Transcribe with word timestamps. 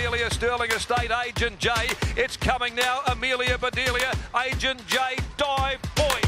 Bedelia, 0.00 0.32
Sterling 0.32 0.70
Estate, 0.70 1.10
Agent 1.26 1.58
J. 1.58 1.70
It's 2.16 2.34
coming 2.34 2.74
now, 2.74 3.00
Amelia 3.08 3.58
Bedelia, 3.58 4.10
Agent 4.46 4.80
J, 4.86 4.96
dive 5.36 5.78
point. 5.94 6.24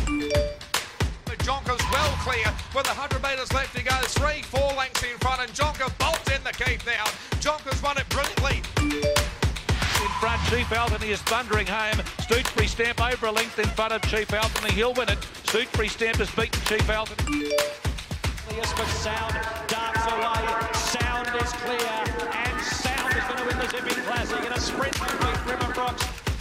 Jonker's 1.41 1.83
well 1.91 2.13
clear 2.21 2.45
with 2.77 2.87
100 2.87 3.23
metres 3.23 3.50
left 3.55 3.75
to 3.75 3.83
go. 3.83 3.97
Three, 4.03 4.43
four 4.43 4.75
lengths 4.75 5.03
in 5.03 5.17
front, 5.21 5.41
and 5.41 5.50
Jonker 5.53 5.89
bolts 5.97 6.31
in 6.31 6.45
the 6.45 6.53
keep 6.53 6.85
now. 6.85 7.07
Jonker's 7.41 7.83
won 7.83 7.97
it 7.97 8.07
brilliantly. 8.11 8.61
In 8.84 10.11
front, 10.20 10.41
Chief 10.50 10.68
Altony 10.68 11.09
is 11.09 11.23
thundering 11.23 11.66
home. 11.66 12.04
Stoochbury 12.20 12.68
Stamp 12.68 13.00
over 13.00 13.27
a 13.27 13.32
length 13.32 13.59
in 13.59 13.68
front 13.68 13.95
of 13.95 14.02
Chief 14.02 14.29
Altony. 14.29 14.73
He'll 14.73 14.93
win 14.93 15.09
it. 15.09 15.18
Stoochbury 15.48 15.89
Stamp 15.89 16.18
has 16.18 16.30
beaten 16.32 16.61
Chief 16.66 16.86
Altony. 16.89 17.50
But 18.77 18.86
sound 19.00 19.34
darts 19.66 20.04
away. 20.12 20.73
Sound 20.75 21.29
is 21.43 21.52
clear, 21.52 22.41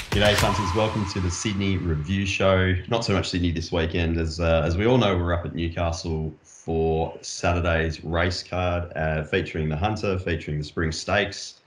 G'day, 0.09 0.35
punters. 0.37 0.75
Welcome 0.75 1.07
to 1.11 1.19
the 1.19 1.29
Sydney 1.29 1.77
Review 1.77 2.25
Show. 2.25 2.73
Not 2.87 3.05
so 3.05 3.13
much 3.13 3.29
Sydney 3.29 3.51
this 3.51 3.71
weekend, 3.71 4.17
as 4.17 4.39
uh, 4.39 4.63
as 4.65 4.75
we 4.75 4.87
all 4.87 4.97
know, 4.97 5.15
we're 5.15 5.31
up 5.31 5.45
at 5.45 5.53
Newcastle 5.53 6.33
for 6.41 7.15
Saturday's 7.21 8.03
race 8.03 8.41
card, 8.41 8.91
uh, 8.95 9.23
featuring 9.23 9.69
the 9.69 9.77
Hunter, 9.77 10.17
featuring 10.17 10.57
the 10.57 10.63
Spring 10.63 10.91
Stakes. 10.91 11.59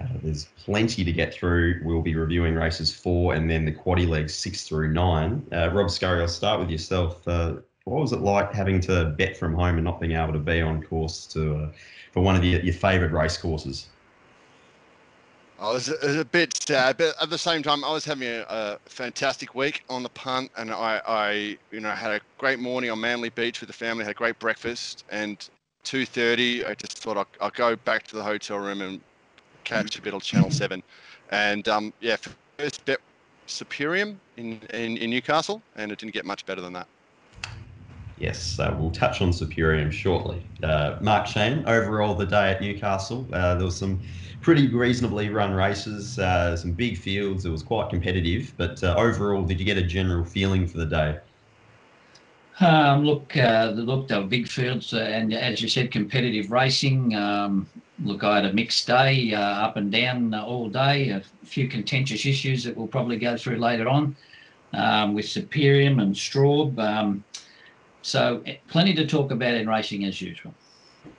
Uh, 0.00 0.06
there's 0.24 0.48
plenty 0.56 1.04
to 1.04 1.12
get 1.12 1.32
through. 1.32 1.82
We'll 1.84 2.02
be 2.02 2.16
reviewing 2.16 2.56
races 2.56 2.92
four 2.92 3.34
and 3.34 3.48
then 3.48 3.64
the 3.64 3.72
quaddy 3.72 4.08
legs 4.08 4.34
six 4.34 4.64
through 4.64 4.92
nine. 4.92 5.46
Uh, 5.52 5.70
Rob 5.72 5.88
Scurry, 5.88 6.20
I'll 6.20 6.26
start 6.26 6.58
with 6.58 6.68
yourself. 6.68 7.26
Uh, 7.28 7.58
what 7.84 8.00
was 8.00 8.12
it 8.12 8.22
like 8.22 8.52
having 8.52 8.80
to 8.80 9.14
bet 9.16 9.36
from 9.36 9.54
home 9.54 9.76
and 9.76 9.84
not 9.84 10.00
being 10.00 10.16
able 10.16 10.32
to 10.32 10.40
be 10.40 10.60
on 10.60 10.82
course 10.82 11.26
to 11.26 11.54
uh, 11.54 11.68
for 12.10 12.24
one 12.24 12.34
of 12.34 12.42
your, 12.42 12.60
your 12.60 12.74
favourite 12.74 13.12
race 13.12 13.38
courses? 13.38 13.86
I 15.58 15.72
was, 15.72 15.88
it 15.88 16.02
was 16.02 16.16
a 16.16 16.24
bit 16.24 16.54
sad, 16.54 16.98
but 16.98 17.14
at 17.20 17.30
the 17.30 17.38
same 17.38 17.62
time, 17.62 17.82
I 17.82 17.90
was 17.90 18.04
having 18.04 18.28
a, 18.28 18.44
a 18.48 18.78
fantastic 18.86 19.54
week 19.54 19.82
on 19.88 20.02
the 20.02 20.10
punt, 20.10 20.50
and 20.58 20.70
I, 20.70 21.00
I, 21.06 21.58
you 21.70 21.80
know, 21.80 21.90
had 21.90 22.10
a 22.12 22.20
great 22.38 22.58
morning 22.58 22.90
on 22.90 23.00
Manly 23.00 23.30
Beach 23.30 23.60
with 23.60 23.68
the 23.68 23.72
family, 23.72 24.04
had 24.04 24.10
a 24.10 24.14
great 24.14 24.38
breakfast, 24.38 25.04
and 25.08 25.38
2:30, 25.84 26.68
I 26.68 26.74
just 26.74 26.98
thought 26.98 27.16
I'll, 27.16 27.28
I'll 27.40 27.50
go 27.50 27.74
back 27.76 28.06
to 28.08 28.16
the 28.16 28.22
hotel 28.22 28.58
room 28.58 28.82
and 28.82 29.00
catch 29.64 29.98
a 29.98 30.02
bit 30.02 30.12
of 30.12 30.22
Channel 30.22 30.50
Seven, 30.50 30.82
and 31.30 31.66
um, 31.68 31.92
yeah, 32.00 32.16
first 32.58 32.84
bet 32.84 32.98
Superium 33.48 34.16
in, 34.36 34.60
in 34.74 34.98
in 34.98 35.10
Newcastle, 35.10 35.62
and 35.76 35.90
it 35.90 35.98
didn't 35.98 36.12
get 36.12 36.26
much 36.26 36.44
better 36.44 36.60
than 36.60 36.74
that. 36.74 36.88
Yes, 38.18 38.58
uh, 38.58 38.74
we'll 38.78 38.90
touch 38.90 39.20
on 39.20 39.30
Superium 39.30 39.92
shortly. 39.92 40.42
Uh, 40.62 40.96
Mark 41.02 41.26
Shane, 41.26 41.64
overall 41.66 42.14
the 42.14 42.24
day 42.24 42.50
at 42.50 42.62
Newcastle, 42.62 43.28
uh, 43.32 43.54
there 43.54 43.64
was 43.64 43.76
some 43.76 44.00
pretty 44.46 44.68
reasonably 44.68 45.28
run 45.28 45.52
races, 45.52 46.20
uh, 46.20 46.56
some 46.56 46.70
big 46.70 46.96
fields. 46.96 47.44
It 47.44 47.50
was 47.50 47.64
quite 47.64 47.90
competitive, 47.90 48.54
but 48.56 48.80
uh, 48.84 48.94
overall, 48.96 49.42
did 49.42 49.58
you 49.58 49.66
get 49.66 49.76
a 49.76 49.82
general 49.82 50.24
feeling 50.24 50.68
for 50.68 50.78
the 50.78 50.86
day? 50.86 51.18
Um, 52.60 53.04
look, 53.04 53.36
uh, 53.36 53.72
look, 53.74 54.06
they 54.06 54.16
were 54.16 54.24
big 54.24 54.46
fields, 54.46 54.94
uh, 54.94 54.98
and 54.98 55.34
as 55.34 55.60
you 55.60 55.68
said, 55.68 55.90
competitive 55.90 56.52
racing. 56.52 57.12
Um, 57.16 57.68
look, 58.04 58.22
I 58.22 58.36
had 58.36 58.44
a 58.44 58.52
mixed 58.52 58.86
day, 58.86 59.34
uh, 59.34 59.40
up 59.40 59.76
and 59.78 59.90
down 59.90 60.32
uh, 60.32 60.44
all 60.44 60.68
day. 60.68 61.08
A 61.08 61.24
few 61.44 61.66
contentious 61.66 62.24
issues 62.24 62.62
that 62.62 62.76
we'll 62.76 62.86
probably 62.86 63.16
go 63.16 63.36
through 63.36 63.56
later 63.56 63.88
on 63.88 64.14
um, 64.74 65.12
with 65.12 65.24
Superium 65.24 66.00
and 66.00 66.14
Straub. 66.14 66.78
Um, 66.78 67.24
so, 68.02 68.44
eh, 68.46 68.58
plenty 68.68 68.94
to 68.94 69.08
talk 69.08 69.32
about 69.32 69.54
in 69.54 69.68
racing 69.68 70.04
as 70.04 70.22
usual. 70.22 70.54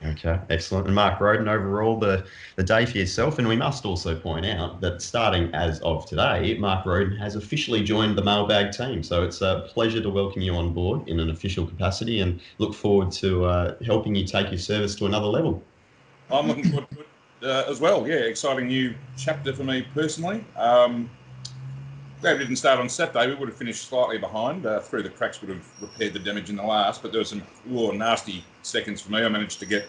Okay, 0.04 0.38
excellent. 0.48 0.86
And 0.86 0.94
Mark 0.94 1.20
Roden, 1.20 1.48
overall, 1.48 1.98
the, 1.98 2.24
the 2.56 2.62
day 2.62 2.86
for 2.86 2.98
yourself. 2.98 3.38
And 3.38 3.48
we 3.48 3.56
must 3.56 3.84
also 3.84 4.14
point 4.14 4.46
out 4.46 4.80
that 4.80 5.02
starting 5.02 5.52
as 5.54 5.80
of 5.80 6.06
today, 6.06 6.56
Mark 6.58 6.86
Roden 6.86 7.16
has 7.16 7.34
officially 7.34 7.82
joined 7.82 8.16
the 8.16 8.22
mailbag 8.22 8.70
team. 8.70 9.02
So 9.02 9.24
it's 9.24 9.40
a 9.40 9.68
pleasure 9.74 10.00
to 10.00 10.08
welcome 10.08 10.40
you 10.40 10.54
on 10.54 10.72
board 10.72 11.08
in 11.08 11.18
an 11.18 11.30
official 11.30 11.66
capacity 11.66 12.20
and 12.20 12.40
look 12.58 12.74
forward 12.74 13.10
to 13.12 13.44
uh, 13.44 13.74
helping 13.84 14.14
you 14.14 14.24
take 14.24 14.50
your 14.50 14.58
service 14.58 14.94
to 14.96 15.06
another 15.06 15.26
level. 15.26 15.62
I'm 16.30 16.46
looking 16.46 16.70
forward 16.70 16.88
to 16.90 17.00
it 17.00 17.08
uh, 17.42 17.64
as 17.68 17.80
well. 17.80 18.06
Yeah, 18.06 18.16
exciting 18.16 18.68
new 18.68 18.94
chapter 19.16 19.52
for 19.52 19.64
me 19.64 19.86
personally. 19.94 20.44
Um, 20.56 21.10
glad 22.20 22.38
we 22.38 22.44
didn't 22.44 22.56
start 22.56 22.80
on 22.80 22.88
Saturday. 22.88 23.28
We 23.28 23.34
would 23.34 23.48
have 23.48 23.58
finished 23.58 23.88
slightly 23.88 24.18
behind. 24.18 24.66
Uh, 24.66 24.80
through 24.80 25.02
the 25.02 25.10
cracks 25.10 25.40
would 25.40 25.50
have 25.50 25.64
repaired 25.80 26.12
the 26.12 26.18
damage 26.18 26.50
in 26.50 26.56
the 26.56 26.62
last, 26.62 27.02
but 27.02 27.12
there 27.12 27.20
were 27.20 27.24
some 27.24 27.42
ooh, 27.70 27.92
nasty 27.92 28.44
seconds 28.62 29.00
for 29.00 29.12
me. 29.12 29.24
I 29.24 29.28
managed 29.28 29.60
to 29.60 29.66
get 29.66 29.88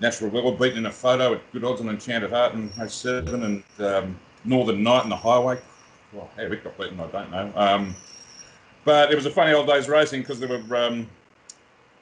Natural 0.00 0.30
Weather 0.30 0.56
beaten 0.56 0.78
in 0.78 0.86
a 0.86 0.92
photo 0.92 1.34
at 1.34 1.52
Good 1.52 1.64
Odds 1.64 1.80
on 1.80 1.88
Enchanted 1.88 2.30
Heart 2.30 2.54
and 2.54 2.76
Race 2.78 2.94
7 2.94 3.42
and 3.42 3.62
um, 3.86 4.18
Northern 4.44 4.82
Night 4.82 5.04
in 5.04 5.10
the 5.10 5.16
Highway. 5.16 5.60
Well, 6.12 6.30
how 6.36 6.42
it 6.42 6.64
got 6.64 6.76
beaten, 6.78 7.00
I 7.00 7.06
don't 7.06 7.30
know. 7.30 7.52
Um, 7.56 7.94
but 8.84 9.10
it 9.10 9.14
was 9.14 9.26
a 9.26 9.30
funny 9.30 9.52
old 9.52 9.66
day's 9.66 9.88
racing 9.88 10.22
because 10.22 10.40
there 10.40 10.48
were, 10.48 10.76
um, 10.76 11.08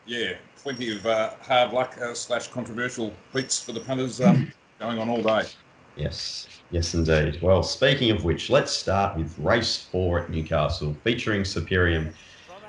yeah, 0.06 0.34
plenty 0.62 0.94
of 0.96 1.04
uh, 1.06 1.30
hard 1.42 1.72
luck 1.72 1.96
uh, 2.00 2.14
slash 2.14 2.48
controversial 2.48 3.12
beats 3.34 3.62
for 3.62 3.72
the 3.72 3.80
punters 3.80 4.20
um, 4.20 4.52
going 4.78 4.98
on 4.98 5.08
all 5.08 5.22
day. 5.22 5.46
Yes, 6.00 6.48
yes, 6.70 6.94
indeed. 6.94 7.40
Well, 7.42 7.62
speaking 7.62 8.10
of 8.10 8.24
which, 8.24 8.48
let's 8.48 8.72
start 8.72 9.18
with 9.18 9.36
race 9.38 9.88
four 9.90 10.20
at 10.24 10.30
Newcastle, 10.30 10.98
featuring 11.04 11.42
Superium, 11.42 12.14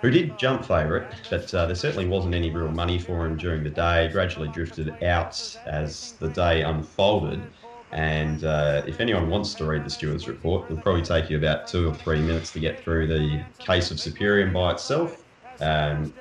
who 0.02 0.10
did 0.12 0.38
jump 0.38 0.66
favourite, 0.66 1.14
but 1.30 1.54
uh, 1.54 1.66
there 1.66 1.76
certainly 1.76 2.08
wasn't 2.08 2.36
any 2.36 2.52
real 2.52 2.70
money 2.72 3.00
for 3.00 3.26
him 3.26 3.38
during 3.38 3.64
the 3.64 3.70
day. 3.70 4.10
Gradually 4.12 4.50
drifted 4.50 5.02
out 5.04 5.38
as 5.66 6.16
the 6.20 6.30
day 6.30 6.64
unfolded. 6.64 7.54
And 7.92 8.44
uh, 8.44 8.84
if 8.88 9.00
anyone 9.00 9.30
wants 9.30 9.56
to 9.56 9.66
read 9.66 9.86
the 9.86 9.90
stewards 9.90 10.28
report, 10.28 10.70
it'll 10.70 10.82
probably 10.82 11.04
take 11.04 11.30
you 11.30 11.38
about 11.38 11.68
two 11.68 11.88
or 11.90 11.94
three 11.94 12.22
minutes 12.22 12.52
to 12.54 12.60
get 12.60 12.84
through 12.84 13.08
the 13.08 13.46
case 13.60 13.92
of 13.92 13.98
Superium 13.98 14.54
by 14.54 14.72
itself. 14.74 15.24
Um, 15.60 16.16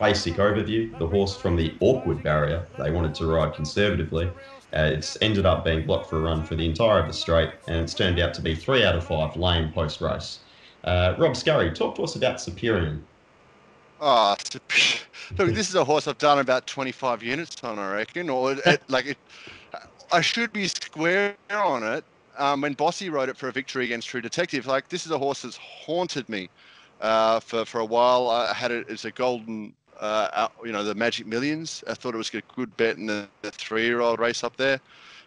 basic 0.00 0.36
overview 0.36 0.96
the 0.98 1.06
horse 1.08 1.36
from 1.36 1.56
the 1.56 1.76
awkward 1.80 2.22
barrier, 2.22 2.68
they 2.78 2.90
wanted 2.90 3.14
to 3.16 3.26
ride 3.26 3.54
conservatively. 3.54 4.32
Uh, 4.74 4.90
it's 4.92 5.16
ended 5.22 5.46
up 5.46 5.64
being 5.64 5.86
blocked 5.86 6.10
for 6.10 6.18
a 6.18 6.20
run 6.20 6.44
for 6.44 6.54
the 6.54 6.64
entire 6.64 7.00
of 7.00 7.06
the 7.06 7.12
straight, 7.12 7.50
and 7.68 7.78
it's 7.78 7.94
turned 7.94 8.18
out 8.18 8.34
to 8.34 8.42
be 8.42 8.54
three 8.54 8.84
out 8.84 8.94
of 8.94 9.06
five 9.06 9.34
lame 9.36 9.72
post 9.72 10.00
race. 10.00 10.40
Uh, 10.84 11.14
Rob 11.18 11.36
Scurry, 11.36 11.70
talk 11.70 11.94
to 11.96 12.02
us 12.02 12.16
about 12.16 12.36
Superium. 12.36 13.00
Oh, 14.00 14.36
look, 15.38 15.54
this 15.54 15.68
is 15.68 15.74
a 15.74 15.84
horse 15.84 16.06
I've 16.06 16.18
done 16.18 16.38
about 16.38 16.66
25 16.66 17.22
units 17.22 17.62
on, 17.64 17.78
I 17.78 17.94
reckon. 17.94 18.30
Or 18.30 18.52
it, 18.52 18.82
like, 18.88 19.06
it, 19.06 19.18
I 20.12 20.20
should 20.20 20.52
be 20.52 20.68
square 20.68 21.36
on 21.50 21.82
it. 21.82 22.04
Um, 22.36 22.60
when 22.60 22.74
Bossy 22.74 23.10
rode 23.10 23.28
it 23.28 23.36
for 23.36 23.48
a 23.48 23.52
victory 23.52 23.84
against 23.84 24.08
True 24.08 24.20
Detective, 24.20 24.66
like 24.66 24.88
this 24.88 25.04
is 25.04 25.10
a 25.10 25.18
horse 25.18 25.42
that's 25.42 25.56
haunted 25.56 26.28
me 26.28 26.48
uh, 27.00 27.40
for 27.40 27.64
for 27.64 27.80
a 27.80 27.84
while. 27.84 28.30
I 28.30 28.52
had 28.54 28.70
it 28.70 28.88
as 28.88 29.04
a 29.04 29.10
golden, 29.10 29.72
uh, 30.00 30.48
you 30.64 30.72
know, 30.72 30.84
the 30.84 30.94
Magic 30.94 31.26
Millions. 31.26 31.82
I 31.88 31.94
thought 31.94 32.14
it 32.14 32.18
was 32.18 32.32
a 32.34 32.42
good 32.54 32.76
bet 32.76 32.96
in 32.96 33.06
the, 33.06 33.28
the 33.42 33.50
three-year-old 33.50 34.18
race 34.18 34.44
up 34.44 34.56
there. 34.56 34.80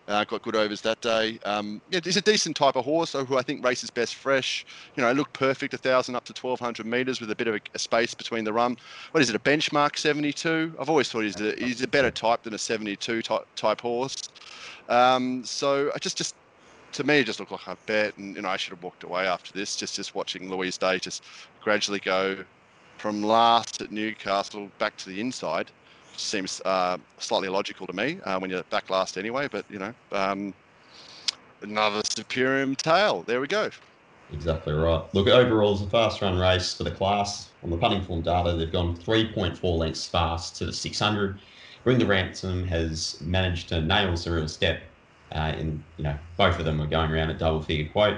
Uh, 0.07 0.23
got 0.23 0.41
good 0.41 0.55
overs 0.55 0.81
that 0.81 0.99
day. 0.99 1.39
Um, 1.45 1.79
yeah, 1.91 1.99
it's 2.03 2.17
a 2.17 2.21
decent 2.21 2.55
type 2.55 2.75
of 2.75 2.83
horse, 2.83 3.13
who 3.13 3.37
I 3.37 3.43
think 3.43 3.63
races 3.63 3.91
best 3.91 4.15
fresh. 4.15 4.65
You 4.95 5.03
know, 5.03 5.11
looked 5.11 5.33
perfect, 5.33 5.73
a 5.73 5.77
thousand 5.77 6.15
up 6.15 6.25
to 6.25 6.33
twelve 6.33 6.59
hundred 6.59 6.87
meters 6.87 7.21
with 7.21 7.29
a 7.29 7.35
bit 7.35 7.47
of 7.47 7.55
a, 7.55 7.59
a, 7.75 7.79
space 7.79 8.13
between 8.13 8.43
the 8.43 8.51
run. 8.51 8.77
What 9.11 9.21
is 9.21 9.29
it, 9.29 9.35
a 9.35 9.39
benchmark 9.39 9.97
seventy-two? 9.97 10.75
I've 10.79 10.89
always 10.89 11.09
thought 11.09 11.21
he's 11.21 11.39
a, 11.39 11.53
he's 11.55 11.81
a 11.83 11.87
better 11.87 12.09
type 12.09 12.43
than 12.43 12.55
a 12.55 12.57
seventy-two 12.57 13.21
type, 13.21 13.45
type 13.55 13.79
horse. 13.79 14.29
Um, 14.89 15.45
so 15.45 15.91
I 15.93 15.99
just 15.99 16.17
just 16.17 16.35
to 16.93 17.03
me, 17.03 17.19
it 17.19 17.25
just 17.25 17.39
looked 17.39 17.51
like 17.51 17.67
a 17.67 17.77
bet, 17.85 18.17
and 18.17 18.35
you 18.35 18.41
know, 18.41 18.49
I 18.49 18.57
should 18.57 18.71
have 18.71 18.83
walked 18.83 19.03
away 19.03 19.27
after 19.27 19.53
this. 19.53 19.75
Just 19.75 19.95
just 19.95 20.15
watching 20.15 20.49
Louise 20.49 20.77
Day 20.77 20.97
just 20.97 21.23
gradually 21.61 21.99
go 21.99 22.43
from 23.01 23.23
last 23.23 23.81
at 23.81 23.91
Newcastle 23.91 24.69
back 24.77 24.95
to 24.95 25.09
the 25.09 25.19
inside 25.19 25.71
seems 26.17 26.61
uh, 26.65 26.97
slightly 27.17 27.47
illogical 27.47 27.87
to 27.87 27.93
me 27.93 28.19
uh, 28.25 28.37
when 28.37 28.51
you're 28.51 28.61
back 28.63 28.91
last 28.91 29.17
anyway. 29.17 29.47
But 29.51 29.65
you 29.71 29.79
know, 29.79 29.93
um, 30.11 30.53
another 31.61 32.03
Superium 32.03 32.77
tail. 32.77 33.23
There 33.23 33.41
we 33.41 33.47
go. 33.47 33.71
Exactly 34.31 34.73
right. 34.73 35.03
Look, 35.13 35.27
overall, 35.27 35.73
it's 35.73 35.81
a 35.81 35.87
fast 35.87 36.21
run 36.21 36.37
race 36.37 36.75
for 36.75 36.83
the 36.83 36.91
class. 36.91 37.49
On 37.63 37.71
the 37.71 37.77
punting 37.77 38.03
form 38.03 38.21
data, 38.21 38.53
they've 38.53 38.71
gone 38.71 38.95
3.4 38.95 39.77
lengths 39.77 40.05
fast 40.05 40.55
to 40.57 40.67
the 40.67 40.73
600. 40.73 41.39
Bring 41.83 41.97
the 41.97 42.05
Ransom 42.05 42.65
has 42.67 43.19
managed 43.21 43.69
to 43.69 43.81
nail 43.81 44.11
Surreal 44.11 44.47
Step. 44.47 44.83
Uh, 45.31 45.53
in 45.57 45.83
you 45.97 46.03
know, 46.03 46.15
both 46.37 46.59
of 46.59 46.65
them 46.65 46.77
were 46.77 46.85
going 46.85 47.11
around 47.11 47.31
at 47.31 47.39
double 47.39 47.63
figure 47.63 47.91
quote. 47.91 48.17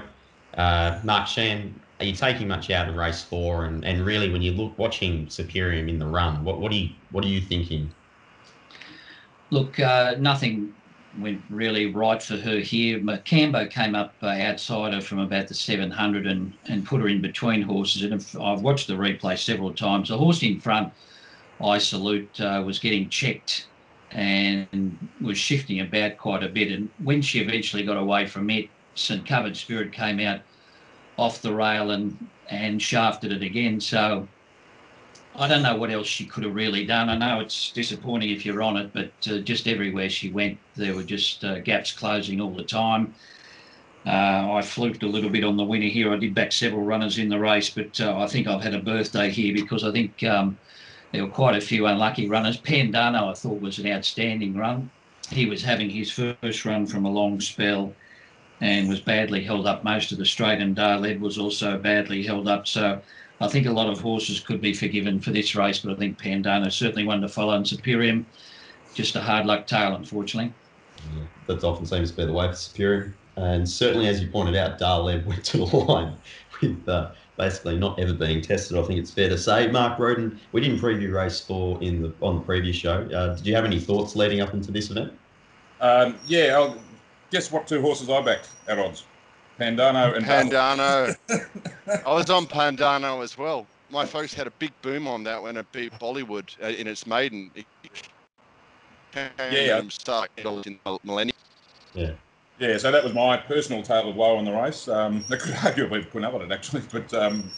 Uh, 0.58 1.00
Mark 1.04 1.26
Shan, 1.26 1.74
are 2.00 2.06
you 2.06 2.14
taking 2.14 2.48
much 2.48 2.70
out 2.70 2.88
of 2.88 2.96
race 2.96 3.22
four? 3.22 3.66
And, 3.66 3.84
and 3.84 4.04
really, 4.04 4.30
when 4.30 4.42
you 4.42 4.52
look 4.52 4.76
watching 4.78 5.28
Superior 5.28 5.86
in 5.86 5.98
the 5.98 6.06
run, 6.06 6.44
what 6.44 6.60
what 6.60 6.72
are 6.72 6.76
you 6.76 6.90
what 7.10 7.24
are 7.24 7.28
you 7.28 7.40
thinking? 7.40 7.90
Look, 9.50 9.78
uh, 9.78 10.16
nothing 10.18 10.74
went 11.18 11.42
really 11.48 11.86
right 11.86 12.22
for 12.22 12.36
her 12.36 12.58
here. 12.58 12.98
Macambo 12.98 13.70
came 13.70 13.94
up 13.94 14.14
uh, 14.22 14.26
outside 14.26 14.94
her 14.94 15.00
from 15.00 15.20
about 15.20 15.48
the 15.48 15.54
700 15.54 16.26
and, 16.26 16.52
and 16.66 16.84
put 16.84 17.00
her 17.00 17.08
in 17.08 17.20
between 17.20 17.62
horses. 17.62 18.02
And 18.02 18.42
I've 18.42 18.62
watched 18.62 18.88
the 18.88 18.94
replay 18.94 19.38
several 19.38 19.72
times. 19.72 20.08
The 20.08 20.18
horse 20.18 20.42
in 20.42 20.60
front, 20.60 20.92
I 21.62 21.78
salute, 21.78 22.40
uh, 22.40 22.62
was 22.66 22.80
getting 22.80 23.08
checked 23.08 23.68
and 24.10 24.98
was 25.20 25.38
shifting 25.38 25.80
about 25.80 26.18
quite 26.18 26.42
a 26.42 26.48
bit. 26.48 26.72
And 26.72 26.88
when 27.02 27.22
she 27.22 27.40
eventually 27.40 27.84
got 27.84 27.96
away 27.96 28.26
from 28.26 28.50
it, 28.50 28.68
St 28.94 29.26
Covered 29.26 29.56
Spirit 29.56 29.92
came 29.92 30.20
out 30.20 30.40
off 31.16 31.42
the 31.42 31.54
rail 31.54 31.90
and 31.90 32.16
and 32.50 32.80
shafted 32.80 33.32
it 33.32 33.42
again. 33.42 33.80
So 33.80 34.28
I 35.36 35.48
don't 35.48 35.62
know 35.62 35.76
what 35.76 35.90
else 35.90 36.06
she 36.06 36.26
could 36.26 36.44
have 36.44 36.54
really 36.54 36.84
done. 36.84 37.08
I 37.08 37.16
know 37.16 37.40
it's 37.40 37.72
disappointing 37.72 38.30
if 38.30 38.46
you're 38.46 38.62
on 38.62 38.76
it, 38.76 38.92
but 38.92 39.12
uh, 39.28 39.38
just 39.38 39.66
everywhere 39.66 40.08
she 40.08 40.30
went, 40.30 40.58
there 40.76 40.94
were 40.94 41.02
just 41.02 41.44
uh, 41.44 41.60
gaps 41.60 41.92
closing 41.92 42.40
all 42.40 42.54
the 42.54 42.62
time. 42.62 43.14
Uh, 44.06 44.52
I 44.52 44.62
fluked 44.62 45.02
a 45.02 45.08
little 45.08 45.30
bit 45.30 45.44
on 45.44 45.56
the 45.56 45.64
winner 45.64 45.88
here. 45.88 46.12
I 46.12 46.16
did 46.16 46.34
back 46.34 46.52
several 46.52 46.82
runners 46.82 47.18
in 47.18 47.30
the 47.30 47.38
race, 47.38 47.70
but 47.70 47.98
uh, 48.00 48.18
I 48.18 48.26
think 48.26 48.46
I've 48.46 48.62
had 48.62 48.74
a 48.74 48.78
birthday 48.78 49.30
here 49.30 49.54
because 49.54 49.82
I 49.82 49.90
think 49.92 50.22
um, 50.24 50.58
there 51.10 51.24
were 51.24 51.32
quite 51.32 51.56
a 51.56 51.60
few 51.60 51.86
unlucky 51.86 52.28
runners. 52.28 52.58
Pandano, 52.60 53.30
I 53.30 53.34
thought, 53.34 53.60
was 53.60 53.78
an 53.78 53.90
outstanding 53.90 54.56
run. 54.56 54.90
He 55.30 55.46
was 55.46 55.62
having 55.62 55.88
his 55.88 56.10
first 56.10 56.64
run 56.66 56.86
from 56.86 57.06
a 57.06 57.10
long 57.10 57.40
spell 57.40 57.94
and 58.60 58.88
was 58.88 59.00
badly 59.00 59.42
held 59.42 59.66
up 59.66 59.84
most 59.84 60.12
of 60.12 60.18
the 60.18 60.26
straight, 60.26 60.60
and 60.60 60.76
Darleb 60.76 61.20
was 61.20 61.38
also 61.38 61.78
badly 61.78 62.22
held 62.22 62.48
up. 62.48 62.66
So 62.66 63.00
I 63.40 63.48
think 63.48 63.66
a 63.66 63.72
lot 63.72 63.90
of 63.90 64.00
horses 64.00 64.40
could 64.40 64.60
be 64.60 64.72
forgiven 64.72 65.20
for 65.20 65.30
this 65.30 65.54
race, 65.54 65.80
but 65.80 65.92
I 65.92 65.96
think 65.96 66.18
Pandano 66.18 66.70
certainly 66.70 67.04
one 67.04 67.20
to 67.20 67.28
follow, 67.28 67.54
and 67.54 67.66
Superior, 67.66 68.24
just 68.94 69.16
a 69.16 69.20
hard 69.20 69.46
luck 69.46 69.66
tale, 69.66 69.94
unfortunately. 69.94 70.52
Yeah, 71.16 71.24
that 71.46 71.64
often 71.64 71.86
seems 71.86 72.10
to 72.12 72.16
be 72.16 72.24
the 72.24 72.32
way 72.32 72.48
for 72.48 72.54
Superior. 72.54 73.14
And 73.36 73.68
certainly, 73.68 74.06
as 74.06 74.20
you 74.20 74.28
pointed 74.28 74.54
out, 74.54 74.78
Darleb 74.78 75.26
went 75.26 75.44
to 75.46 75.58
the 75.58 75.64
line 75.76 76.16
with 76.60 76.88
uh, 76.88 77.10
basically 77.36 77.76
not 77.76 77.98
ever 77.98 78.12
being 78.12 78.40
tested. 78.40 78.78
I 78.78 78.82
think 78.84 79.00
it's 79.00 79.10
fair 79.10 79.28
to 79.28 79.38
say. 79.38 79.66
Mark 79.68 79.98
Roden, 79.98 80.40
we 80.52 80.60
didn't 80.60 80.78
preview 80.78 81.12
race 81.12 81.40
four 81.40 81.82
in 81.82 82.02
the 82.02 82.12
on 82.20 82.36
the 82.36 82.42
previous 82.42 82.76
show. 82.76 83.08
Uh, 83.12 83.34
did 83.34 83.46
you 83.46 83.54
have 83.54 83.64
any 83.64 83.80
thoughts 83.80 84.14
leading 84.14 84.40
up 84.40 84.54
into 84.54 84.70
this 84.70 84.90
event? 84.90 85.12
Um, 85.80 86.16
yeah, 86.26 86.54
I'll, 86.54 86.78
guess 87.30 87.50
what 87.50 87.66
two 87.66 87.80
horses 87.80 88.08
I 88.08 88.20
backed 88.22 88.48
at 88.68 88.78
odds? 88.78 89.04
Pandano 89.58 90.16
and 90.16 90.26
Pandano. 90.26 91.16
I 92.06 92.12
was 92.12 92.28
on 92.30 92.46
Pandano 92.46 93.22
as 93.22 93.38
well. 93.38 93.66
My 93.90 94.04
folks 94.04 94.34
had 94.34 94.46
a 94.46 94.50
big 94.52 94.72
boom 94.82 95.06
on 95.06 95.22
that 95.24 95.42
when 95.42 95.56
it 95.56 95.70
beat 95.70 95.92
Bollywood 95.92 96.50
uh, 96.62 96.66
in 96.66 96.88
its 96.88 97.06
maiden. 97.06 97.50
Yeah. 99.14 99.82
Start 99.88 100.30
in 100.36 100.78
the 100.84 100.98
millennium. 101.04 101.36
Yeah. 101.94 102.12
Yeah, 102.58 102.78
so 102.78 102.92
that 102.92 103.02
was 103.02 103.12
my 103.12 103.36
personal 103.36 103.82
tale 103.82 104.08
of 104.08 104.16
woe 104.16 104.38
in 104.38 104.44
the 104.44 104.52
race. 104.52 104.86
Um, 104.86 105.24
I 105.30 105.36
could 105.36 105.54
arguably 105.54 106.08
put 106.08 106.24
up 106.24 106.34
on 106.34 106.42
it 106.42 106.52
actually, 106.52 106.82
but 106.92 107.12
um, 107.14 107.50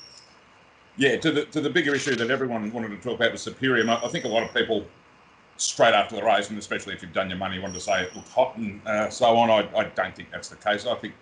yeah, 0.97 1.17
to 1.17 1.31
the 1.31 1.45
to 1.47 1.61
the 1.61 1.71
bigger 1.71 1.95
issue 1.95 2.17
that 2.17 2.31
everyone 2.31 2.73
wanted 2.73 2.89
to 2.89 2.97
talk 2.97 3.17
about 3.17 3.33
was 3.33 3.43
Superior. 3.43 3.89
I, 3.89 3.97
I 4.05 4.09
think 4.09 4.25
a 4.25 4.29
lot 4.29 4.43
of 4.43 4.55
people 4.55 4.87
straight 5.57 5.95
after 5.95 6.17
the 6.17 6.25
race, 6.25 6.51
and 6.51 6.59
especially 6.59 6.95
if 6.95 7.03
you've 7.03 7.13
done 7.13 7.29
your 7.29 7.39
money, 7.39 7.59
wanted 7.59 7.75
to 7.75 7.81
say 7.81 8.03
it 8.03 8.15
looked 8.15 8.29
hot 8.29 8.57
and 8.57 8.81
uh, 8.87 9.09
so 9.11 9.37
on. 9.37 9.51
I, 9.51 9.69
I 9.77 9.85
don't 9.85 10.15
think 10.15 10.31
that's 10.31 10.49
the 10.49 10.57
case. 10.57 10.87
I 10.87 10.95
think 10.97 11.15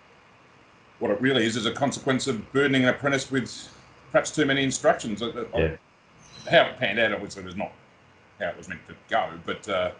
what 0.99 1.11
it 1.11 1.21
really 1.21 1.45
is 1.45 1.55
is 1.55 1.65
a 1.65 1.71
consequence 1.71 2.27
of 2.27 2.51
burdening 2.51 2.83
an 2.83 2.89
apprentice 2.89 3.31
with 3.31 3.69
perhaps 4.11 4.31
too 4.31 4.45
many 4.45 4.63
instructions. 4.63 5.21
Uh, 5.21 5.45
uh, 5.53 5.57
Yeah. 5.57 5.75
How 6.49 6.65
it 6.69 6.77
panned 6.77 6.99
out, 6.99 7.11
obviously, 7.11 7.43
was 7.43 7.55
not 7.55 7.71
how 8.39 8.47
it 8.47 8.57
was 8.57 8.69
meant 8.69 8.81
to 8.87 8.95
go. 9.09 9.31
But 9.45 9.67
uh, 9.67 9.91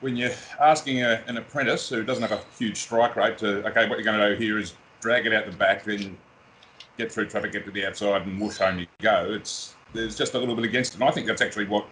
when 0.00 0.16
you're 0.16 0.30
asking 0.60 1.02
a, 1.02 1.22
an 1.26 1.36
apprentice 1.36 1.88
who 1.88 2.04
doesn't 2.04 2.22
have 2.22 2.32
a 2.32 2.42
huge 2.58 2.76
strike 2.76 3.16
rate 3.16 3.38
to, 3.38 3.66
okay, 3.66 3.88
what 3.88 3.98
you're 3.98 4.04
going 4.04 4.20
to 4.20 4.36
do 4.36 4.40
here 4.40 4.58
is 4.58 4.74
drag 5.00 5.26
it 5.26 5.32
out 5.32 5.50
the 5.50 5.56
back, 5.56 5.84
then 5.84 6.16
get 6.96 7.10
through 7.10 7.26
traffic, 7.26 7.52
get 7.52 7.64
to 7.64 7.70
the 7.70 7.86
outside, 7.86 8.22
and 8.22 8.40
whoosh 8.40 8.58
home 8.58 8.78
you 8.78 8.86
go. 9.00 9.26
It's 9.30 9.74
there's 9.92 10.16
just 10.16 10.34
a 10.34 10.38
little 10.38 10.54
bit 10.54 10.64
against 10.64 10.94
it, 10.94 11.00
and 11.00 11.08
I 11.08 11.10
think 11.10 11.26
that's 11.26 11.42
actually 11.42 11.66
what 11.66 11.86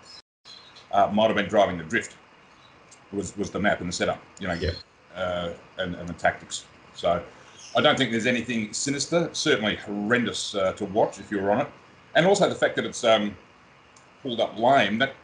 uh, 0.92 1.08
might 1.12 1.26
have 1.28 1.36
been 1.36 1.48
driving 1.48 1.78
the 1.78 1.84
drift 1.84 2.16
was 3.12 3.36
was 3.36 3.50
the 3.50 3.58
map 3.58 3.80
and 3.80 3.88
the 3.88 3.92
setup, 3.92 4.20
you 4.38 4.46
know, 4.48 4.54
Yeah. 4.54 4.70
uh, 5.14 5.50
and, 5.78 5.94
and 5.94 6.08
the 6.08 6.12
tactics. 6.14 6.64
So 6.94 7.22
I 7.76 7.80
don't 7.80 7.96
think 7.96 8.10
there's 8.10 8.26
anything 8.26 8.72
sinister. 8.72 9.28
Certainly 9.32 9.76
horrendous 9.76 10.54
uh, 10.54 10.72
to 10.74 10.84
watch 10.86 11.18
if 11.18 11.30
you 11.30 11.38
were 11.40 11.50
on 11.50 11.60
it, 11.62 11.68
and 12.14 12.26
also 12.26 12.48
the 12.48 12.54
fact 12.54 12.76
that 12.76 12.84
it's 12.84 13.04
um, 13.04 13.36
pulled 14.22 14.40
up 14.40 14.58
lame. 14.58 14.98
That 14.98 15.14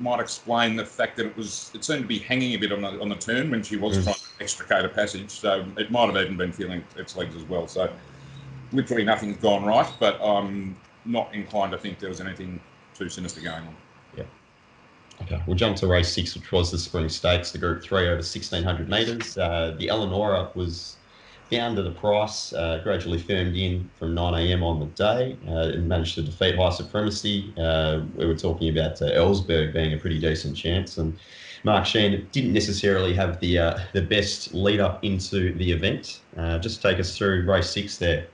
might 0.00 0.20
explain 0.20 0.76
the 0.76 0.84
fact 0.84 1.16
that 1.18 1.26
it 1.26 1.36
was 1.36 1.70
it 1.74 1.84
seemed 1.84 2.02
to 2.02 2.08
be 2.08 2.18
hanging 2.18 2.54
a 2.54 2.58
bit 2.58 2.72
on 2.72 2.82
the 2.82 3.00
on 3.00 3.08
the 3.08 3.16
turn 3.16 3.50
when 3.50 3.62
she 3.62 3.76
was 3.76 3.98
Mm. 3.98 4.04
trying 4.04 4.14
to 4.14 4.20
extricate 4.40 4.84
a 4.84 4.88
passage. 4.88 5.30
So 5.30 5.64
it 5.76 5.90
might 5.90 6.06
have 6.06 6.16
even 6.16 6.36
been 6.36 6.52
feeling 6.52 6.84
its 6.96 7.16
legs 7.16 7.34
as 7.36 7.42
well. 7.44 7.66
So 7.68 7.92
literally 8.72 9.04
nothing's 9.04 9.36
gone 9.38 9.64
right, 9.64 9.90
but 10.00 10.20
I'm 10.20 10.76
not 11.04 11.32
inclined 11.34 11.72
to 11.72 11.78
think 11.78 11.98
there 11.98 12.08
was 12.08 12.20
anything 12.20 12.60
too 12.94 13.08
sinister 13.08 13.40
going 13.40 13.62
on. 13.62 13.76
Okay, 15.22 15.40
we'll 15.46 15.56
jump 15.56 15.76
to 15.78 15.86
race 15.86 16.12
six, 16.12 16.34
which 16.34 16.52
was 16.52 16.70
the 16.70 16.78
Spring 16.78 17.08
Stakes, 17.08 17.52
the 17.52 17.58
Group 17.58 17.82
Three 17.82 18.02
over 18.02 18.16
1600 18.16 18.88
metres. 18.88 19.38
Uh, 19.38 19.74
the 19.78 19.88
Eleonora 19.88 20.50
was 20.54 20.96
found 21.50 21.78
at 21.78 21.86
a 21.86 21.90
price, 21.90 22.52
uh, 22.52 22.80
gradually 22.82 23.18
firmed 23.18 23.56
in 23.56 23.88
from 23.98 24.14
9 24.14 24.34
a.m. 24.34 24.62
on 24.62 24.80
the 24.80 24.86
day, 24.86 25.36
uh, 25.48 25.72
and 25.74 25.88
managed 25.88 26.16
to 26.16 26.22
defeat 26.22 26.56
High 26.56 26.70
Supremacy. 26.70 27.54
Uh, 27.56 28.00
we 28.16 28.26
were 28.26 28.36
talking 28.36 28.68
about 28.68 29.00
uh, 29.00 29.06
Ellsberg 29.06 29.72
being 29.72 29.94
a 29.94 29.96
pretty 29.96 30.20
decent 30.20 30.56
chance, 30.56 30.98
and 30.98 31.16
Mark 31.64 31.86
Sheen 31.86 32.28
didn't 32.32 32.52
necessarily 32.52 33.14
have 33.14 33.40
the 33.40 33.58
uh, 33.58 33.78
the 33.92 34.02
best 34.02 34.52
lead 34.54 34.80
up 34.80 35.02
into 35.04 35.54
the 35.54 35.72
event. 35.72 36.20
Just 36.60 36.82
take 36.82 37.00
us 37.00 37.16
through 37.16 37.44
race 37.44 37.70
six 37.70 37.96
there. 37.96 38.26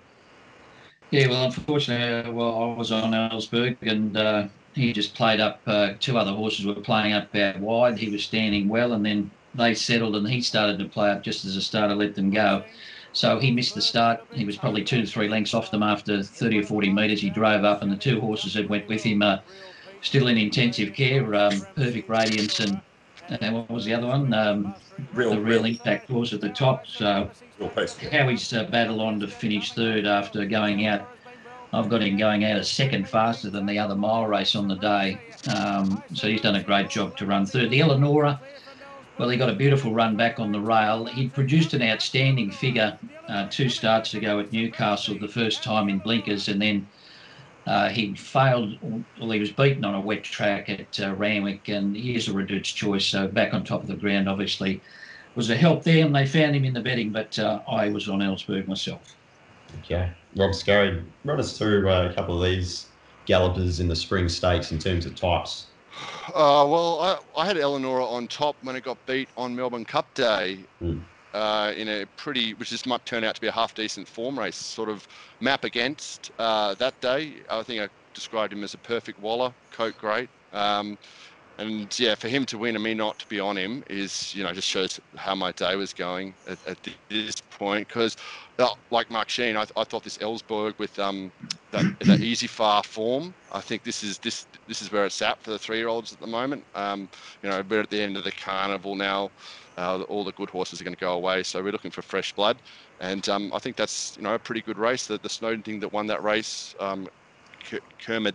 Yeah, 1.13 1.29
well, 1.29 1.45
unfortunately, 1.45 2.33
well, 2.33 2.63
I 2.63 2.75
was 2.75 2.91
on 2.91 3.13
Ellsberg 3.13 3.77
and 3.83 4.17
uh, 4.17 4.49
he 4.75 4.93
just 4.93 5.15
played 5.15 5.41
up. 5.41 5.61
Uh, 5.67 5.95
two 6.01 6.19
other 6.19 6.33
horses 6.33 6.67
were 6.67 6.75
playing 6.75 7.13
up 7.13 7.35
out 7.35 7.61
wide. 7.61 7.99
He 7.99 8.11
was 8.11 8.25
standing 8.25 8.69
well, 8.69 8.93
and 8.93 9.05
then 9.05 9.31
they 9.55 9.75
settled, 9.75 10.17
and 10.17 10.29
he 10.29 10.41
started 10.41 10.79
to 10.79 10.87
play 10.87 11.11
up 11.11 11.23
just 11.23 11.45
as 11.45 11.55
the 11.55 11.61
starter 11.61 11.95
let 11.95 12.15
them 12.15 12.31
go. 12.31 12.65
So 13.13 13.39
he 13.39 13.51
missed 13.51 13.75
the 13.75 13.83
start. 13.83 14.25
He 14.33 14.45
was 14.45 14.57
probably 14.57 14.85
two 14.85 15.03
to 15.03 15.07
three 15.07 15.29
lengths 15.29 15.53
off 15.53 15.71
them 15.71 15.83
after 15.83 16.23
30 16.23 16.61
or 16.61 16.63
40 16.65 16.93
metres. 16.93 17.21
He 17.21 17.29
drove 17.29 17.65
up, 17.65 17.83
and 17.83 17.93
the 17.93 17.97
two 17.97 18.21
horses 18.21 18.55
that 18.55 18.69
went 18.69 18.89
with 18.89 19.03
him 19.03 19.23
are 19.23 19.43
still 20.01 20.29
in 20.29 20.39
intensive 20.39 20.95
care. 20.95 21.35
Um, 21.35 21.67
Perfect 21.77 22.09
Radiance 22.09 22.61
and, 22.61 22.81
and 23.29 23.55
what 23.55 23.71
was 23.71 23.85
the 23.85 23.95
other 23.95 24.07
one? 24.07 24.33
Um, 24.33 24.75
Real, 25.15 25.31
the 25.31 25.41
real 25.41 25.65
impact 25.65 26.11
horse 26.11 26.33
at 26.33 26.41
the 26.41 26.51
top. 26.51 26.87
So 26.87 27.31
real 27.59 27.69
piece. 27.71 27.97
Howie's 27.97 28.53
uh, 28.53 28.65
battle 28.65 29.01
on 29.01 29.21
to 29.21 29.27
finish 29.27 29.73
third 29.73 30.07
after 30.07 30.45
going 30.45 30.87
out. 30.87 31.09
I've 31.73 31.89
got 31.89 32.03
him 32.03 32.17
going 32.17 32.45
out 32.45 32.59
a 32.59 32.65
second 32.65 33.09
faster 33.09 33.49
than 33.49 33.67
the 33.67 33.79
other 33.79 33.95
mile 33.95 34.27
race 34.27 34.55
on 34.55 34.69
the 34.69 34.77
day. 34.77 35.19
Um, 35.57 36.03
so 36.13 36.29
he's 36.29 36.43
done 36.43 36.57
a 36.57 36.63
great 36.63 36.89
job 36.89 37.17
to 37.17 37.27
run 37.27 37.47
third. 37.47 37.71
The 37.71 37.81
Eleonora, 37.81 38.41
well, 39.19 39.29
he 39.29 39.39
got 39.39 39.49
a 39.49 39.55
beautiful 39.55 39.95
run 39.95 40.17
back 40.17 40.39
on 40.39 40.53
the 40.53 40.61
rail. 40.61 41.07
He 41.07 41.29
produced 41.29 41.73
an 41.75 41.83
outstanding 41.83 42.51
figure 42.51 42.99
uh, 43.29 43.49
two 43.51 43.69
starts 43.69 44.15
ago 44.15 44.39
at 44.41 44.53
Newcastle, 44.53 45.19
the 45.19 45.29
first 45.29 45.63
time 45.63 45.89
in 45.89 45.99
blinkers, 45.99 46.49
and 46.49 46.61
then 46.61 46.87
uh, 47.67 47.89
he 47.89 48.15
failed, 48.15 48.77
well, 48.83 49.31
he 49.31 49.39
was 49.39 49.53
beaten 49.53 49.85
on 49.85 49.95
a 49.95 50.01
wet 50.01 50.25
track 50.25 50.69
at 50.69 51.01
uh, 51.01 51.15
Randwick, 51.15 51.69
and 51.69 51.97
is 51.97 52.29
a 52.29 52.33
Reduce 52.33 52.69
choice. 52.69 53.07
So 53.07 53.29
back 53.29 53.55
on 53.55 53.65
top 53.65 53.83
of 53.83 53.89
the 53.89 53.97
ground, 53.97 54.29
obviously, 54.29 54.83
was 55.35 55.49
a 55.49 55.57
help 55.57 55.85
there, 55.85 56.05
and 56.05 56.15
they 56.15 56.27
found 56.27 56.55
him 56.55 56.65
in 56.65 56.75
the 56.75 56.81
betting, 56.81 57.13
but 57.13 57.39
uh, 57.39 57.61
I 57.67 57.89
was 57.89 58.09
on 58.09 58.19
Ellsberg 58.19 58.67
myself. 58.67 59.17
Okay, 59.79 60.11
Rob 60.37 60.55
Scurry, 60.55 61.05
run 61.25 61.41
us 61.41 61.59
through 61.59 61.89
uh, 61.89 62.09
a 62.11 62.15
couple 62.15 62.43
of 62.43 62.49
these 62.49 62.87
gallopers 63.27 63.81
in 63.81 63.89
the 63.89 63.97
Spring 63.97 64.29
Stakes 64.29 64.73
in 64.73 64.79
terms 64.79 65.07
of 65.07 65.15
types. 65.15 65.69
Uh, 66.29 66.67
well, 66.69 67.01
I, 67.01 67.43
I 67.43 67.47
had 67.47 67.57
Eleonora 67.57 68.07
on 68.07 68.27
top 68.29 68.57
when 68.63 68.77
it 68.77 68.85
got 68.85 68.99
beat 69.07 69.29
on 69.37 69.55
Melbourne 69.55 69.85
Cup 69.85 70.13
Day 70.15 70.67
Mm. 70.83 71.05
uh, 71.33 71.73
in 71.77 71.89
a 71.89 72.07
pretty, 72.17 72.55
which 72.55 72.71
just 72.71 72.87
might 72.87 73.05
turn 73.07 73.25
out 73.25 73.35
to 73.35 73.41
be 73.41 73.47
a 73.47 73.53
half 73.53 73.75
decent 73.75 74.09
form 74.09 74.39
race, 74.39 74.57
sort 74.57 74.89
of 74.89 75.07
map 75.41 75.65
against 75.65 76.31
uh, 76.39 76.75
that 76.77 77.01
day. 77.01 77.43
I 77.49 77.63
think 77.63 77.81
I 77.83 77.89
described 78.15 78.53
him 78.53 78.65
as 78.65 78.75
a 78.75 78.79
perfect 78.79 79.19
waller, 79.19 79.55
coat 79.71 79.97
great. 79.97 80.29
Um, 80.53 80.99
and 81.59 81.97
yeah, 81.99 82.15
for 82.15 82.29
him 82.29 82.45
to 82.47 82.59
win 82.59 82.75
and 82.75 82.83
me 82.83 82.95
not 82.95 83.19
to 83.21 83.27
be 83.29 83.39
on 83.39 83.57
him 83.57 83.85
is, 83.89 84.35
you 84.35 84.43
know, 84.43 84.53
just 84.53 84.69
shows 84.69 84.99
how 85.17 85.35
my 85.35 85.53
day 85.53 85.77
was 85.77 85.93
going 85.93 86.35
at, 86.47 86.59
at 86.67 86.79
this 87.09 87.41
point. 87.51 87.89
Because, 87.89 88.17
like 88.91 89.11
Mark 89.11 89.29
Sheen, 89.29 89.57
I, 89.57 89.67
I 89.77 89.85
thought 89.85 90.05
this 90.05 90.19
Ellsberg 90.19 90.79
with 90.79 90.99
um, 90.99 91.33
that, 91.71 91.85
that 92.01 92.21
easy 92.21 92.47
far 92.47 92.83
form. 92.83 93.35
I 93.53 93.61
think 93.61 93.83
this 93.83 94.03
is 94.03 94.19
this 94.19 94.47
this 94.69 94.83
is 94.83 94.93
where 94.93 95.05
it's 95.07 95.21
at 95.23 95.43
for 95.43 95.51
the 95.51 95.59
three-year-olds 95.59 96.13
at 96.13 96.21
the 96.21 96.27
moment. 96.27 96.65
Um, 96.75 97.09
you 97.43 97.49
know, 97.49 97.63
we're 97.69 97.81
at 97.81 97.91
the 97.91 98.01
end 98.01 98.17
of 98.17 98.25
the 98.25 98.33
carnival 98.33 98.95
now. 98.95 99.31
Uh, 99.79 100.03
all 100.03 100.23
the 100.23 100.33
good 100.33 100.51
horses 100.51 100.81
are 100.81 100.85
going 100.85 100.95
to 100.95 101.01
go 101.01 101.15
away, 101.15 101.43
so 101.43 101.63
we're 101.63 101.73
looking 101.73 101.91
for 101.91 102.03
fresh 102.03 102.33
blood. 102.35 102.59
And 103.01 103.27
um, 103.29 103.51
I 103.55 103.59
think 103.59 103.77
that's 103.77 104.17
you 104.17 104.23
know 104.23 104.35
a 104.35 104.39
pretty 104.39 104.61
good 104.61 104.79
race. 104.79 105.07
The, 105.07 105.19
the 105.19 105.29
Snowden 105.31 105.63
thing 105.63 105.81
that 105.81 105.93
won 105.93 106.07
that 106.09 106.23
race, 106.23 106.75
um, 106.79 107.09
K- 107.65 107.81
Kermit, 108.05 108.35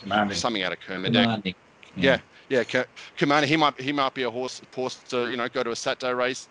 Commanding. 0.00 0.36
something 0.36 0.62
out 0.62 0.72
of 0.72 0.80
Kermit. 0.80 1.12
Commanding. 1.12 1.54
Yeah, 1.94 2.18
yeah, 2.48 2.64
K- 2.64 2.84
Commander. 3.18 3.46
He 3.46 3.56
might 3.56 3.78
he 3.80 3.92
might 3.92 4.14
be 4.14 4.22
a 4.22 4.30
horse 4.30 4.62
horse 4.74 4.96
to 5.10 5.30
you 5.30 5.36
know 5.36 5.48
go 5.48 5.62
to 5.62 5.70
a 5.72 5.76
Saturday 5.76 6.14
race. 6.14 6.48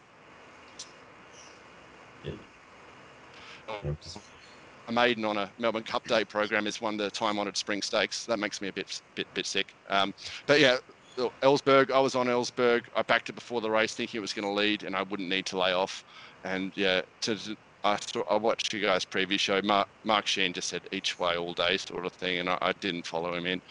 A 4.88 4.92
maiden 4.92 5.24
on 5.26 5.38
a 5.38 5.50
Melbourne 5.60 5.84
Cup 5.84 6.08
Day 6.08 6.26
program 6.26 6.68
is 6.68 6.82
won 6.82 6.98
the 6.98 7.10
time-honoured 7.12 7.56
Spring 7.56 7.82
Stakes. 7.82 8.26
That 8.26 8.40
makes 8.40 8.62
me 8.62 8.68
a 8.68 8.74
bit 8.74 9.02
bit 9.16 9.28
bit 9.34 9.46
sick. 9.46 9.74
Um, 9.90 10.14
but 10.48 10.60
yeah, 10.60 10.78
Ellsberg, 11.18 11.92
I 11.92 12.00
was 12.00 12.16
on 12.16 12.28
Ellsberg. 12.28 12.84
I 12.96 13.02
backed 13.02 13.30
it 13.30 13.34
before 13.34 13.62
the 13.62 13.70
race, 13.70 13.94
thinking 13.94 14.18
it 14.18 14.22
was 14.22 14.34
going 14.34 14.48
to 14.48 14.54
lead, 14.54 14.84
and 14.84 14.96
I 14.96 15.04
wouldn't 15.04 15.30
need 15.30 15.46
to 15.48 15.58
lay 15.58 15.74
off. 15.74 16.04
And 16.44 16.72
yeah, 16.76 17.02
to, 17.22 17.38
I, 17.84 17.98
I 18.30 18.36
watched 18.36 18.74
you 18.74 18.82
guys' 18.82 19.06
previous 19.06 19.42
show. 19.42 19.62
Mark, 19.62 19.88
Mark 20.04 20.28
Sheen 20.28 20.54
just 20.54 20.70
said 20.70 20.82
each 20.92 21.20
way 21.20 21.38
all 21.38 21.54
day 21.54 21.78
sort 21.78 22.06
of 22.06 22.14
thing, 22.14 22.40
and 22.40 22.50
I, 22.50 22.58
I 22.62 22.72
didn't 22.74 23.06
follow 23.06 23.34
him 23.34 23.46
in. 23.46 23.62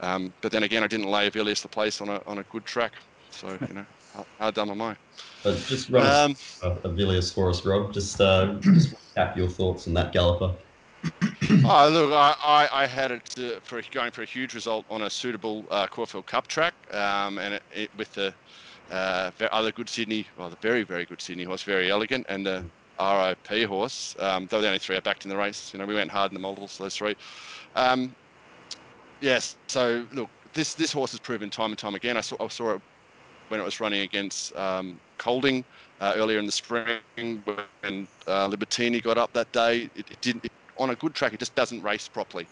Um, 0.00 0.32
but 0.40 0.52
then 0.52 0.62
again, 0.62 0.82
I 0.82 0.86
didn't 0.86 1.10
lay 1.10 1.30
Avilius 1.30 1.62
the 1.62 1.68
place 1.68 2.00
on 2.00 2.08
a 2.08 2.22
on 2.26 2.38
a 2.38 2.42
good 2.44 2.64
track. 2.64 2.92
So 3.30 3.58
you 3.68 3.74
know, 3.74 3.86
how, 4.16 4.26
how 4.38 4.50
dumb 4.50 4.70
am 4.70 4.82
I? 4.82 4.96
But 5.42 5.56
just 5.66 5.90
run 5.90 6.06
Um, 6.06 6.36
um, 6.62 6.78
Avilius 6.78 7.32
for 7.32 7.50
us, 7.50 7.64
Rob. 7.64 7.92
Just 7.92 8.20
uh, 8.20 8.54
just 8.60 8.94
cap 9.14 9.36
your 9.36 9.48
thoughts 9.48 9.86
on 9.86 9.94
that 9.94 10.12
galloper. 10.12 10.52
Oh, 11.64 11.88
look, 11.88 12.12
I, 12.12 12.34
I, 12.44 12.82
I 12.82 12.86
had 12.86 13.12
it 13.12 13.34
uh, 13.38 13.60
for 13.62 13.80
going 13.92 14.10
for 14.10 14.22
a 14.22 14.26
huge 14.26 14.54
result 14.54 14.84
on 14.90 15.02
a 15.02 15.10
suitable 15.10 15.64
uh, 15.70 15.86
Caulfield 15.86 16.26
Cup 16.26 16.48
track, 16.48 16.74
um, 16.92 17.38
and 17.38 17.54
it, 17.54 17.62
it, 17.74 17.90
with 17.96 18.12
the 18.14 18.34
uh, 18.90 19.30
other 19.52 19.70
good 19.70 19.88
Sydney, 19.88 20.26
well, 20.36 20.48
the 20.48 20.56
very 20.56 20.82
very 20.82 21.04
good 21.04 21.20
Sydney 21.20 21.44
horse, 21.44 21.62
very 21.62 21.90
elegant, 21.90 22.26
and 22.28 22.44
the 22.44 22.64
RIP 22.98 23.68
horse. 23.68 24.16
Um, 24.18 24.46
they 24.46 24.56
were 24.56 24.62
the 24.62 24.68
only 24.68 24.78
three 24.78 24.96
I 24.96 25.00
backed 25.00 25.24
in 25.24 25.28
the 25.28 25.36
race. 25.36 25.72
You 25.72 25.78
know, 25.78 25.86
we 25.86 25.94
went 25.94 26.10
hard 26.10 26.32
in 26.32 26.34
the 26.34 26.40
multiples, 26.40 26.78
those 26.78 26.96
three. 26.96 27.14
Um, 27.76 28.14
yes. 29.20 29.56
So 29.68 30.04
look, 30.12 30.30
this 30.52 30.74
this 30.74 30.92
horse 30.92 31.12
has 31.12 31.20
proven 31.20 31.50
time 31.50 31.70
and 31.70 31.78
time 31.78 31.94
again. 31.94 32.16
I 32.16 32.22
saw 32.22 32.36
I 32.40 32.48
saw 32.48 32.74
it 32.74 32.82
when 33.48 33.60
it 33.60 33.64
was 33.64 33.80
running 33.80 34.00
against 34.00 34.54
um, 34.56 34.98
Colding 35.18 35.64
uh, 36.00 36.12
earlier 36.16 36.38
in 36.38 36.46
the 36.46 36.52
spring 36.52 36.98
when 37.16 38.06
uh, 38.26 38.48
Libertini 38.48 39.02
got 39.02 39.18
up 39.18 39.32
that 39.32 39.50
day. 39.52 39.88
It, 39.96 40.10
it 40.10 40.20
didn't. 40.20 40.44
It, 40.44 40.52
on 40.78 40.90
a 40.90 40.94
good 40.94 41.14
track, 41.14 41.32
it 41.32 41.38
just 41.38 41.54
doesn't 41.54 41.82
race 41.82 42.06
properly. 42.06 42.46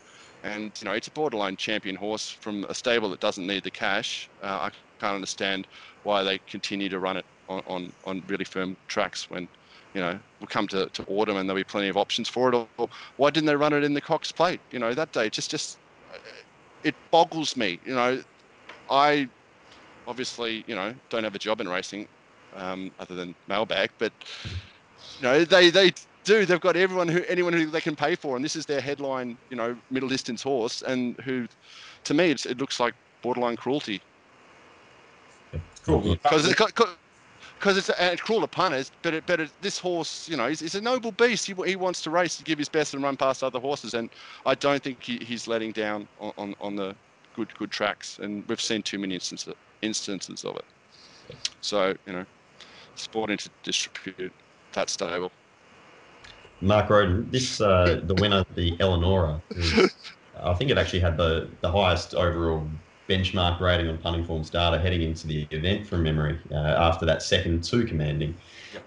And 0.45 0.73
you 0.81 0.87
know, 0.87 0.93
it's 0.93 1.09
a 1.09 1.11
borderline 1.11 1.57
champion 1.57 1.97
horse 1.97 2.31
from 2.31 2.65
a 2.65 2.75
stable 2.75 3.11
that 3.11 3.21
doesn't 3.21 3.47
need 3.47 3.65
the 3.65 3.71
cash. 3.71 4.29
Uh, 4.43 4.69
I 4.69 4.71
can't 5.01 5.15
understand 5.15 5.67
why 6.05 6.23
they 6.23 6.39
continue 6.49 6.89
to 6.89 6.99
run 6.99 7.17
it 7.17 7.25
on, 7.49 7.63
on, 7.67 7.93
on 8.07 8.23
really 8.29 8.45
firm 8.45 8.77
tracks 8.89 9.31
when, 9.31 9.49
you 9.95 10.01
know, 10.01 10.19
we'll 10.41 10.47
come 10.49 10.69
to, 10.69 10.87
to 10.87 11.05
autumn 11.07 11.37
and 11.37 11.49
there'll 11.49 11.61
be 11.61 11.65
plenty 11.65 11.89
of 11.89 11.97
options 11.97 12.29
for 12.29 12.49
it. 12.51 12.55
Or, 12.55 12.67
or 12.79 12.89
why 13.17 13.31
didn't 13.31 13.47
they 13.47 13.57
run 13.57 13.73
it 13.73 13.85
in 13.85 13.95
the 13.95 14.01
Cox 14.01 14.33
Plate? 14.33 14.61
You 14.71 14.79
know, 14.79 14.95
that 14.95 15.13
day 15.13 15.29
just 15.29 15.51
just 15.51 15.79
it 16.83 16.95
boggles 17.11 17.57
me. 17.57 17.79
You 17.85 17.95
know, 17.95 18.23
I 18.91 19.29
obviously 20.07 20.65
you 20.67 20.75
know 20.75 20.95
don't 21.11 21.25
have 21.25 21.35
a 21.35 21.39
job 21.39 21.61
in 21.61 21.69
racing 21.69 22.09
um, 22.57 22.91
other 22.99 23.15
than 23.15 23.35
mailbag, 23.49 23.91
but 23.99 24.13
you 25.19 25.23
know 25.23 25.45
they 25.45 25.71
they 25.71 25.93
do. 26.25 26.45
They've 26.47 26.61
got 26.61 26.77
everyone 26.77 27.09
who 27.09 27.23
anyone 27.29 27.53
who 27.53 27.67
they 27.67 27.81
can 27.81 27.97
pay 27.97 28.15
for, 28.15 28.37
and 28.37 28.45
this 28.45 28.57
is 28.57 28.67
their 28.67 28.81
headline, 28.81 29.37
you 29.51 29.57
know, 29.57 29.77
middle 29.91 30.09
distance 30.09 30.43
horse, 30.43 30.83
and 30.83 31.19
who, 31.21 31.47
to 32.05 32.15
me, 32.15 32.31
it's, 32.31 32.47
it 32.47 32.59
looks 32.59 32.81
like 32.81 32.95
borderline 33.23 33.57
cruelty 33.57 34.03
Cool. 35.85 36.17
because 36.23 36.47
because 37.59 37.77
it's 37.77 37.89
and 37.91 38.13
it's 38.13 38.23
cruel 38.23 38.41
to 38.41 38.47
punters, 38.47 38.91
but 39.03 39.15
it, 39.15 39.25
but 39.27 39.41
it, 39.41 39.51
this 39.61 39.79
horse, 39.79 40.29
you 40.29 40.37
know, 40.37 40.49
he's, 40.49 40.61
he's 40.61 40.75
a 40.75 40.81
noble 40.81 41.13
beast. 41.13 41.47
He, 41.47 41.55
he 41.67 41.77
wants 41.77 42.03
to 42.03 42.11
race, 42.11 42.37
to 42.39 42.45
give 42.45 42.59
his 42.59 42.69
best, 42.69 42.95
and 42.95 43.03
run 43.03 43.17
past 43.17 43.43
other 43.43 43.61
horses, 43.61 43.95
and 43.95 44.11
I 44.47 44.55
don't 44.55 44.83
think 44.83 45.03
he, 45.03 45.19
he's 45.19 45.47
letting 45.47 45.73
down 45.73 46.09
on, 46.21 46.33
on, 46.39 46.55
on 46.61 46.77
the 46.77 46.95
good 47.37 47.55
good 47.59 47.71
tracks, 47.71 48.19
and 48.19 48.47
we've 48.49 48.61
seen 48.61 48.83
too 48.83 48.99
many 48.99 49.15
instances 49.15 49.55
instances 49.85 50.45
of 50.45 50.57
it. 50.57 50.65
So 51.61 51.95
you 52.07 52.13
know, 52.13 52.25
sporting 52.97 53.37
to 53.39 53.51
distribute 53.63 54.33
that 54.73 54.89
stable. 54.91 55.31
Mark 56.61 56.89
Roden, 56.91 57.29
this 57.31 57.61
uh, 57.61 58.01
the 58.05 58.15
winner, 58.15 58.45
the 58.55 58.77
Eleonora. 58.81 59.41
is- 59.57 59.95
I 60.43 60.53
think 60.55 60.71
it 60.73 60.77
actually 60.79 60.99
had 60.99 61.17
the, 61.17 61.49
the 61.61 61.71
highest 61.71 62.13
overall 62.15 62.69
benchmark 63.09 63.61
rating 63.61 63.89
on 63.89 63.99
punting 63.99 64.25
forms 64.25 64.51
data 64.51 64.81
heading 64.81 65.03
into 65.03 65.29
the 65.29 65.47
event 65.53 65.87
from 65.87 66.03
memory 66.03 66.37
uh, 66.51 66.55
after 66.57 67.07
that 67.07 67.23
second 67.23 67.63
two 67.63 67.85
commanding. 67.85 68.35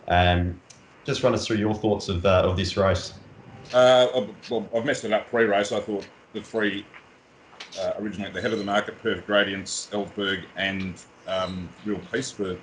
Um, 0.10 0.60
just 1.06 1.24
run 1.24 1.34
us 1.34 1.48
through 1.48 1.58
your 1.58 1.74
thoughts 1.74 2.10
of 2.10 2.25
uh, 2.25 2.42
of 2.44 2.58
this 2.58 2.75
race. 2.75 3.13
Uh, 3.74 4.08
I've- 4.13 4.34
well, 4.50 4.68
I've 4.75 4.84
messed 4.86 5.06
it 5.06 5.13
up 5.13 5.30
pre-race. 5.30 5.72
I 5.72 5.80
thought 5.80 6.06
the 6.34 6.42
three 6.42 6.86
uh, 7.80 7.94
originally 8.00 8.28
at 8.28 8.34
the 8.34 8.42
head 8.42 8.54
of 8.54 8.60
the 8.60 8.66
market, 8.66 9.02
Perfect 9.02 9.30
Radiance, 9.30 9.90
Ellsberg, 9.92 10.44
and 10.56 10.96
um, 11.28 11.70
Real 11.86 12.00
Peace 12.12 12.38
were 12.38 12.58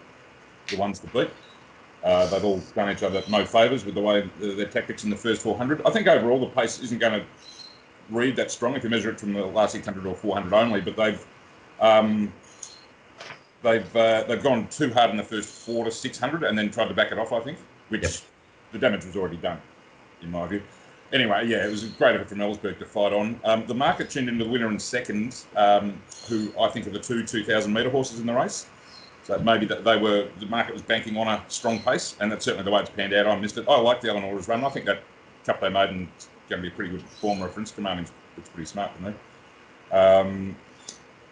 the 0.68 0.76
ones 0.76 0.98
to 1.00 1.06
beat. 1.08 1.30
Uh, 2.02 2.26
they've 2.26 2.44
all 2.44 2.58
done 2.74 2.90
each 2.90 3.02
other 3.02 3.22
no 3.30 3.46
favours 3.46 3.84
with 3.84 3.94
the 3.94 4.00
way 4.00 4.22
uh, 4.22 4.54
their 4.54 4.66
tactics 4.66 5.04
in 5.04 5.10
the 5.10 5.16
first 5.16 5.40
400. 5.42 5.80
I 5.86 5.90
think 5.90 6.06
overall 6.06 6.38
the 6.38 6.46
pace 6.54 6.78
isn't 6.80 6.98
going 6.98 7.20
to 7.20 7.26
read 8.10 8.36
that 8.36 8.50
strong 8.50 8.74
if 8.74 8.84
you 8.84 8.90
measure 8.90 9.10
it 9.10 9.18
from 9.18 9.32
the 9.32 9.44
last 9.44 9.72
600 9.72 10.04
or 10.06 10.14
400 10.14 10.52
only, 10.52 10.80
but 10.80 10.96
they've 10.96 11.26
um, 11.80 12.32
they've 13.62 13.96
uh, 13.96 14.24
they've 14.24 14.42
gone 14.42 14.68
too 14.68 14.92
hard 14.92 15.10
in 15.10 15.16
the 15.16 15.22
first 15.22 15.48
four 15.48 15.84
to 15.84 15.90
600 15.90 16.42
and 16.42 16.58
then 16.58 16.70
tried 16.70 16.88
to 16.88 16.94
back 16.94 17.10
it 17.10 17.18
off. 17.18 17.32
I 17.32 17.40
think, 17.40 17.58
which 17.88 18.02
Yep. 18.02 18.12
the 18.72 18.78
damage 18.78 19.04
was 19.06 19.16
already 19.16 19.38
done, 19.38 19.60
in 20.22 20.30
my 20.30 20.46
view. 20.46 20.62
Anyway, 21.14 21.46
yeah, 21.46 21.64
it 21.64 21.70
was 21.70 21.84
a 21.84 21.88
great 21.90 22.16
effort 22.16 22.28
from 22.28 22.38
Ellsberg 22.38 22.76
to 22.80 22.84
fight 22.84 23.12
on. 23.12 23.38
Um, 23.44 23.64
the 23.66 23.74
market 23.74 24.10
tuned 24.10 24.28
into 24.28 24.44
the 24.44 24.50
winner 24.50 24.68
in 24.68 24.80
second, 24.80 25.44
um, 25.54 25.96
who 26.28 26.52
I 26.60 26.68
think 26.68 26.88
are 26.88 26.90
the 26.90 26.98
two 26.98 27.24
2,000 27.24 27.72
metre 27.72 27.88
horses 27.88 28.18
in 28.18 28.26
the 28.26 28.34
race. 28.34 28.66
So 29.22 29.38
maybe 29.38 29.64
that 29.66 29.84
they 29.84 29.96
were 29.96 30.28
the 30.40 30.46
market 30.46 30.72
was 30.72 30.82
banking 30.82 31.16
on 31.16 31.28
a 31.28 31.42
strong 31.46 31.78
pace, 31.78 32.16
and 32.18 32.32
that's 32.32 32.44
certainly 32.44 32.64
the 32.64 32.72
way 32.72 32.80
it's 32.80 32.90
panned 32.90 33.14
out. 33.14 33.28
I 33.28 33.38
missed 33.38 33.56
it. 33.56 33.64
I 33.68 33.78
like 33.78 34.00
the 34.00 34.08
Eleanor's 34.08 34.48
run. 34.48 34.64
I 34.64 34.68
think 34.70 34.86
that 34.86 35.04
Cup 35.46 35.60
Day 35.60 35.68
Maiden 35.68 36.08
is 36.18 36.28
going 36.50 36.60
to 36.60 36.68
be 36.68 36.74
a 36.74 36.76
pretty 36.76 36.90
good 36.90 37.02
form 37.02 37.40
reference. 37.40 37.70
Demanding 37.70 38.06
it's 38.36 38.48
pretty 38.48 38.66
smart 38.66 38.90
me. 39.00 39.14
Um, 39.92 40.56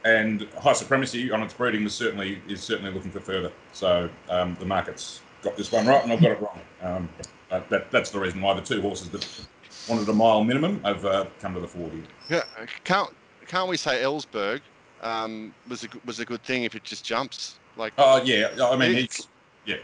and 0.05 0.49
high 0.61 0.75
supremacy 0.75 1.33
on 1.33 1.43
its 1.43 1.55
breeding 1.55 1.83
was 1.83 1.93
certainly 1.93 2.41
is 2.49 2.63
certainly 2.63 2.93
looking 2.93 3.11
for 3.11 3.21
further. 3.21 3.51
So 3.73 4.09
um, 4.29 4.57
the 4.61 4.65
market's 4.65 5.23
got 5.43 5.57
this 5.57 5.73
one 5.73 5.89
right, 5.89 6.05
and 6.05 6.13
I've 6.13 6.23
got 6.23 6.31
it 6.31 6.41
wrong. 6.41 6.61
Um, 6.83 7.09
that, 7.51 7.91
that's 7.91 8.11
the 8.11 8.21
reason 8.21 8.41
why 8.41 8.55
the 8.55 8.63
two 8.63 8.81
horses 8.81 9.11
that 9.11 9.47
wanted 9.89 10.09
a 10.09 10.13
mile 10.13 10.45
minimum 10.45 10.81
I've 10.85 11.05
uh, 11.05 11.27
come 11.41 11.55
to 11.55 11.61
the 11.61 11.69
fore 11.69 11.91
here. 11.91 12.03
Yeah, 12.29 12.67
can't 12.85 13.11
can't 13.47 13.69
we 13.69 13.77
say 13.77 14.03
Ellsberg 14.03 14.61
um, 15.03 15.55
was 15.69 15.85
a 15.85 15.89
was 16.05 16.21
a 16.21 16.25
good 16.25 16.43
thing 16.43 16.65
if 16.65 16.75
it 16.75 16.85
just 16.85 17.05
jumps? 17.05 17.57
Like 17.77 17.93
Oh 17.99 18.23
yeah, 18.23 18.51
I 18.61 18.77
mean 18.77 18.95
he's 18.95 19.29
yeah. 19.67 19.77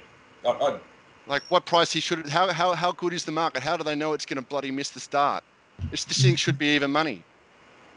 I, 0.45 0.51
I, 0.51 0.79
like 1.27 1.43
what 1.49 1.67
price 1.67 1.93
he 1.93 2.01
should? 2.01 2.29
How 2.29 2.53
how 2.53 2.75
how 2.75 2.93
good 2.93 3.13
is 3.13 3.25
the 3.25 3.33
market? 3.33 3.63
How 3.63 3.77
do 3.77 3.85
they 3.85 3.95
know 3.95 4.13
it's 4.13 4.27
going 4.27 4.43
to 4.43 4.49
bloody 4.49 4.71
miss 4.71 4.91
the 4.91 5.01
start? 5.01 5.45
This 5.91 6.05
this 6.05 6.23
thing 6.23 6.37
should 6.37 6.59
be 6.59 6.69
even 6.69 6.91
money. 6.91 7.23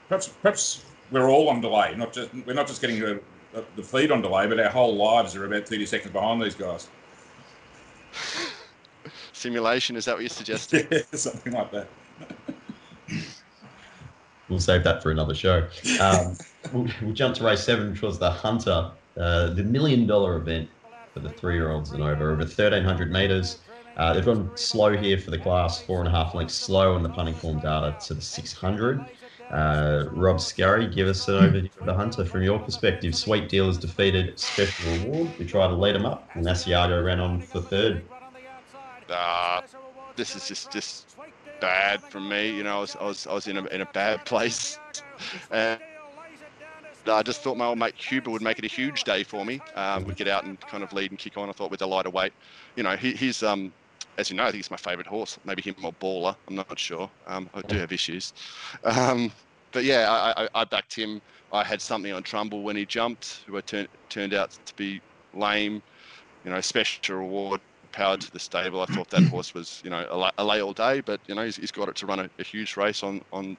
perhaps 0.07 0.27
perhaps 0.41 0.85
we're 1.11 1.29
all 1.29 1.49
on 1.49 1.61
delay. 1.61 1.93
Not 1.95 2.13
just 2.13 2.29
we're 2.45 2.53
not 2.53 2.67
just 2.67 2.81
getting 2.81 2.99
the, 2.99 3.21
the 3.75 3.83
feed 3.83 4.11
on 4.11 4.21
delay, 4.21 4.47
but 4.47 4.59
our 4.59 4.69
whole 4.69 4.95
lives 4.95 5.35
are 5.35 5.45
about 5.45 5.67
thirty 5.67 5.85
seconds 5.85 6.13
behind 6.13 6.41
these 6.41 6.55
guys. 6.55 6.89
Simulation 9.41 9.95
is 9.95 10.05
that 10.05 10.13
what 10.13 10.21
you're 10.21 10.29
suggesting? 10.29 10.87
Yeah, 10.91 10.99
something 11.13 11.53
like 11.53 11.71
that. 11.71 11.87
We'll 14.49 14.59
save 14.59 14.83
that 14.83 15.01
for 15.01 15.11
another 15.11 15.33
show. 15.33 15.65
Um, 16.01 16.35
we'll, 16.73 16.85
we'll 17.01 17.13
jump 17.13 17.35
to 17.35 17.45
race 17.45 17.63
seven, 17.63 17.91
which 17.91 18.01
was 18.01 18.19
the 18.19 18.29
Hunter, 18.29 18.91
uh, 19.17 19.53
the 19.53 19.63
million 19.63 20.05
dollar 20.05 20.35
event 20.35 20.67
for 21.13 21.21
the 21.21 21.29
three 21.29 21.53
year 21.55 21.71
olds 21.71 21.91
and 21.91 22.03
over, 22.03 22.31
over 22.31 22.39
1,300 22.39 23.09
metres. 23.13 23.59
Uh, 23.95 24.13
they've 24.13 24.25
gone 24.25 24.51
slow 24.55 24.97
here 24.97 25.17
for 25.17 25.31
the 25.31 25.37
class, 25.37 25.81
four 25.81 25.99
and 25.99 26.07
a 26.09 26.11
half 26.11 26.35
lengths 26.35 26.55
slow 26.55 26.93
on 26.95 27.01
the 27.01 27.07
punting 27.07 27.33
form 27.33 27.59
data 27.59 27.95
to 28.07 28.13
the 28.13 28.21
600. 28.21 29.05
Uh, 29.51 30.09
Rob 30.11 30.41
Scurry, 30.41 30.85
give 30.85 31.07
us 31.07 31.29
an 31.29 31.35
overview 31.35 31.79
of 31.79 31.85
the 31.85 31.93
Hunter 31.93 32.25
from 32.25 32.43
your 32.43 32.59
perspective. 32.59 33.15
Sweet 33.15 33.47
Dealers 33.47 33.77
defeated 33.77 34.37
Special 34.37 34.91
Reward. 34.91 35.31
We 35.39 35.45
tried 35.45 35.69
to 35.69 35.75
lead 35.75 35.95
him 35.95 36.05
up, 36.05 36.29
and 36.33 36.45
Asiago 36.45 37.05
ran 37.05 37.21
on 37.21 37.39
for 37.39 37.61
third. 37.61 38.03
Uh, 39.11 39.61
this 40.15 40.35
is 40.35 40.47
just 40.47 40.71
just 40.71 41.15
bad 41.59 42.01
from 42.01 42.27
me. 42.27 42.55
You 42.55 42.63
know, 42.63 42.77
I 42.77 42.79
was 42.81 42.95
I 42.95 43.03
was, 43.05 43.27
I 43.27 43.33
was 43.33 43.47
in 43.47 43.57
a 43.57 43.65
in 43.65 43.81
a 43.81 43.85
bad 43.85 44.25
place, 44.25 44.79
and 45.51 45.79
I 47.07 47.23
just 47.23 47.41
thought 47.41 47.57
my 47.57 47.65
old 47.65 47.77
mate 47.77 47.95
Cuba 47.97 48.29
would 48.29 48.41
make 48.41 48.59
it 48.59 48.65
a 48.65 48.69
huge 48.69 49.03
day 49.03 49.23
for 49.23 49.45
me. 49.45 49.61
Um, 49.75 50.03
we'd 50.05 50.17
get 50.17 50.27
out 50.27 50.43
and 50.43 50.59
kind 50.61 50.83
of 50.83 50.93
lead 50.93 51.11
and 51.11 51.19
kick 51.19 51.37
on. 51.37 51.49
I 51.49 51.53
thought 51.53 51.71
with 51.71 51.81
a 51.81 51.87
lighter 51.87 52.09
weight, 52.09 52.33
you 52.75 52.83
know, 52.83 52.95
he, 52.95 53.13
he's 53.13 53.43
um. 53.43 53.73
As 54.17 54.29
you 54.29 54.35
know, 54.35 54.43
I 54.43 54.47
think 54.47 54.57
he's 54.57 54.69
my 54.69 54.77
favourite 54.77 55.07
horse. 55.07 55.39
Maybe 55.45 55.61
him 55.61 55.75
or 55.83 55.93
Baller. 55.93 56.35
I'm 56.47 56.55
not 56.55 56.77
sure. 56.77 57.09
Um, 57.27 57.49
I 57.53 57.61
do 57.61 57.77
have 57.77 57.93
issues, 57.93 58.33
um, 58.83 59.31
but 59.71 59.85
yeah, 59.85 60.11
I, 60.11 60.43
I, 60.43 60.49
I 60.53 60.63
backed 60.65 60.93
him. 60.93 61.21
I 61.53 61.63
had 61.63 61.81
something 61.81 62.11
on 62.11 62.21
Trumbull 62.21 62.61
when 62.61 62.75
he 62.75 62.85
jumped, 62.85 63.43
who 63.47 63.57
I 63.57 63.61
turned 63.61 63.87
turned 64.09 64.33
out 64.33 64.51
to 64.65 64.75
be 64.75 65.01
lame. 65.33 65.81
You 66.43 66.51
know, 66.51 66.59
special 66.59 67.17
reward 67.17 67.61
powered 67.91 68.21
to 68.21 68.31
the 68.31 68.39
stable. 68.39 68.81
I 68.81 68.85
thought 68.85 69.09
that 69.09 69.23
horse 69.23 69.53
was, 69.53 69.81
you 69.83 69.89
know, 69.89 70.05
a, 70.09 70.17
la- 70.17 70.31
a 70.37 70.43
lay 70.43 70.61
all 70.61 70.73
day, 70.73 71.01
but 71.01 71.19
you 71.27 71.35
know, 71.35 71.43
he's, 71.45 71.57
he's 71.57 71.71
got 71.71 71.89
it 71.89 71.95
to 71.97 72.05
run 72.05 72.19
a, 72.19 72.29
a 72.39 72.43
huge 72.43 72.77
race 72.77 73.03
on 73.03 73.21
on 73.31 73.57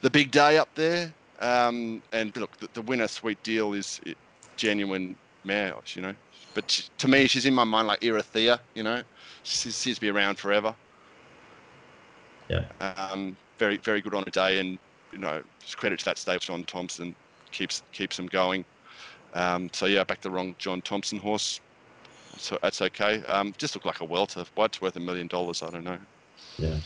the 0.00 0.10
big 0.10 0.30
day 0.30 0.58
up 0.58 0.68
there. 0.74 1.12
Um, 1.40 2.02
and 2.12 2.34
look, 2.36 2.56
the, 2.58 2.68
the 2.72 2.82
winner, 2.82 3.08
Sweet 3.08 3.42
Deal, 3.42 3.72
is 3.74 4.00
i- 4.06 4.14
genuine 4.56 5.16
mare, 5.44 5.74
you 5.94 6.02
know. 6.02 6.14
But 6.54 6.70
she- 6.70 6.84
to 6.98 7.08
me, 7.08 7.26
she's 7.26 7.44
in 7.46 7.54
my 7.54 7.64
mind 7.64 7.88
like 7.88 8.00
Erithea, 8.00 8.58
you 8.74 8.82
know. 8.82 9.02
She 9.42 9.70
seems 9.70 9.96
to 9.96 10.00
be 10.00 10.08
around 10.08 10.38
forever. 10.38 10.74
Yeah. 12.48 12.64
Um, 12.80 13.36
very 13.58 13.76
very 13.78 14.00
good 14.00 14.14
on 14.14 14.24
a 14.26 14.30
day, 14.30 14.58
and 14.60 14.78
you 15.12 15.18
know, 15.18 15.42
credit 15.76 15.98
to 16.00 16.04
that 16.06 16.18
stable. 16.18 16.40
John 16.40 16.64
Thompson 16.64 17.14
keeps 17.52 17.82
keeps 17.92 18.16
them 18.16 18.26
going. 18.26 18.64
Um, 19.34 19.68
so 19.72 19.86
yeah, 19.86 20.04
back 20.04 20.20
the 20.20 20.30
wrong 20.30 20.54
John 20.58 20.80
Thompson 20.82 21.18
horse. 21.18 21.60
So 22.38 22.58
that's 22.62 22.82
okay. 22.82 23.22
Um, 23.24 23.54
just 23.58 23.74
looked 23.74 23.86
like 23.86 24.00
a 24.00 24.04
welter. 24.04 24.44
Why 24.54 24.66
it's 24.66 24.80
worth 24.80 24.96
a 24.96 25.00
million 25.00 25.26
dollars? 25.26 25.62
I 25.62 25.70
don't 25.70 25.84
know. 25.84 25.98
Yeah. 26.58 26.76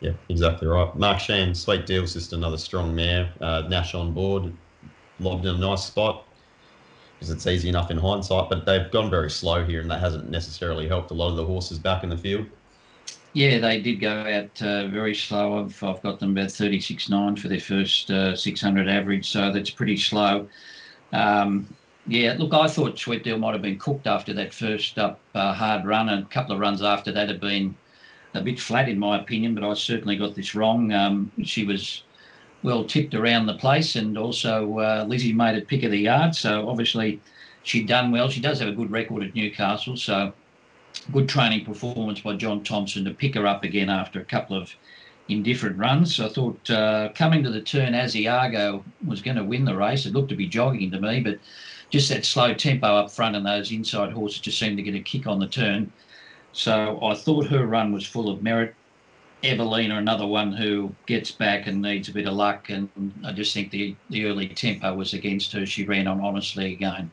Yeah, 0.00 0.12
exactly 0.28 0.66
right. 0.66 0.94
Mark 0.96 1.20
Shan, 1.20 1.54
sweet 1.54 1.86
deal's 1.86 2.12
just 2.14 2.32
another 2.32 2.58
strong 2.58 2.94
mare. 2.94 3.32
Uh, 3.40 3.62
Nash 3.68 3.94
on 3.94 4.12
board, 4.12 4.52
lobbed 5.20 5.46
in 5.46 5.54
a 5.54 5.58
nice 5.58 5.84
spot 5.84 6.24
because 7.14 7.30
it's 7.30 7.46
easy 7.46 7.68
enough 7.68 7.92
in 7.92 7.98
hindsight, 7.98 8.50
but 8.50 8.66
they've 8.66 8.90
gone 8.90 9.08
very 9.08 9.30
slow 9.30 9.64
here 9.64 9.80
and 9.80 9.88
that 9.88 10.00
hasn't 10.00 10.28
necessarily 10.28 10.88
helped 10.88 11.12
a 11.12 11.14
lot 11.14 11.30
of 11.30 11.36
the 11.36 11.44
horses 11.44 11.78
back 11.78 12.02
in 12.02 12.10
the 12.10 12.16
field. 12.16 12.46
Yeah, 13.32 13.60
they 13.60 13.80
did 13.80 14.00
go 14.00 14.10
out 14.10 14.60
uh, 14.60 14.88
very 14.88 15.14
slow. 15.14 15.60
I've, 15.60 15.82
I've 15.84 16.02
got 16.02 16.18
them 16.18 16.32
about 16.32 16.48
36.9 16.48 17.38
for 17.38 17.46
their 17.46 17.60
first 17.60 18.10
uh, 18.10 18.34
600 18.34 18.88
average, 18.88 19.30
so 19.30 19.52
that's 19.52 19.70
pretty 19.70 19.96
slow. 19.96 20.48
Um, 21.12 21.68
yeah, 22.06 22.34
look, 22.38 22.52
I 22.52 22.66
thought 22.68 22.98
Sweet 22.98 23.22
Deal 23.22 23.38
might 23.38 23.52
have 23.52 23.62
been 23.62 23.78
cooked 23.78 24.06
after 24.06 24.32
that 24.34 24.52
first 24.52 24.98
up 24.98 25.20
uh, 25.34 25.52
hard 25.52 25.84
run, 25.84 26.08
and 26.08 26.24
a 26.24 26.28
couple 26.28 26.54
of 26.54 26.60
runs 26.60 26.82
after 26.82 27.12
that 27.12 27.28
have 27.28 27.40
been 27.40 27.76
a 28.34 28.40
bit 28.40 28.58
flat, 28.58 28.88
in 28.88 28.98
my 28.98 29.20
opinion, 29.20 29.54
but 29.54 29.64
I 29.64 29.74
certainly 29.74 30.16
got 30.16 30.34
this 30.34 30.54
wrong. 30.54 30.92
Um, 30.92 31.30
she 31.44 31.64
was 31.64 32.02
well 32.62 32.84
tipped 32.84 33.14
around 33.14 33.46
the 33.46 33.54
place, 33.54 33.96
and 33.96 34.18
also 34.18 34.78
uh, 34.78 35.04
Lizzie 35.06 35.32
made 35.32 35.56
it 35.56 35.68
pick 35.68 35.84
of 35.84 35.90
the 35.90 35.98
yard, 35.98 36.34
so 36.34 36.68
obviously 36.68 37.20
she'd 37.62 37.86
done 37.86 38.10
well. 38.10 38.28
She 38.28 38.40
does 38.40 38.58
have 38.58 38.68
a 38.68 38.72
good 38.72 38.90
record 38.90 39.22
at 39.22 39.34
Newcastle, 39.34 39.96
so 39.96 40.32
good 41.12 41.28
training 41.28 41.64
performance 41.64 42.20
by 42.20 42.36
John 42.36 42.64
Thompson 42.64 43.04
to 43.04 43.12
pick 43.12 43.34
her 43.34 43.46
up 43.46 43.64
again 43.64 43.88
after 43.88 44.20
a 44.20 44.24
couple 44.24 44.56
of 44.56 44.74
indifferent 45.28 45.78
runs. 45.78 46.16
So 46.16 46.26
I 46.26 46.28
thought 46.28 46.70
uh, 46.70 47.08
coming 47.14 47.42
to 47.44 47.50
the 47.50 47.60
turn, 47.60 47.92
Asiago 47.92 48.82
was 49.06 49.22
going 49.22 49.36
to 49.36 49.44
win 49.44 49.64
the 49.64 49.76
race. 49.76 50.06
It 50.06 50.12
looked 50.12 50.30
to 50.30 50.36
be 50.36 50.46
jogging 50.46 50.90
to 50.90 51.00
me, 51.00 51.20
but 51.20 51.38
just 51.92 52.08
that 52.08 52.24
slow 52.24 52.54
tempo 52.54 52.86
up 52.86 53.10
front 53.10 53.36
and 53.36 53.46
those 53.46 53.70
inside 53.70 54.12
horses 54.12 54.40
just 54.40 54.58
seemed 54.58 54.78
to 54.78 54.82
get 54.82 54.94
a 54.94 55.00
kick 55.00 55.26
on 55.26 55.38
the 55.38 55.46
turn. 55.46 55.92
So 56.52 56.98
I 57.02 57.14
thought 57.14 57.46
her 57.46 57.66
run 57.66 57.92
was 57.92 58.04
full 58.04 58.30
of 58.30 58.42
merit. 58.42 58.74
Evelina, 59.44 59.98
another 59.98 60.26
one 60.26 60.52
who 60.52 60.94
gets 61.06 61.30
back 61.30 61.66
and 61.66 61.82
needs 61.82 62.08
a 62.08 62.12
bit 62.12 62.26
of 62.26 62.34
luck, 62.34 62.70
and 62.70 62.88
I 63.24 63.32
just 63.32 63.52
think 63.52 63.72
the, 63.72 63.94
the 64.08 64.26
early 64.26 64.48
tempo 64.48 64.94
was 64.94 65.14
against 65.14 65.52
her. 65.52 65.66
She 65.66 65.84
ran 65.84 66.06
on 66.06 66.20
honestly 66.20 66.72
again. 66.72 67.10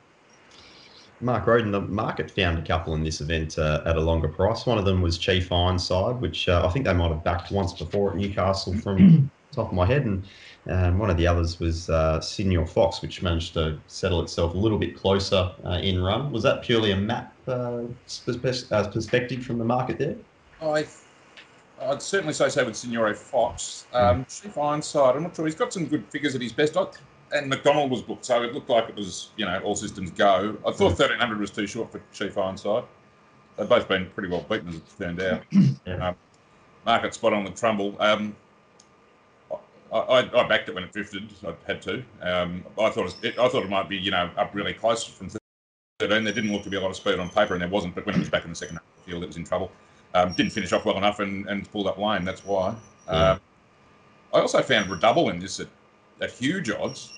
Mark 1.21 1.47
Roden, 1.47 1.71
the 1.71 1.81
market 1.81 2.31
found 2.31 2.59
a 2.59 2.61
couple 2.61 2.93
in 2.93 3.03
this 3.03 3.19
event 3.19 3.57
uh, 3.57 3.81
at 3.85 3.97
a 3.97 3.99
longer 3.99 4.29
price. 4.29 4.65
One 4.65 4.77
of 4.77 4.85
them 4.85 5.01
was 5.01 5.17
Chief 5.17 5.51
Ironside, 5.51 6.21
which 6.21 6.47
uh, 6.47 6.65
I 6.65 6.69
think 6.69 6.85
they 6.85 6.93
might 6.93 7.09
have 7.09 7.23
backed 7.23 7.51
once 7.51 7.73
before 7.73 8.11
at 8.11 8.15
Newcastle 8.15 8.77
from 8.77 9.29
top 9.51 9.67
of 9.67 9.73
my 9.73 9.85
head, 9.85 10.05
and 10.05 10.23
um, 10.67 10.99
one 10.99 11.09
of 11.09 11.17
the 11.17 11.27
others 11.27 11.59
was 11.59 11.89
uh, 11.89 12.21
Fox, 12.67 13.01
which 13.01 13.21
managed 13.21 13.53
to 13.53 13.79
settle 13.87 14.21
itself 14.21 14.53
a 14.53 14.57
little 14.57 14.77
bit 14.77 14.95
closer 14.95 15.51
uh, 15.65 15.79
in 15.81 16.01
run. 16.01 16.31
Was 16.31 16.43
that 16.43 16.61
purely 16.61 16.91
a 16.91 16.95
map 16.95 17.33
uh, 17.47 17.81
uh 17.81 18.87
perspective 18.89 19.43
from 19.43 19.57
the 19.57 19.65
market 19.65 19.97
there? 19.97 20.15
I, 20.61 20.85
I'd 21.81 22.01
certainly 22.01 22.33
say 22.33 22.49
so 22.49 22.65
with 22.65 22.75
Signore 22.75 23.15
Fox. 23.15 23.87
Um, 23.93 24.25
mm. 24.25 24.41
Chief 24.41 24.57
Ironside, 24.57 25.15
I'm 25.15 25.23
not 25.23 25.35
sure. 25.35 25.45
He's 25.45 25.55
got 25.55 25.73
some 25.73 25.85
good 25.85 26.05
figures 26.09 26.35
at 26.35 26.41
his 26.41 26.51
best. 26.51 26.77
I, 26.77 26.85
and 27.31 27.47
McDonald 27.47 27.91
was 27.91 28.01
booked, 28.01 28.25
so 28.25 28.41
it 28.43 28.53
looked 28.53 28.69
like 28.69 28.89
it 28.89 28.95
was, 28.95 29.29
you 29.37 29.45
know, 29.45 29.59
all 29.59 29.75
systems 29.75 30.11
go. 30.11 30.57
I 30.65 30.71
thought 30.71 30.97
1300 30.97 31.35
mm. 31.35 31.39
was 31.39 31.51
too 31.51 31.67
short 31.67 31.91
for 31.91 32.01
Chief 32.11 32.37
Ironside. 32.37 32.83
They've 33.57 33.69
both 33.69 33.87
been 33.87 34.09
pretty 34.11 34.29
well 34.29 34.45
beaten, 34.49 34.69
as 34.69 34.75
it 34.75 34.83
turned 34.97 35.21
out. 35.21 35.43
yeah. 35.85 36.09
um, 36.09 36.15
market 36.85 37.13
spot 37.13 37.33
on 37.33 37.43
the 37.43 37.51
Trumbull. 37.51 37.95
Um, 37.99 38.35
I, 39.91 40.29
I, 40.33 40.47
backed 40.47 40.69
it 40.69 40.75
when 40.75 40.83
it 40.83 40.91
drifted. 40.91 41.29
I 41.45 41.53
had 41.65 41.81
to. 41.83 42.03
Um, 42.21 42.63
I 42.79 42.89
thought 42.89 43.15
it, 43.23 43.39
I 43.39 43.49
thought 43.49 43.63
it 43.63 43.69
might 43.69 43.89
be 43.89 43.97
you 43.97 44.11
know 44.11 44.29
up 44.37 44.53
really 44.53 44.73
close 44.73 45.03
from 45.03 45.29
13. 45.29 45.39
There 45.99 46.21
didn't 46.21 46.51
look 46.51 46.63
to 46.63 46.69
be 46.69 46.77
a 46.77 46.81
lot 46.81 46.91
of 46.91 46.95
speed 46.95 47.19
on 47.19 47.29
paper, 47.29 47.53
and 47.53 47.61
there 47.61 47.69
wasn't. 47.69 47.95
But 47.95 48.05
when 48.05 48.15
it 48.15 48.19
was 48.19 48.29
back 48.29 48.43
in 48.43 48.49
the 48.49 48.55
second 48.55 48.79
field, 49.05 49.23
it 49.23 49.27
was 49.27 49.37
in 49.37 49.43
trouble. 49.43 49.71
Um, 50.13 50.33
didn't 50.33 50.51
finish 50.51 50.71
off 50.73 50.85
well 50.85 50.97
enough 50.97 51.19
and, 51.19 51.47
and 51.47 51.69
pulled 51.71 51.87
up 51.87 51.97
lane. 51.97 52.23
That's 52.23 52.43
why. 52.45 52.75
Yeah. 53.07 53.31
Um, 53.31 53.39
I 54.33 54.39
also 54.39 54.61
found 54.61 54.89
Redouble 54.89 55.29
in 55.29 55.39
this 55.39 55.59
at, 55.59 55.67
at 56.21 56.31
huge 56.31 56.69
odds. 56.69 57.11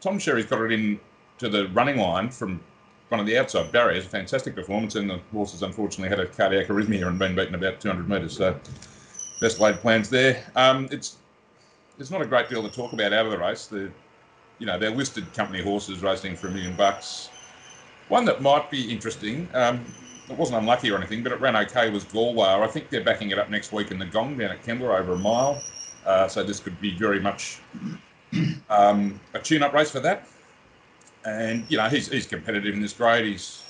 Tom 0.00 0.18
Sherry's 0.18 0.46
got 0.46 0.60
it 0.62 0.72
in 0.72 1.00
to 1.38 1.48
the 1.48 1.68
running 1.68 1.96
line 1.96 2.30
from 2.30 2.60
one 3.08 3.20
of 3.20 3.26
the 3.26 3.36
outside 3.38 3.72
barriers. 3.72 4.06
A 4.06 4.08
fantastic 4.08 4.54
performance, 4.54 4.94
and 4.94 5.08
the 5.08 5.20
horses 5.32 5.62
unfortunately 5.62 6.08
had 6.08 6.20
a 6.20 6.26
cardiac 6.26 6.68
arrhythmia 6.68 7.06
and 7.06 7.18
been 7.18 7.34
beaten 7.34 7.54
about 7.54 7.80
200 7.80 8.08
metres. 8.08 8.36
So 8.36 8.58
best 9.40 9.58
laid 9.58 9.76
plans 9.76 10.08
there. 10.08 10.44
Um, 10.54 10.88
it's 10.90 11.16
there's 12.00 12.10
not 12.10 12.22
a 12.22 12.26
great 12.26 12.48
deal 12.48 12.62
to 12.62 12.74
talk 12.74 12.94
about 12.94 13.12
out 13.12 13.26
of 13.26 13.30
the 13.30 13.36
race. 13.36 13.66
The, 13.66 13.92
you 14.58 14.64
know, 14.64 14.78
they're 14.78 14.90
listed 14.90 15.30
company 15.34 15.62
horses 15.62 16.02
racing 16.02 16.34
for 16.34 16.48
a 16.48 16.50
million 16.50 16.74
bucks. 16.74 17.28
One 18.08 18.24
that 18.24 18.40
might 18.40 18.70
be 18.70 18.90
interesting, 18.90 19.46
um, 19.52 19.84
it 20.30 20.34
wasn't 20.34 20.60
unlucky 20.60 20.90
or 20.90 20.96
anything, 20.96 21.22
but 21.22 21.30
it 21.30 21.40
ran 21.42 21.56
okay, 21.56 21.90
was 21.90 22.04
Galway. 22.04 22.46
I 22.46 22.66
think 22.68 22.88
they're 22.88 23.04
backing 23.04 23.32
it 23.32 23.38
up 23.38 23.50
next 23.50 23.70
week 23.70 23.90
in 23.90 23.98
the 23.98 24.06
Gong 24.06 24.38
down 24.38 24.50
at 24.50 24.62
Kembla 24.62 24.98
over 24.98 25.12
a 25.12 25.18
mile. 25.18 25.62
Uh, 26.06 26.26
so 26.26 26.42
this 26.42 26.58
could 26.58 26.80
be 26.80 26.96
very 26.96 27.20
much 27.20 27.60
um, 28.70 29.20
a 29.34 29.38
tune-up 29.38 29.74
race 29.74 29.90
for 29.90 30.00
that. 30.00 30.26
And, 31.26 31.66
you 31.68 31.76
know, 31.76 31.90
he's, 31.90 32.08
he's 32.08 32.26
competitive 32.26 32.72
in 32.72 32.80
this 32.80 32.94
grade. 32.94 33.26
He's, 33.26 33.62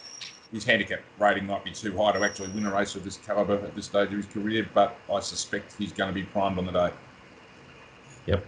his 0.52 0.62
handicap 0.62 1.00
rating 1.18 1.46
might 1.46 1.64
be 1.64 1.72
too 1.72 1.96
high 1.96 2.12
to 2.12 2.22
actually 2.22 2.50
win 2.50 2.64
a 2.64 2.72
race 2.72 2.94
of 2.94 3.02
this 3.02 3.16
calibre 3.16 3.56
at 3.56 3.74
this 3.74 3.86
stage 3.86 4.06
of 4.06 4.14
his 4.14 4.26
career, 4.26 4.68
but 4.72 4.96
I 5.12 5.18
suspect 5.18 5.74
he's 5.76 5.92
going 5.92 6.10
to 6.10 6.14
be 6.14 6.22
primed 6.22 6.58
on 6.58 6.66
the 6.66 6.72
day. 6.72 6.92
Yep. 8.26 8.46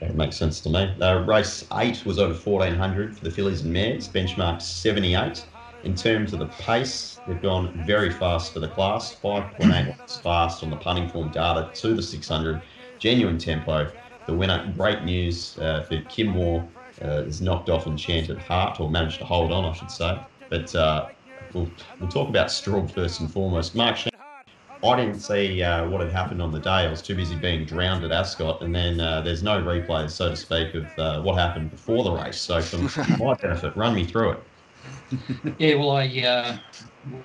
That 0.00 0.16
makes 0.16 0.36
sense 0.36 0.60
to 0.60 0.70
me. 0.70 0.94
Uh, 1.00 1.20
race 1.20 1.66
eight 1.74 2.04
was 2.04 2.18
over 2.18 2.34
1400 2.34 3.16
for 3.16 3.24
the 3.24 3.30
fillies 3.30 3.62
and 3.62 3.72
mares, 3.72 4.08
benchmark 4.08 4.60
78. 4.60 5.44
In 5.84 5.94
terms 5.94 6.32
of 6.32 6.38
the 6.38 6.46
pace, 6.46 7.20
they've 7.26 7.40
gone 7.40 7.72
very 7.76 8.10
fast 8.10 8.52
for 8.52 8.60
the 8.60 8.68
class, 8.68 9.14
5.8 9.22 10.22
fast 10.22 10.62
on 10.62 10.70
the 10.70 10.76
punting 10.76 11.08
form 11.08 11.30
data 11.30 11.70
to 11.74 11.94
the 11.94 12.02
600. 12.02 12.62
Genuine 12.98 13.38
tempo. 13.38 13.90
The 14.26 14.34
winner, 14.34 14.72
great 14.76 15.02
news 15.04 15.58
uh, 15.58 15.82
for 15.82 16.00
Kim 16.08 16.28
Moore, 16.28 16.66
uh, 17.02 17.24
is 17.26 17.42
knocked 17.42 17.68
off 17.68 17.86
Enchanted 17.86 18.38
Heart, 18.38 18.80
or 18.80 18.90
managed 18.90 19.18
to 19.18 19.26
hold 19.26 19.52
on, 19.52 19.66
I 19.66 19.72
should 19.72 19.90
say. 19.90 20.18
But 20.48 20.74
uh, 20.74 21.10
we'll, 21.52 21.70
we'll 22.00 22.08
talk 22.08 22.30
about 22.30 22.46
Straub 22.46 22.90
first 22.90 23.20
and 23.20 23.30
foremost. 23.30 23.74
Mark 23.74 23.98
I 24.84 24.96
didn't 24.96 25.20
see 25.20 25.62
uh, 25.62 25.88
what 25.88 26.02
had 26.02 26.12
happened 26.12 26.42
on 26.42 26.52
the 26.52 26.60
day. 26.60 26.70
I 26.70 26.90
was 26.90 27.00
too 27.00 27.14
busy 27.14 27.36
being 27.36 27.64
drowned 27.64 28.04
at 28.04 28.12
Ascot, 28.12 28.62
and 28.62 28.74
then 28.74 29.00
uh, 29.00 29.22
there's 29.22 29.42
no 29.42 29.62
replays, 29.62 30.10
so 30.10 30.28
to 30.28 30.36
speak, 30.36 30.74
of 30.74 30.98
uh, 30.98 31.22
what 31.22 31.38
happened 31.38 31.70
before 31.70 32.04
the 32.04 32.12
race. 32.12 32.38
So, 32.38 32.60
for 32.60 33.04
my 33.18 33.34
benefit, 33.34 33.74
run 33.76 33.94
me 33.94 34.04
through 34.04 34.32
it. 34.32 34.42
Yeah, 35.58 35.76
well, 35.76 35.92
I 35.92 36.06
uh, 36.06 36.58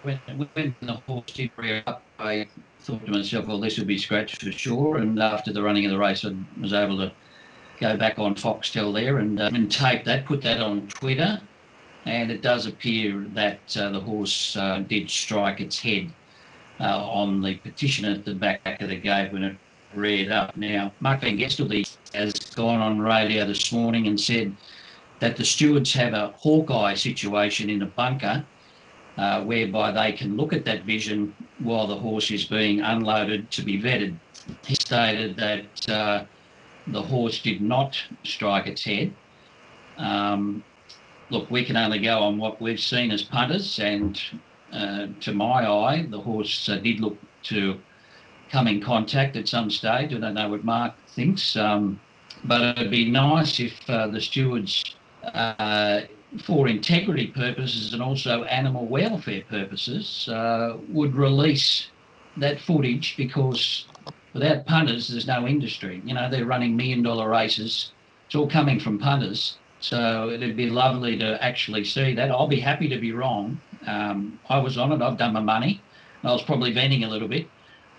when, 0.04 0.20
when 0.54 0.76
the 0.82 1.02
horse 1.06 1.34
did 1.34 1.52
rear 1.58 1.84
up, 1.86 2.06
I 2.18 2.48
thought 2.80 3.06
to 3.06 3.12
myself, 3.12 3.48
well, 3.48 3.60
this 3.60 3.78
will 3.78 3.86
be 3.86 3.98
scratched 3.98 4.42
for 4.42 4.52
sure. 4.54 4.98
And 4.98 5.22
after 5.22 5.52
the 5.52 5.62
running 5.62 5.86
of 5.86 5.92
the 5.92 5.98
race, 5.98 6.24
I 6.24 6.34
was 6.62 6.72
able 6.72 6.98
to 6.98 7.12
go 7.82 7.98
back 7.98 8.20
on 8.20 8.36
Foxtel 8.36 8.94
there 8.94 9.18
and, 9.18 9.40
uh, 9.40 9.50
and 9.54 9.70
tape 9.70 10.06
that, 10.06 10.26
put 10.26 10.42
that 10.44 10.62
on 10.62 10.88
Twitter, 10.88 11.42
and 12.06 12.32
it 12.32 12.42
does 12.42 12.68
appear 12.68 13.26
that 13.34 13.60
uh, 13.76 13.90
the 13.90 14.00
horse 14.00 14.56
uh, 14.56 14.80
did 14.88 15.10
strike 15.10 15.60
its 15.60 15.78
head 15.78 16.14
uh, 16.80 17.10
on 17.10 17.42
the 17.42 17.56
petition 17.56 18.06
at 18.06 18.26
the 18.26 18.34
back 18.34 18.82
of 18.82 18.90
the 18.90 18.96
gate 18.96 19.32
when 19.32 19.44
it 19.44 19.56
read 19.94 20.32
up. 20.32 20.56
Now, 20.56 20.94
Marc 21.00 21.22
Van 21.22 21.38
Gestel 21.38 21.98
has 22.14 22.34
gone 22.56 22.80
on 22.80 23.00
radio 23.00 23.46
this 23.46 23.72
morning 23.72 24.08
and 24.08 24.20
said 24.20 24.56
that 25.20 25.36
the 25.36 25.46
stewards 25.46 25.94
have 25.94 26.14
a 26.14 26.34
Hawkeye 26.38 26.94
situation 26.94 27.70
in 27.70 27.82
a 27.82 27.86
bunker 27.86 28.46
uh, 29.18 29.44
whereby 29.44 29.92
they 29.92 30.14
can 30.14 30.38
look 30.38 30.54
at 30.54 30.64
that 30.66 30.84
vision 30.86 31.36
while 31.60 31.88
the 31.88 31.96
horse 31.96 32.32
is 32.32 32.46
being 32.46 32.82
unloaded 32.82 33.52
to 33.52 33.62
be 33.62 33.82
vetted. 33.82 34.16
He 34.66 34.76
stated 34.76 35.36
that 35.38 35.90
uh, 35.90 36.24
the 36.88 37.02
horse 37.02 37.42
did 37.42 37.62
not 37.62 38.02
strike 38.24 38.68
its 38.68 38.84
head. 38.84 39.14
Um, 39.98 40.64
look, 41.30 41.52
we 41.52 41.66
can 41.66 41.76
only 41.76 42.00
go 42.00 42.20
on 42.20 42.38
what 42.38 42.62
we've 42.62 42.80
seen 42.80 43.12
as 43.12 43.22
punters, 43.22 43.80
and 43.80 44.20
uh, 44.72 45.08
to 45.22 45.34
my 45.34 45.68
eye, 45.68 46.06
the 46.10 46.20
horse 46.20 46.70
uh, 46.70 46.78
did 46.78 47.00
look 47.00 47.18
to 47.44 47.80
come 48.52 48.68
in 48.68 48.82
contact 48.82 49.36
at 49.36 49.48
some 49.48 49.70
stage. 49.70 50.14
I 50.14 50.18
don't 50.18 50.34
know 50.34 50.50
what 50.50 50.64
Mark 50.64 50.94
thinks, 51.10 51.56
um, 51.56 52.00
but 52.44 52.78
it'd 52.78 52.92
be 52.92 53.10
nice 53.10 53.60
if 53.60 53.78
uh, 53.90 54.08
the 54.08 54.22
stewards, 54.22 54.96
uh, 55.24 56.02
for 56.44 56.68
integrity 56.68 57.28
purposes 57.28 57.94
and 57.94 58.02
also 58.02 58.44
animal 58.44 58.86
welfare 58.86 59.44
purposes, 59.50 60.30
would 60.90 61.16
release 61.16 61.90
that 62.38 62.60
footage 62.60 63.16
because 63.18 63.86
without 64.34 64.66
punters, 64.66 65.08
there's 65.08 65.28
no 65.28 65.48
industry. 65.48 66.02
You 66.06 66.14
know, 66.14 66.30
they're 66.30 66.46
running 66.46 66.76
million 66.76 67.02
dollar 67.04 67.30
races. 67.30 67.92
It's 68.28 68.36
all 68.36 68.50
coming 68.50 68.80
from 68.80 69.00
punters. 69.00 69.58
So 69.80 70.30
it'd 70.30 70.58
be 70.58 70.70
lovely 70.70 71.18
to 71.18 71.42
actually 71.44 71.86
see 71.86 72.14
that. 72.16 72.32
I'll 72.32 72.48
be 72.48 72.60
happy 72.60 72.90
to 72.90 72.98
be 72.98 73.12
wrong, 73.12 73.60
um, 73.88 74.40
I 74.50 74.60
was 74.60 74.78
on 74.78 74.92
it. 74.92 75.02
I've 75.02 75.18
done 75.18 75.34
my 75.34 75.42
money. 75.42 75.82
I 76.24 76.32
was 76.32 76.44
probably 76.44 76.74
venting 76.74 77.04
a 77.04 77.10
little 77.10 77.28
bit, 77.30 77.48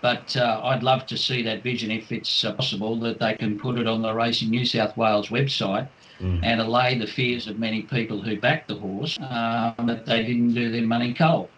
But 0.01 0.35
uh, 0.37 0.61
I'd 0.63 0.83
love 0.83 1.05
to 1.07 1.17
see 1.17 1.41
that 1.43 1.63
vision, 1.63 1.91
if 1.91 2.11
it's 2.11 2.43
uh, 2.43 2.53
possible, 2.53 2.99
that 3.01 3.19
they 3.19 3.35
can 3.35 3.57
put 3.59 3.77
it 3.79 3.87
on 3.87 4.01
the 4.01 4.13
Racing 4.13 4.49
New 4.49 4.65
South 4.65 4.95
Wales 4.97 5.29
website 5.29 5.89
Mm. 6.19 6.39
and 6.43 6.61
allay 6.61 6.99
the 6.99 7.07
fears 7.07 7.47
of 7.47 7.57
many 7.57 7.81
people 7.81 8.21
who 8.21 8.39
backed 8.39 8.67
the 8.67 8.75
horse 8.75 9.17
um, 9.21 9.87
that 9.87 10.05
they 10.05 10.23
didn't 10.23 10.53
do 10.53 10.71
their 10.71 10.85
money 10.85 11.15
cold. 11.15 11.49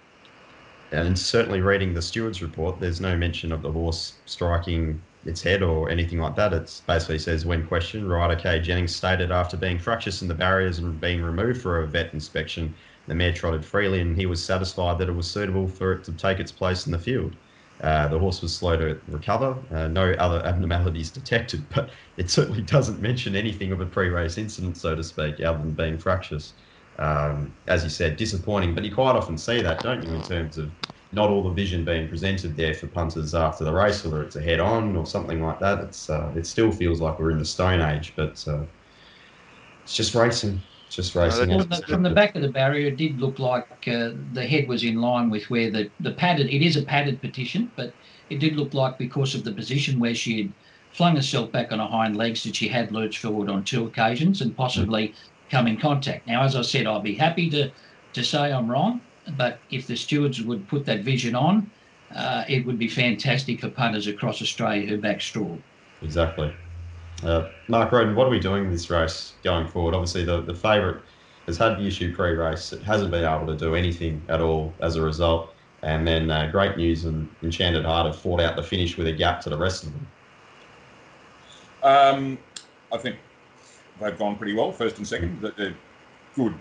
And 0.91 1.17
certainly 1.17 1.59
reading 1.59 1.93
the 1.93 2.01
steward's 2.01 2.41
report, 2.41 2.79
there's 2.79 3.01
no 3.01 3.17
mention 3.17 3.51
of 3.51 3.62
the 3.62 3.71
horse 3.71 4.21
striking 4.25 5.01
its 5.25 5.41
head 5.41 5.63
or 5.63 5.89
anything 5.89 6.19
like 6.19 6.36
that. 6.36 6.53
It 6.53 6.81
basically 6.88 7.19
says, 7.19 7.45
when 7.45 7.65
questioned, 7.67 8.09
rider 8.09 8.36
K. 8.36 8.59
Jennings 8.62 8.95
stated 8.95 9.31
after 9.31 9.57
being 9.57 9.79
fractious 9.79 10.21
in 10.21 10.27
the 10.29 10.33
barriers 10.36 10.79
and 10.79 10.99
being 11.01 11.21
removed 11.23 11.62
for 11.62 11.81
a 11.81 11.88
vet 11.88 12.13
inspection, 12.13 12.73
the 13.08 13.16
mare 13.16 13.34
trotted 13.34 13.66
freely 13.66 14.00
and 14.02 14.18
he 14.18 14.26
was 14.26 14.46
satisfied 14.46 14.98
that 15.00 15.10
it 15.10 15.13
was 15.13 15.32
suitable 15.32 15.68
for 15.68 15.94
it 15.94 16.04
to 16.06 16.13
take 16.16 16.39
its 16.39 16.52
place 16.52 16.86
in 16.86 16.92
the 16.92 17.00
field. 17.00 17.36
Uh, 17.82 18.08
the 18.08 18.20
horse 18.20 18.42
was 18.42 18.56
slow 18.58 18.78
to 18.78 19.02
recover, 19.08 19.62
uh, 19.72 19.88
no 19.88 20.12
other 20.13 20.46
abnormalities 20.46 21.12
detected, 21.12 21.68
but 21.76 21.92
it 22.18 22.30
certainly 22.30 22.62
doesn't 22.62 23.02
mention 23.02 23.36
anything 23.36 23.72
of 23.72 23.82
a 23.82 23.86
pre 23.86 24.10
race 24.10 24.38
incident, 24.38 24.78
so 24.78 24.96
to 24.96 25.04
speak, 25.04 25.42
other 25.42 25.58
than 25.60 25.74
being 25.74 25.98
fractious. 25.98 26.54
Um, 27.00 27.56
as 27.68 27.84
you 27.84 27.89
said, 27.89 28.18
disappointing, 28.18 28.76
but 28.76 28.84
you 28.84 28.94
quite 28.94 29.16
often 29.16 29.38
see 29.38 29.62
that, 29.63 29.82
don't 29.82 30.04
you, 30.04 30.13
in 30.13 30.22
terms 30.22 30.58
of 30.60 30.76
not 31.12 31.30
all 31.30 31.44
the 31.44 31.54
vision 31.54 31.84
being 31.84 32.08
presented 32.08 32.56
there 32.56 32.74
for 32.76 32.88
punters 32.88 33.34
after 33.34 33.63
the 33.63 33.74
race, 33.74 34.04
whether 34.04 34.22
it's 34.24 34.36
a 34.36 34.42
head 34.42 34.60
on 34.60 34.96
or 34.96 35.06
something 35.06 35.42
like 35.42 35.60
that. 35.60 35.80
It's 35.80 36.10
uh, 36.10 36.32
It 36.36 36.46
still 36.46 36.72
feels 36.72 37.02
like 37.02 37.18
we're 37.20 37.32
in 37.32 37.39
the 37.39 37.46
Stone 37.46 37.82
Age, 37.82 38.13
but 38.16 38.44
uh, 38.48 38.66
it's 39.84 39.96
just 39.96 40.16
racing. 40.16 40.63
Just 40.93 41.15
racing. 41.15 41.49
Well, 41.49 41.65
the, 41.65 41.82
from 41.88 42.03
the 42.03 42.12
back 42.12 42.36
of 42.36 42.43
the 42.43 42.49
barrier, 42.49 42.89
it 42.89 42.97
did 42.97 43.19
look 43.19 43.39
like 43.39 43.67
uh, 43.88 44.12
the 44.34 44.45
head 44.45 44.67
was 44.67 44.84
in 44.84 45.01
line 45.01 45.32
with 45.32 45.49
where 45.49 45.71
the, 45.71 45.89
the 45.99 46.12
padded, 46.12 46.47
it 46.47 46.62
is 46.62 46.77
a 46.77 46.84
padded 46.84 47.19
petition, 47.19 47.71
but 47.75 47.93
it 48.29 48.38
did 48.38 48.56
look 48.56 48.75
like 48.75 48.99
because 48.99 49.34
of 49.34 49.43
the 49.43 49.51
position 49.51 49.99
where 49.99 50.13
she 50.13 50.43
had 50.43 50.53
flung 50.91 51.15
herself 51.15 51.51
back 51.51 51.71
on 51.71 51.79
her 51.79 51.88
hind 51.88 52.15
legs 52.15 52.43
that 52.43 52.56
she 52.56 52.67
had 52.67 52.91
lurched 52.91 53.17
forward 53.17 53.49
on 53.49 53.63
two 53.63 53.88
occasions 53.88 54.41
and 54.41 54.56
possibly 54.56 55.15
come 55.49 55.65
in 55.65 55.77
contact. 55.77 56.27
Now, 56.27 56.43
as 56.43 56.56
I 56.56 56.62
said, 56.62 56.86
I'll 56.86 56.99
be 56.99 57.15
happy 57.15 57.49
to, 57.49 57.71
to 58.13 58.23
say 58.23 58.53
I'm 58.53 58.69
wrong, 58.69 59.01
but 59.36 59.60
if 59.71 59.88
the 59.88 59.95
stewards 59.95 60.43
would 60.43 60.67
put 60.67 60.86
that 60.86 60.99
vision 60.99 61.34
on, 61.34 61.71
uh, 62.13 62.43
it 62.47 62.67
would 62.67 62.77
be 62.77 62.88
fantastic 62.88 63.62
for 63.62 63.69
punters 63.69 64.06
across 64.06 64.43
Australia 64.43 64.86
who 64.86 64.97
back 64.99 65.21
Straw. 65.21 65.58
Exactly. 66.03 66.53
Uh, 67.23 67.49
Mark 67.69 67.91
Roden, 67.91 68.15
what 68.15 68.27
are 68.27 68.29
we 68.29 68.39
doing 68.39 68.63
with 68.63 68.73
this 68.73 68.89
race 68.89 69.33
going 69.43 69.67
forward? 69.67 69.93
Obviously, 69.93 70.25
the, 70.25 70.41
the 70.41 70.53
favourite 70.53 70.97
has 71.45 71.57
had 71.57 71.77
the 71.77 71.88
issue 71.88 72.13
pre 72.13 72.31
race. 72.31 72.73
It 72.73 72.83
hasn't 72.83 73.12
been 73.12 73.23
able 73.23 73.47
to 73.47 73.55
do 73.55 73.75
anything 73.75 74.21
at 74.27 74.41
all 74.41 74.73
as 74.81 74.95
a 74.95 75.01
result. 75.01 75.53
And 75.81 76.07
then 76.07 76.31
uh, 76.31 76.49
great 76.51 76.77
news 76.77 77.05
and 77.05 77.29
Enchanted 77.41 77.86
Heart 77.86 78.07
have 78.07 78.15
fought 78.17 78.39
out 78.39 78.55
the 78.55 78.63
finish 78.63 78.97
with 78.97 79.07
a 79.07 79.12
gap 79.12 79.41
to 79.41 79.49
the 79.49 79.57
rest 79.57 79.83
of 79.83 79.93
them. 79.93 80.07
Um, 81.83 82.38
I 82.91 82.97
think 82.97 83.17
they've 83.99 84.17
gone 84.17 84.38
pretty 84.38 84.53
well, 84.53 84.71
first 84.71 84.97
and 84.97 85.07
second. 85.07 85.41
They're 85.57 85.75
good, 86.36 86.55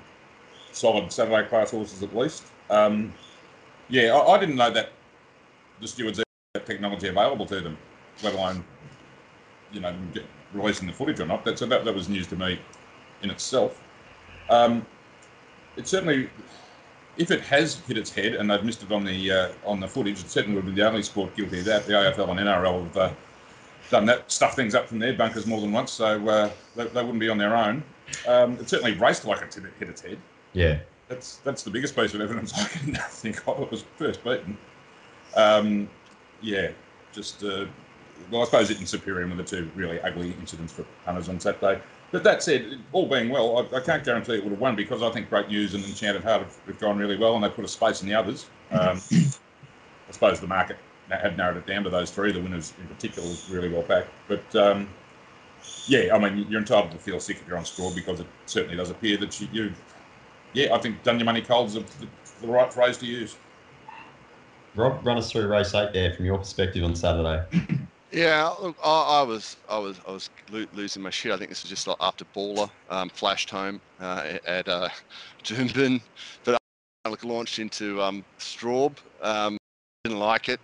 solid 0.73 1.13
Saturday 1.13 1.49
class 1.49 1.71
horses 1.71 2.03
at 2.03 2.17
least. 2.17 2.45
Um, 2.71 3.13
yeah, 3.89 4.15
I, 4.15 4.33
I 4.33 4.39
didn't 4.39 4.57
know 4.57 4.71
that 4.71 4.91
the 5.81 5.87
stewards 5.87 6.19
had 6.19 6.25
that 6.55 6.67
technology 6.67 7.09
available 7.09 7.47
to 7.47 7.61
them, 7.61 7.79
let 8.25 8.35
alone, 8.35 8.65
you 9.73 9.81
know, 9.81 9.95
releasing 10.53 10.87
the 10.87 10.93
footage 10.93 11.21
or 11.21 11.27
not. 11.27 11.45
That, 11.45 11.59
so 11.59 11.67
that, 11.67 11.85
that 11.85 11.95
was 11.95 12.09
news 12.09 12.27
to 12.29 12.37
me 12.37 12.59
in 13.23 13.31
itself. 13.31 13.81
Um, 14.51 14.85
it 15.77 15.87
certainly, 15.87 16.29
if 17.17 17.31
it 17.31 17.41
has 17.43 17.81
hit 17.81 17.97
its 17.97 18.11
head 18.11 18.35
and 18.35 18.51
they've 18.51 18.63
missed 18.63 18.83
it 18.83 18.93
on 18.93 19.05
the 19.05 19.31
uh, 19.31 19.49
on 19.65 19.81
the 19.81 19.89
footage, 19.89 20.21
it 20.21 20.31
certainly 20.31 20.57
would 20.57 20.67
be 20.67 20.73
the 20.73 20.87
only 20.87 21.03
sport 21.03 21.35
guilty 21.37 21.61
of 21.61 21.65
that. 21.67 21.87
The 21.87 21.93
AFL 21.93 22.31
and 22.31 22.41
NRL 22.41 22.85
have 22.85 22.97
uh, 22.97 23.13
done 23.91 24.07
that, 24.07 24.31
stuff 24.31 24.57
things 24.57 24.75
up 24.75 24.89
from 24.89 24.99
their 24.99 25.15
bunkers 25.15 25.47
more 25.47 25.61
than 25.61 25.73
once, 25.73 25.93
so 25.93 26.29
uh, 26.29 26.51
they, 26.77 26.85
they 26.89 27.03
wouldn't 27.03 27.21
be 27.21 27.29
on 27.29 27.39
their 27.39 27.57
own. 27.57 27.83
Um, 28.27 28.55
it 28.55 28.69
certainly 28.69 28.95
raced 28.95 29.25
like 29.25 29.43
it 29.43 29.55
hit 29.79 29.89
its 29.89 30.03
head. 30.03 30.19
Yeah. 30.53 30.79
That's 31.09 31.37
that's 31.39 31.63
the 31.63 31.71
biggest 31.71 31.95
piece 31.95 32.15
of 32.15 32.21
evidence 32.21 32.53
I 32.59 32.69
can 32.69 32.95
think 32.95 33.47
of. 33.47 33.61
It 33.61 33.71
was 33.71 33.85
first 33.97 34.25
beaten. 34.25 34.57
Um, 35.37 35.89
yeah, 36.41 36.71
just 37.13 37.45
uh, 37.45 37.67
well, 38.31 38.43
I 38.43 38.45
suppose 38.45 38.71
it 38.71 38.79
and 38.79 38.89
Superior 38.89 39.27
were 39.27 39.35
the 39.35 39.45
two 39.45 39.71
really 39.75 40.01
ugly 40.01 40.35
incidents 40.41 40.73
for 40.73 40.85
punters 41.05 41.29
on 41.29 41.41
Saturday. 41.41 41.81
But 42.11 42.25
that 42.25 42.43
said, 42.43 42.79
all 42.93 43.09
being 43.09 43.31
well, 43.31 43.59
I, 43.73 43.77
I 43.77 43.81
can't 43.81 44.05
guarantee 44.05 44.35
it 44.35 44.43
would 44.45 44.53
have 44.53 44.61
won 44.61 44.77
because 44.77 45.03
I 45.03 45.11
think 45.11 45.31
Great 45.31 45.49
News 45.49 45.75
and 45.75 45.85
Enchanted 45.85 46.23
Heart 46.23 46.43
have, 46.43 46.57
have 46.67 46.79
gone 46.79 46.99
really 46.99 47.17
well 47.17 47.35
and 47.35 47.43
they 47.43 47.49
put 47.49 47.65
a 47.65 47.69
space 47.69 48.03
in 48.03 48.09
the 48.09 48.15
others. 48.15 48.47
Um, 48.71 49.01
I 49.11 50.13
suppose 50.13 50.41
the 50.41 50.47
market 50.47 50.77
had 51.09 51.37
narrowed 51.37 51.57
it 51.57 51.67
down 51.67 51.85
to 51.85 51.91
those 51.91 52.11
three. 52.11 52.33
The 52.33 52.41
winners 52.41 52.75
in 52.81 52.87
particular 52.87 53.27
was 53.27 53.49
really 53.51 53.69
well 53.69 53.83
backed. 53.83 54.11
But 54.29 54.55
um, 54.57 54.89
yeah, 55.87 56.15
I 56.15 56.19
mean, 56.19 56.47
you're 56.49 56.61
entitled 56.61 56.93
to 56.93 56.99
feel 56.99 57.21
sick 57.21 57.39
if 57.41 57.49
you're 57.49 57.59
on 57.59 57.65
score 57.65 57.93
because 57.95 58.21
it 58.21 58.27
certainly 58.47 58.77
does 58.77 58.91
appear 58.91 59.17
that 59.19 59.41
you, 59.41 59.49
you 59.53 59.73
yeah, 60.53 60.75
I 60.75 60.79
think 60.79 61.03
done 61.03 61.19
your 61.19 61.27
money 61.27 61.41
cold 61.41 61.69
is 61.69 61.75
the, 61.75 61.85
the 62.41 62.49
right 62.49 62.73
phrase 62.73 62.99
to 62.99 63.07
use. 63.07 63.37
Rob, 64.75 65.05
run 65.07 65.19
us 65.19 65.31
through 65.31 65.49
race 65.49 65.75
eight 65.75 65.93
there 65.93 66.15
from 66.15 66.25
your 66.25 66.39
perspective 66.39 66.83
on 66.85 66.95
Saturday. 66.95 67.45
Yeah, 68.13 68.55
look, 68.61 68.77
I, 68.85 69.21
I 69.21 69.23
was, 69.23 69.57
I 69.71 69.79
was, 69.79 69.99
I 70.07 70.13
was 70.13 70.29
lo- 70.51 70.67
losing 70.75 71.03
my 71.03 71.09
shit. 71.09 71.33
I 71.33 71.39
think 71.39 71.49
this 71.49 71.63
was 71.63 71.71
just 71.71 71.87
like 71.87 71.97
after 72.01 72.27
Baller 72.37 72.71
um, 72.91 73.09
flashed 73.09 73.49
home 73.49 73.81
uh, 74.01 74.35
at 74.47 74.69
uh, 74.69 74.91
but 76.45 76.59
I 77.07 77.15
launched 77.23 77.59
into 77.59 78.03
um, 78.03 78.23
Straub. 78.39 78.93
Um, 79.23 79.57
didn't 80.05 80.19
like 80.19 80.51
it. 80.51 80.61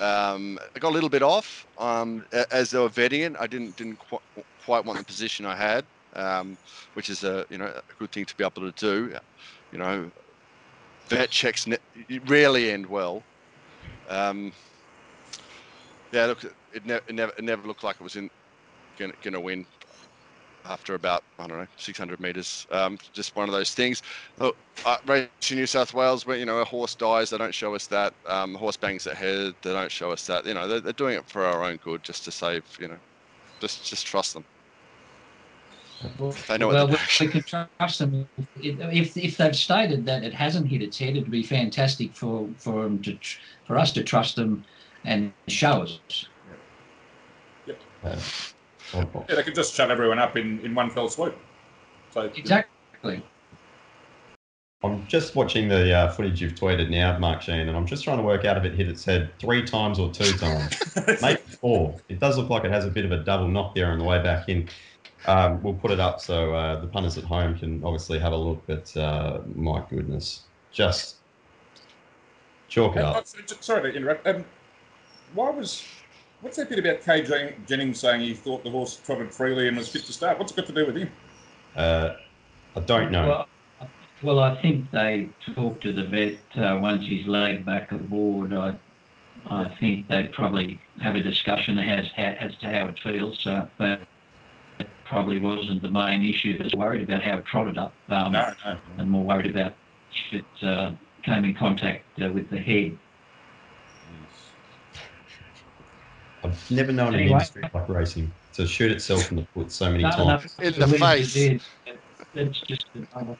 Um, 0.00 0.58
I 0.74 0.78
got 0.78 0.88
a 0.88 0.94
little 0.94 1.10
bit 1.10 1.22
off 1.22 1.66
um, 1.78 2.24
as 2.50 2.70
they 2.70 2.78
were 2.78 2.88
vetting 2.88 3.26
it. 3.26 3.36
I 3.38 3.46
didn't 3.46 3.76
didn't 3.76 3.98
qu- 4.08 4.42
quite 4.64 4.84
want 4.84 4.98
the 4.98 5.04
position 5.04 5.44
I 5.44 5.56
had, 5.56 5.84
um, 6.14 6.56
which 6.94 7.10
is 7.10 7.22
a 7.22 7.44
you 7.50 7.58
know 7.58 7.66
a 7.66 7.82
good 7.98 8.12
thing 8.12 8.24
to 8.24 8.36
be 8.36 8.44
able 8.44 8.70
to 8.70 8.72
do. 8.72 9.14
You 9.72 9.78
know, 9.78 10.10
vet 11.08 11.30
checks 11.30 11.66
ne- 11.66 11.76
rarely 12.26 12.70
end 12.70 12.86
well. 12.86 13.22
Yeah, 16.12 16.26
look, 16.26 16.44
it, 16.72 16.86
ne- 16.86 16.94
it 16.94 17.14
never 17.14 17.32
it 17.36 17.44
never 17.44 17.66
looked 17.66 17.84
like 17.84 17.96
it 17.96 18.02
was 18.02 18.16
in 18.16 18.30
gonna, 18.98 19.12
gonna 19.22 19.40
win 19.40 19.66
after 20.64 20.94
about 20.94 21.24
I 21.38 21.46
don't 21.46 21.58
know 21.58 21.66
600 21.76 22.20
meters. 22.20 22.66
Um, 22.70 22.98
just 23.12 23.34
one 23.36 23.48
of 23.48 23.54
those 23.54 23.74
things. 23.74 24.02
Look, 24.38 24.56
uh, 24.84 24.96
racing 25.06 25.56
New 25.58 25.66
South 25.66 25.94
Wales, 25.94 26.26
where 26.26 26.36
you 26.36 26.46
know 26.46 26.58
a 26.58 26.64
horse 26.64 26.94
dies, 26.94 27.30
they 27.30 27.38
don't 27.38 27.54
show 27.54 27.74
us 27.74 27.86
that. 27.88 28.14
Um, 28.26 28.54
a 28.54 28.58
horse 28.58 28.76
bangs 28.76 29.04
their 29.04 29.14
head, 29.14 29.54
they 29.62 29.72
don't 29.72 29.90
show 29.90 30.10
us 30.10 30.26
that. 30.26 30.46
You 30.46 30.54
know, 30.54 30.68
they're, 30.68 30.80
they're 30.80 30.92
doing 30.92 31.16
it 31.16 31.28
for 31.28 31.44
our 31.44 31.64
own 31.64 31.76
good, 31.76 32.02
just 32.02 32.24
to 32.24 32.30
save. 32.32 32.64
You 32.80 32.88
know, 32.88 32.98
just 33.60 33.84
just 33.88 34.06
trust 34.06 34.34
them. 34.34 34.44
They 36.46 36.58
know 36.58 36.68
well, 36.68 36.86
they're 36.86 36.98
we, 37.20 37.26
can 37.26 37.42
trust 37.42 37.98
them. 37.98 38.28
If, 38.62 38.78
if 38.80 39.16
if 39.16 39.36
they've 39.36 39.56
stated 39.56 40.06
that 40.06 40.22
it 40.22 40.32
hasn't 40.32 40.68
hit 40.68 40.80
its 40.80 40.98
head, 40.98 41.16
it'd 41.16 41.30
be 41.30 41.42
fantastic 41.42 42.14
for 42.14 42.48
for 42.56 42.84
them 42.84 43.02
to 43.02 43.14
tr- 43.14 43.40
for 43.66 43.76
us 43.76 43.92
to 43.92 44.04
trust 44.04 44.36
them 44.36 44.64
and 45.08 45.32
showers. 45.48 46.00
us. 48.04 48.54
Uh, 48.94 49.04
Yeah, 49.28 49.34
they 49.34 49.42
could 49.42 49.54
just 49.54 49.74
shut 49.74 49.90
everyone 49.90 50.18
up 50.18 50.36
in, 50.36 50.60
in 50.60 50.74
one 50.74 50.90
fell 50.90 51.08
swoop. 51.08 51.36
So 52.10 52.22
Exactly. 52.36 53.22
I'm 54.84 55.04
just 55.08 55.34
watching 55.34 55.68
the 55.68 55.92
uh, 55.92 56.12
footage 56.12 56.40
you've 56.40 56.54
tweeted 56.54 56.88
now, 56.88 57.18
Mark 57.18 57.42
Sheen, 57.42 57.66
and 57.68 57.76
I'm 57.76 57.86
just 57.86 58.04
trying 58.04 58.18
to 58.18 58.22
work 58.22 58.44
out 58.44 58.56
if 58.56 58.64
it 58.64 58.74
hit 58.74 58.88
its 58.88 59.04
head 59.04 59.30
three 59.40 59.64
times 59.64 59.98
or 59.98 60.12
two 60.12 60.30
times. 60.38 60.72
Maybe 61.22 61.40
four. 61.40 61.96
It 62.08 62.20
does 62.20 62.38
look 62.38 62.48
like 62.48 62.64
it 62.64 62.70
has 62.70 62.84
a 62.84 62.90
bit 62.90 63.04
of 63.04 63.10
a 63.10 63.18
double 63.24 63.48
knock 63.48 63.74
there 63.74 63.90
on 63.90 63.98
the 63.98 64.04
way 64.04 64.22
back 64.22 64.48
in. 64.48 64.68
Um, 65.26 65.60
we'll 65.62 65.74
put 65.74 65.90
it 65.90 65.98
up 65.98 66.20
so 66.20 66.54
uh, 66.54 66.80
the 66.80 66.86
punters 66.86 67.18
at 67.18 67.24
home 67.24 67.58
can 67.58 67.82
obviously 67.82 68.20
have 68.20 68.32
a 68.32 68.36
look, 68.36 68.62
but 68.68 68.96
uh, 68.96 69.40
my 69.56 69.82
goodness, 69.90 70.42
just 70.70 71.16
chalk 72.68 72.94
it 72.96 73.02
Uh, 73.02 73.10
up. 73.14 73.26
sorry 73.26 73.90
to 73.90 73.96
interrupt. 73.98 74.24
Um, 74.28 74.44
why 75.34 75.50
was 75.50 75.84
what's 76.40 76.56
that 76.56 76.68
bit 76.68 76.78
about 76.78 77.02
Kay 77.02 77.22
Jen- 77.22 77.54
Jennings 77.66 78.00
saying 78.00 78.20
he 78.20 78.34
thought 78.34 78.64
the 78.64 78.70
horse 78.70 78.96
trotted 78.96 79.32
freely 79.32 79.68
and 79.68 79.76
was 79.76 79.88
fit 79.88 80.04
to 80.04 80.12
start? 80.12 80.38
What's 80.38 80.52
it 80.52 80.56
got 80.56 80.66
to 80.66 80.72
do 80.72 80.86
with 80.86 80.96
him? 80.96 81.10
Uh, 81.76 82.14
I 82.76 82.80
don't 82.80 83.10
know. 83.10 83.28
Well, 83.28 83.88
well, 84.22 84.40
I 84.40 84.60
think 84.60 84.90
they 84.90 85.28
talked 85.54 85.82
to 85.82 85.92
the 85.92 86.04
vet 86.04 86.38
uh, 86.56 86.78
once 86.80 87.04
he's 87.06 87.26
laid 87.26 87.64
back 87.64 87.92
aboard. 87.92 88.52
I, 88.52 88.74
I 89.48 89.68
think 89.78 90.08
they 90.08 90.24
probably 90.24 90.80
have 91.00 91.14
a 91.14 91.22
discussion 91.22 91.78
as, 91.78 92.06
as 92.16 92.56
to 92.56 92.66
how 92.66 92.88
it 92.88 92.98
feels, 92.98 93.46
uh, 93.46 93.66
but 93.78 94.00
it 94.80 94.88
probably 95.04 95.38
wasn't 95.38 95.82
the 95.82 95.90
main 95.90 96.24
issue. 96.24 96.56
It 96.58 96.64
was 96.64 96.74
worried 96.74 97.02
about 97.02 97.22
how 97.22 97.38
it 97.38 97.46
trotted 97.46 97.78
up, 97.78 97.92
um, 98.08 98.32
No, 98.32 98.52
no. 98.64 98.76
and 98.98 99.08
more 99.10 99.24
worried 99.24 99.50
about 99.54 99.74
if 100.32 100.40
it 100.42 100.66
uh, 100.66 100.92
came 101.22 101.44
in 101.44 101.54
contact 101.54 102.04
uh, 102.20 102.28
with 102.32 102.50
the 102.50 102.58
head. 102.58 102.98
I've 106.48 106.70
never 106.70 106.92
known 106.92 107.14
an 107.14 107.20
Anyway. 107.20 107.32
industry 107.34 107.62
like 107.74 107.88
racing 107.88 108.32
to 108.54 108.66
shoot 108.66 108.90
itself 108.90 109.30
in 109.30 109.36
the 109.36 109.46
foot 109.54 109.70
so 109.72 109.90
many 109.90 110.04
No, 110.04 110.10
times. 110.10 110.56
no, 110.60 110.66
In 110.66 110.72
the 110.74 110.86
really 110.86 110.98
face. 110.98 111.34
did. 111.34 111.60
That's 112.34 112.60
just 112.68 112.84
another, 112.94 113.36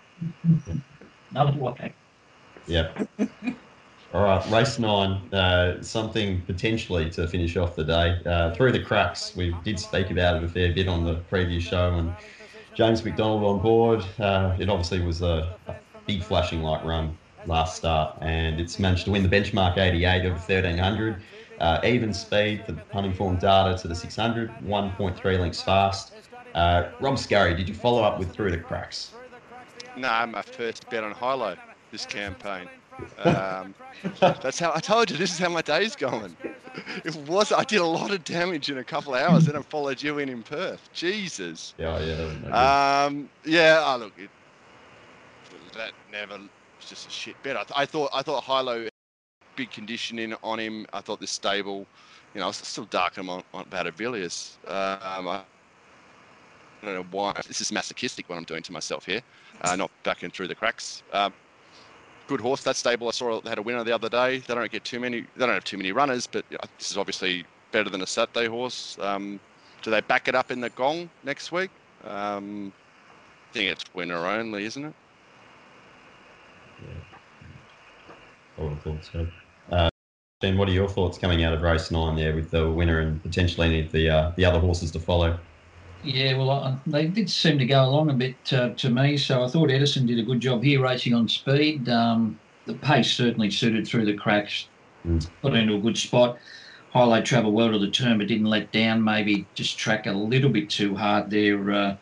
another 1.30 1.58
way. 1.58 1.94
Yeah. 2.66 2.92
All 4.14 4.22
right, 4.22 4.50
race 4.50 4.78
nine, 4.78 5.32
uh, 5.34 5.82
something 5.82 6.42
potentially 6.46 7.10
to 7.10 7.28
finish 7.28 7.56
off 7.56 7.76
the 7.76 7.84
day. 7.84 8.18
Uh, 8.24 8.54
through 8.54 8.72
the 8.72 8.82
cracks, 8.82 9.36
we 9.36 9.52
did 9.52 9.78
speak 9.78 10.10
about 10.10 10.36
it 10.36 10.44
a 10.44 10.48
fair 10.48 10.72
bit 10.72 10.88
on 10.88 11.04
the 11.04 11.16
previous 11.28 11.62
show, 11.62 11.94
and 11.94 12.16
James 12.74 13.04
McDonald 13.04 13.44
on 13.44 13.60
board. 13.62 14.02
Uh, 14.18 14.56
it 14.58 14.70
obviously 14.70 15.00
was 15.00 15.20
a, 15.20 15.58
a 15.66 15.74
big 16.06 16.22
flashing 16.24 16.62
light 16.62 16.82
run 16.84 17.18
last 17.44 17.76
start, 17.76 18.16
and 18.22 18.58
it's 18.58 18.78
managed 18.78 19.04
to 19.04 19.10
win 19.10 19.22
the 19.22 19.28
benchmark 19.28 19.76
88 19.76 20.24
over 20.26 20.38
1300. 20.38 21.22
Uh, 21.60 21.80
even 21.84 22.12
speed 22.12 22.64
for 22.66 23.12
form 23.14 23.36
data 23.36 23.76
to 23.80 23.88
the 23.88 23.94
600, 23.94 24.50
1.3 24.64 25.38
lengths 25.38 25.62
fast. 25.62 26.12
Uh, 26.54 26.90
Rob 27.00 27.18
Scurry, 27.18 27.54
did 27.54 27.68
you 27.68 27.74
follow 27.74 28.02
up 28.02 28.18
with 28.18 28.34
through 28.34 28.50
the 28.50 28.58
cracks? 28.58 29.12
No, 29.96 30.08
nah, 30.08 30.26
my 30.26 30.42
first 30.42 30.88
bet 30.88 31.02
on 31.02 31.14
Hilo 31.14 31.56
this 31.90 32.06
campaign. 32.06 32.68
Um, 33.16 33.76
that's 34.20 34.58
how 34.58 34.72
I 34.74 34.80
told 34.80 35.08
you. 35.08 35.16
This 35.16 35.32
is 35.32 35.38
how 35.38 35.48
my 35.48 35.62
day's 35.62 35.94
going. 35.94 36.36
It 37.04 37.14
was. 37.28 37.52
I 37.52 37.62
did 37.62 37.80
a 37.80 37.86
lot 37.86 38.10
of 38.10 38.24
damage 38.24 38.70
in 38.70 38.78
a 38.78 38.84
couple 38.84 39.14
of 39.14 39.22
hours, 39.22 39.46
then 39.46 39.54
I 39.54 39.62
followed 39.62 40.02
you 40.02 40.18
in 40.18 40.28
in 40.28 40.42
Perth. 40.42 40.88
Jesus. 40.92 41.74
Yeah, 41.78 41.96
yeah. 42.00 42.16
that 42.16 42.26
was 42.26 42.36
no. 42.42 42.56
Um, 42.56 43.30
yeah. 43.44 43.82
Oh, 43.84 43.98
look, 43.98 44.12
it, 44.18 44.30
that 45.74 45.92
never 46.10 46.38
was 46.38 46.48
just 46.88 47.06
a 47.06 47.10
shit 47.10 47.40
bet. 47.44 47.56
I, 47.56 47.62
th- 47.62 47.72
I 47.76 47.86
thought. 47.86 48.10
I 48.12 48.22
thought 48.22 48.42
Hilo, 48.42 48.88
big 49.58 49.70
conditioning 49.72 50.34
on 50.42 50.58
him. 50.58 50.86
I 50.92 51.00
thought 51.00 51.20
this 51.20 51.32
stable. 51.32 51.84
You 52.32 52.40
know, 52.40 52.48
I 52.48 52.52
still 52.52 52.84
dark 52.84 53.18
on, 53.18 53.28
on. 53.28 53.44
Um, 53.52 55.28
I, 55.28 55.42
I 56.80 56.86
don't 56.86 56.94
know 56.94 57.06
why. 57.10 57.34
This 57.46 57.60
is 57.60 57.72
masochistic 57.72 58.28
what 58.28 58.38
I'm 58.38 58.44
doing 58.44 58.62
to 58.62 58.72
myself 58.72 59.04
here. 59.04 59.20
Uh, 59.62 59.74
not 59.74 59.90
backing 60.04 60.30
through 60.30 60.46
the 60.46 60.54
cracks. 60.54 61.02
Um, 61.12 61.32
good 62.28 62.40
horse. 62.40 62.62
That 62.62 62.76
stable 62.76 63.08
I 63.08 63.10
saw 63.10 63.40
they 63.40 63.48
had 63.50 63.58
a 63.58 63.62
winner 63.62 63.82
the 63.82 63.92
other 63.92 64.08
day. 64.08 64.38
They 64.38 64.54
don't 64.54 64.70
get 64.70 64.84
too 64.84 65.00
many. 65.00 65.22
They 65.22 65.46
don't 65.46 65.54
have 65.54 65.64
too 65.64 65.76
many 65.76 65.90
runners, 65.90 66.28
but 66.28 66.44
uh, 66.52 66.66
this 66.78 66.92
is 66.92 66.96
obviously 66.96 67.44
better 67.72 67.90
than 67.90 68.02
a 68.02 68.06
Saturday 68.06 68.46
horse. 68.46 68.96
Um, 69.00 69.40
do 69.82 69.90
they 69.90 70.00
back 70.02 70.28
it 70.28 70.36
up 70.36 70.52
in 70.52 70.60
the 70.60 70.70
gong 70.70 71.10
next 71.24 71.50
week? 71.50 71.70
Um, 72.04 72.72
I 73.50 73.52
think 73.54 73.70
it's 73.72 73.84
winner 73.92 74.24
only, 74.24 74.64
isn't 74.64 74.84
it? 74.84 74.94
I 78.56 78.62
would 78.62 78.72
have 78.72 78.82
thought 78.82 79.04
so. 79.04 79.26
Ben, 80.40 80.56
what 80.56 80.68
are 80.68 80.72
your 80.72 80.88
thoughts 80.88 81.18
coming 81.18 81.42
out 81.42 81.52
of 81.52 81.62
race 81.62 81.90
nine 81.90 82.14
there 82.14 82.32
with 82.32 82.52
the 82.52 82.70
winner 82.70 83.00
and 83.00 83.20
potentially 83.20 83.66
any 83.66 83.80
of 83.80 83.90
the 83.90 84.08
uh, 84.08 84.32
the 84.36 84.44
other 84.44 84.60
horses 84.60 84.92
to 84.92 85.00
follow? 85.00 85.36
Yeah, 86.04 86.36
well, 86.36 86.50
I, 86.50 86.78
they 86.86 87.08
did 87.08 87.28
seem 87.28 87.58
to 87.58 87.66
go 87.66 87.84
along 87.84 88.10
a 88.10 88.14
bit 88.14 88.52
uh, 88.52 88.68
to 88.68 88.88
me, 88.88 89.16
so 89.16 89.42
I 89.42 89.48
thought 89.48 89.68
Edison 89.68 90.06
did 90.06 90.20
a 90.20 90.22
good 90.22 90.38
job 90.38 90.62
here 90.62 90.80
racing 90.80 91.12
on 91.12 91.28
speed. 91.28 91.88
Um, 91.88 92.38
the 92.66 92.74
pace 92.74 93.10
certainly 93.10 93.50
suited 93.50 93.86
through 93.86 94.04
the 94.04 94.14
cracks, 94.14 94.68
Mm. 95.06 95.28
got 95.42 95.54
into 95.54 95.74
a 95.74 95.78
good 95.78 95.96
spot. 95.96 96.38
Highlight 96.92 97.24
travelled 97.24 97.54
well 97.54 97.70
to 97.70 97.78
the 97.78 97.90
turn, 97.90 98.18
but 98.18 98.26
didn't 98.26 98.46
let 98.46 98.72
down. 98.72 99.02
Maybe 99.02 99.46
just 99.54 99.78
track 99.78 100.06
a 100.06 100.12
little 100.12 100.50
bit 100.50 100.68
too 100.70 100.94
hard 100.96 101.30
there 101.30 101.70
uh, 101.72 101.96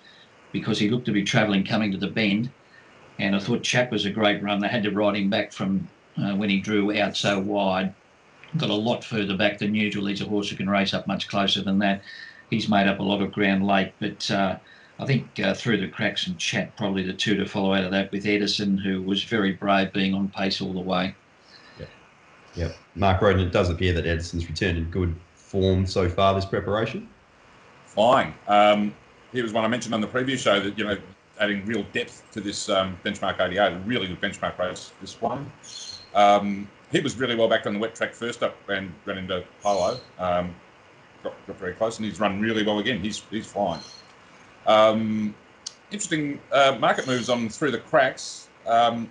because 0.53 0.79
he 0.79 0.89
looked 0.89 1.05
to 1.07 1.13
be 1.13 1.23
travelling 1.23 1.65
coming 1.65 1.93
to 1.93 1.99
the 1.99 2.07
bend. 2.07 2.51
And 3.19 3.37
I 3.37 3.39
thought 3.39 3.63
Chat 3.63 3.91
was 3.91 4.07
a 4.07 4.11
great 4.11 4.43
run. 4.43 4.61
They 4.61 4.69
had 4.69 4.83
to 4.85 4.91
ride 4.91 5.15
him 5.17 5.29
back 5.29 5.53
from 5.53 5.89
uh, 6.17 6.35
when 6.37 6.49
he 6.49 6.59
drew 6.61 6.99
out 6.99 7.17
so 7.17 7.39
wide. 7.39 7.95
Got 8.57 8.71
a 8.71 8.75
lot 8.75 9.05
further 9.05 9.37
back 9.37 9.59
than 9.59 9.75
usual. 9.75 10.07
He's 10.07 10.21
a 10.21 10.25
horse 10.25 10.49
who 10.51 10.57
can 10.57 10.69
race 10.71 10.95
up 10.95 11.07
much 11.07 11.29
closer 11.29 11.63
than 11.63 11.79
that 11.81 12.03
he's 12.51 12.69
made 12.69 12.87
up 12.87 12.99
a 12.99 13.03
lot 13.03 13.23
of 13.23 13.33
ground 13.33 13.67
late. 13.67 13.93
But 13.99 14.31
uh, 14.31 14.57
I 14.99 15.07
think 15.07 15.39
uh, 15.41 15.55
through 15.55 15.79
the 15.79 15.89
cracks 15.89 16.27
and 16.27 16.39
chat, 16.39 16.77
probably 16.77 17.03
the 17.03 17.13
two 17.13 17.37
to 17.37 17.47
follow 17.47 17.75
out 17.75 17.85
of 17.85 17.91
that 17.93 18.13
with 18.13 18.27
Edison, 18.27 18.79
who 18.79 19.03
was 19.03 19.23
very 19.23 19.53
brave 19.53 19.93
being 19.93 20.15
on 20.15 20.29
pace 20.29 20.61
all 20.61 20.73
the 20.73 20.81
way. 20.81 21.15
Yeah 21.79 21.87
yep. 22.55 22.77
Mark 22.95 23.21
Roden, 23.21 23.47
it 23.47 23.53
does 23.53 23.71
appear 23.71 23.93
that 23.93 24.07
Edison's 24.07 24.47
returned 24.49 24.79
in 24.79 24.91
good 24.91 25.15
form 25.35 25.87
so 25.87 26.09
far 26.09 26.35
this 26.35 26.45
preparation. 26.45 27.09
Fine. 27.87 28.35
Um, 28.49 28.95
he 29.33 29.43
was 29.43 29.53
one 29.53 29.65
I 29.65 29.69
mentioned 29.69 29.95
on 29.95 30.01
the 30.01 30.07
previous 30.07 30.41
show 30.41 30.61
that, 30.61 30.79
you 30.79 30.85
know, 30.85 30.99
adding 31.39 31.65
real 31.67 31.85
depth 31.93 32.23
to 32.33 32.41
this 32.41 32.69
um, 32.69 32.99
benchmark 33.05 33.41
88, 33.41 33.73
a 33.73 33.79
really 33.81 34.07
good 34.07 34.21
benchmark 34.21 34.59
race, 34.59 34.93
this 35.01 35.21
one. 35.21 35.51
Um, 36.15 36.69
he 36.93 37.01
was 37.01 37.17
really 37.17 37.35
well 37.35 37.49
back 37.49 37.67
on 37.67 37.75
the 37.75 37.79
wet 37.79 37.95
track 37.95 38.15
first 38.15 38.43
up 38.43 38.57
and 38.69 38.93
ran 39.05 39.19
into 39.19 39.45
Hilo. 39.63 39.99
Um, 40.19 40.55
got, 41.23 41.35
got 41.47 41.57
very 41.57 41.75
close 41.75 41.99
and 41.99 42.07
he's 42.07 42.21
run 42.21 42.41
really 42.41 42.65
well 42.65 42.79
again. 42.79 43.01
He's, 43.01 43.23
he's 43.31 43.47
flying. 43.47 43.83
Um, 44.67 45.35
interesting 45.91 46.41
uh, 46.53 46.77
market 46.81 47.07
moves 47.07 47.29
on 47.29 47.49
through 47.49 47.73
the 47.73 47.79
cracks. 47.79 48.49
Um, 48.67 49.11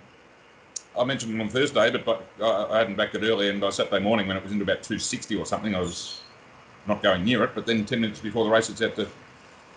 I 0.98 1.04
mentioned 1.04 1.32
them 1.32 1.40
on 1.40 1.48
Thursday, 1.48 1.90
but, 1.90 2.04
but 2.04 2.26
I, 2.40 2.74
I 2.74 2.78
hadn't 2.78 2.96
backed 2.96 3.14
it 3.14 3.22
early. 3.22 3.50
And 3.50 3.60
by 3.60 3.70
Saturday 3.70 4.02
morning, 4.02 4.26
when 4.26 4.36
it 4.36 4.42
was 4.42 4.52
into 4.52 4.64
about 4.64 4.82
260 4.82 5.36
or 5.36 5.44
something, 5.44 5.74
I 5.74 5.80
was 5.80 6.20
not 6.86 7.02
going 7.02 7.24
near 7.24 7.44
it. 7.44 7.50
But 7.54 7.66
then 7.66 7.84
10 7.84 8.00
minutes 8.00 8.20
before 8.20 8.44
the 8.44 8.50
race, 8.50 8.70
it's 8.70 8.80
out 8.80 8.96
to 8.96 9.06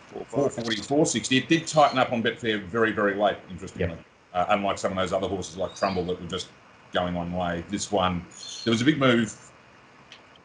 440, 0.09 0.81
460. 0.81 1.37
It 1.37 1.47
did 1.47 1.67
tighten 1.67 1.99
up 1.99 2.11
on 2.11 2.23
Betfair 2.23 2.61
very, 2.63 2.91
very 2.91 3.15
late, 3.15 3.37
interestingly. 3.49 3.97
Uh, 4.33 4.45
unlike 4.49 4.77
some 4.77 4.91
of 4.91 4.97
those 4.97 5.11
other 5.11 5.27
horses 5.27 5.57
like 5.57 5.75
Trumbull 5.75 6.05
that 6.05 6.21
were 6.21 6.27
just 6.27 6.49
going 6.93 7.13
one 7.13 7.33
way. 7.33 7.63
This 7.69 7.91
one, 7.91 8.25
there 8.63 8.71
was 8.71 8.81
a 8.81 8.85
big 8.85 8.97
move. 8.97 9.35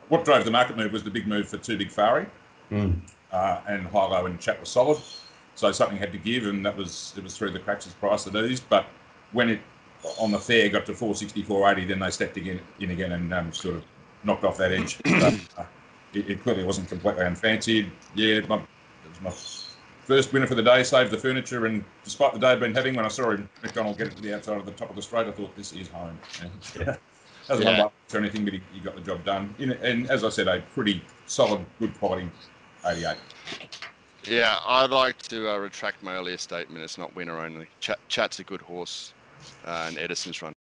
What 0.09 0.25
drove 0.25 0.45
the 0.45 0.51
market 0.51 0.77
move 0.77 0.93
was 0.93 1.03
the 1.03 1.11
big 1.11 1.27
move 1.27 1.49
for 1.49 1.57
Two 1.57 1.79
Big 1.79 1.89
Fari. 1.89 2.27
Mm. 2.71 3.01
Uh, 3.33 3.61
and 3.69 3.89
Hilo 3.89 4.27
and 4.27 4.39
Chat 4.39 4.61
were 4.61 4.67
solid. 4.67 4.99
So 5.57 5.71
something 5.73 5.99
had 5.99 6.13
to 6.13 6.19
give, 6.19 6.47
and 6.47 6.65
that 6.67 6.77
was 6.77 7.15
it 7.17 7.23
was 7.23 7.37
through 7.37 7.51
the 7.51 7.59
cracks' 7.59 7.87
price 7.87 8.27
of 8.27 8.33
these. 8.33 8.61
But 8.61 8.87
when 9.33 9.49
it 9.49 9.61
on 10.19 10.31
the 10.31 10.39
fair 10.39 10.69
got 10.69 10.87
to 10.87 10.95
460, 10.95 11.43
480, 11.43 11.89
then 11.89 12.01
they 12.01 12.11
stepped 12.11 12.37
again 12.37 12.61
in 12.81 12.91
again 12.91 13.13
and 13.13 13.33
um, 13.33 13.53
sort 13.53 13.77
of 13.77 13.85
knocked 14.23 14.45
off 14.45 14.57
that 14.59 14.73
edge. 14.73 14.99
but, 15.05 15.35
uh, 15.57 15.65
it, 16.13 16.31
it 16.31 16.43
clearly 16.43 16.65
wasn't 16.65 16.89
completely 16.89 17.25
unfancied. 17.25 17.91
Yeah, 18.15 18.41
my, 18.41 18.57
it 18.57 18.63
was 19.09 19.21
my 19.23 19.31
first 20.05 20.33
winner 20.33 20.47
for 20.47 20.55
the 20.55 20.63
day, 20.63 20.83
saved 20.83 21.11
the 21.11 21.19
furniture, 21.19 21.67
and 21.67 21.85
despite 22.05 22.33
the 22.33 22.39
day 22.39 22.49
I'd 22.49 22.61
been 22.61 22.75
having, 22.75 22.95
when 22.95 23.05
I 23.05 23.09
saw 23.09 23.31
him, 23.31 23.49
McDonald 23.63 23.99
get 23.99 24.09
it 24.09 24.17
to 24.17 24.23
the 24.23 24.35
outside 24.35 24.59
of 24.59 24.67
the 24.67 24.73
top 24.73 24.91
of 24.91 24.97
the 24.97 25.03
straight, 25.03 25.27
I 25.27 25.33
thought 25.33 25.55
this 25.57 25.73
is 25.73 25.89
home. 25.89 26.19
And, 26.77 26.99
Hasn't 27.49 27.69
Yeah. 27.69 27.79
won 27.79 27.91
or 28.13 28.19
anything, 28.19 28.45
but 28.45 28.55
he, 28.55 28.63
he 28.73 28.81
got 28.81 28.95
the 28.95 29.03
job 29.03 29.23
done. 29.23 29.55
In, 29.59 29.73
and 29.73 30.11
as 30.11 30.25
I 30.25 30.31
said, 30.31 30.49
a 30.49 30.63
pretty 30.73 31.03
solid, 31.27 31.65
good 31.79 31.93
quality 31.99 32.31
88. 32.87 33.17
Yeah, 34.27 34.57
I'd 34.67 34.89
like 34.91 35.19
to 35.25 35.51
uh, 35.51 35.59
retract 35.59 36.03
my 36.03 36.15
earlier 36.15 36.39
statement. 36.39 36.83
It's 36.83 36.97
not 36.97 37.15
winner 37.15 37.39
only. 37.39 37.67
Chat, 37.81 37.99
Chat's 38.09 38.39
a 38.39 38.45
good 38.45 38.63
horse, 38.63 39.13
uh, 39.67 39.85
and 39.89 39.99
Edison's 39.99 40.41
run. 40.41 40.55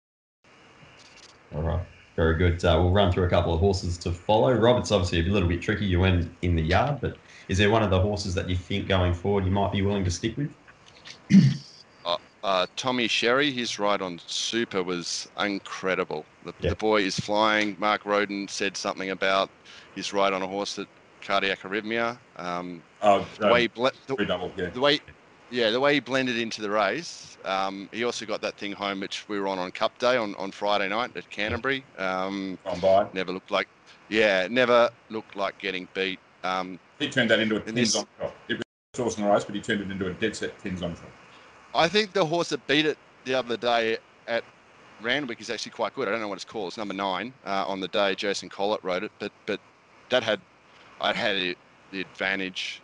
All 1.53 1.61
right. 1.61 1.85
Very 2.15 2.35
good. 2.35 2.63
Uh, 2.63 2.77
we'll 2.81 2.91
run 2.91 3.11
through 3.11 3.23
a 3.23 3.29
couple 3.29 3.53
of 3.53 3.59
horses 3.59 3.97
to 3.99 4.11
follow. 4.11 4.51
Robert's 4.53 4.91
obviously 4.91 5.19
a 5.19 5.23
little 5.31 5.47
bit 5.47 5.61
tricky. 5.61 5.85
You 5.85 5.99
went 5.99 6.29
in 6.41 6.55
the 6.55 6.61
yard, 6.61 6.99
but 7.01 7.17
is 7.47 7.57
there 7.57 7.69
one 7.69 7.83
of 7.83 7.89
the 7.89 7.99
horses 7.99 8.33
that 8.35 8.49
you 8.49 8.55
think 8.55 8.87
going 8.87 9.13
forward 9.13 9.45
you 9.45 9.51
might 9.51 9.71
be 9.71 9.81
willing 9.81 10.03
to 10.03 10.11
stick 10.11 10.35
with? 10.37 10.51
Uh, 12.43 12.65
Tommy 12.75 13.07
Sherry, 13.07 13.51
his 13.51 13.77
ride 13.77 14.01
on 14.01 14.19
Super 14.25 14.81
was 14.81 15.27
incredible. 15.39 16.25
The, 16.43 16.53
Yeah. 16.59 16.71
the 16.71 16.75
boy 16.75 17.01
is 17.03 17.19
flying. 17.19 17.75
Mark 17.77 18.03
Roden 18.03 18.47
said 18.47 18.75
something 18.75 19.11
about 19.11 19.51
his 19.93 20.11
ride 20.11 20.33
on 20.33 20.41
a 20.41 20.47
horse 20.47 20.75
that 20.77 20.87
cardiac 21.21 21.59
arrhythmia. 21.61 22.17
Um, 22.37 22.81
Oh, 23.03 23.27
the 23.37 23.47
way 23.49 23.67
ble- 23.67 23.91
the, 24.07 24.25
double, 24.25 24.51
yeah. 24.57 24.71
the 24.71 24.79
way, 24.79 25.01
yeah, 25.51 25.69
the 25.69 25.79
way 25.79 25.93
he 25.95 25.99
blended 25.99 26.37
into 26.37 26.61
the 26.61 26.69
race. 26.69 27.37
Um, 27.45 27.89
he 27.91 28.03
also 28.03 28.25
got 28.25 28.41
that 28.41 28.55
thing 28.57 28.71
home, 28.71 28.99
which 29.01 29.27
we 29.27 29.39
were 29.39 29.47
on 29.47 29.59
on 29.59 29.71
Cup 29.71 29.97
Day 29.99 30.15
on, 30.17 30.35
on 30.35 30.51
Friday 30.51 30.87
night 30.87 31.15
at 31.15 31.29
Canterbury. 31.29 31.83
Um, 31.97 32.57
On 32.65 32.79
by. 32.79 33.07
never 33.13 33.31
looked 33.31 33.51
like, 33.51 33.67
yeah, 34.09 34.47
never 34.49 34.89
looked 35.09 35.35
like 35.35 35.57
getting 35.59 35.87
beat. 35.93 36.19
Um, 36.43 36.79
He 36.99 37.09
turned 37.09 37.29
that 37.31 37.39
into 37.39 37.57
a 37.57 37.59
tins 37.59 37.75
this- 37.75 37.95
on 37.95 38.07
shot. 38.19 38.33
It 38.47 38.53
was 38.55 38.63
a 38.99 39.01
horse 39.03 39.17
in 39.17 39.23
the 39.23 39.29
race, 39.31 39.43
but 39.43 39.55
he 39.55 39.61
turned 39.61 39.81
it 39.81 39.91
into 39.91 40.07
a 40.07 40.13
dead 40.13 40.35
set 40.35 40.57
tins 40.59 40.81
on 40.81 40.95
shot. 40.95 41.05
I 41.73 41.87
think 41.87 42.13
the 42.13 42.25
horse 42.25 42.49
that 42.49 42.65
beat 42.67 42.85
it 42.85 42.97
the 43.25 43.33
other 43.35 43.57
day 43.57 43.97
at 44.27 44.43
Randwick 45.01 45.41
is 45.41 45.49
actually 45.49 45.71
quite 45.71 45.95
good. 45.95 46.07
I 46.07 46.11
don't 46.11 46.21
know 46.21 46.27
what 46.27 46.35
it's 46.35 46.45
called. 46.45 46.69
It's 46.69 46.77
number 46.77 46.93
nine 46.93 47.33
uh, 47.45 47.65
on 47.67 47.79
the 47.79 47.87
day. 47.87 48.13
Jason 48.15 48.49
Collett 48.49 48.83
rode 48.83 49.03
it, 49.03 49.11
but 49.19 49.31
but 49.45 49.59
that 50.09 50.21
had 50.23 50.39
I 50.99 51.13
had 51.13 51.55
the 51.91 52.01
advantage. 52.01 52.81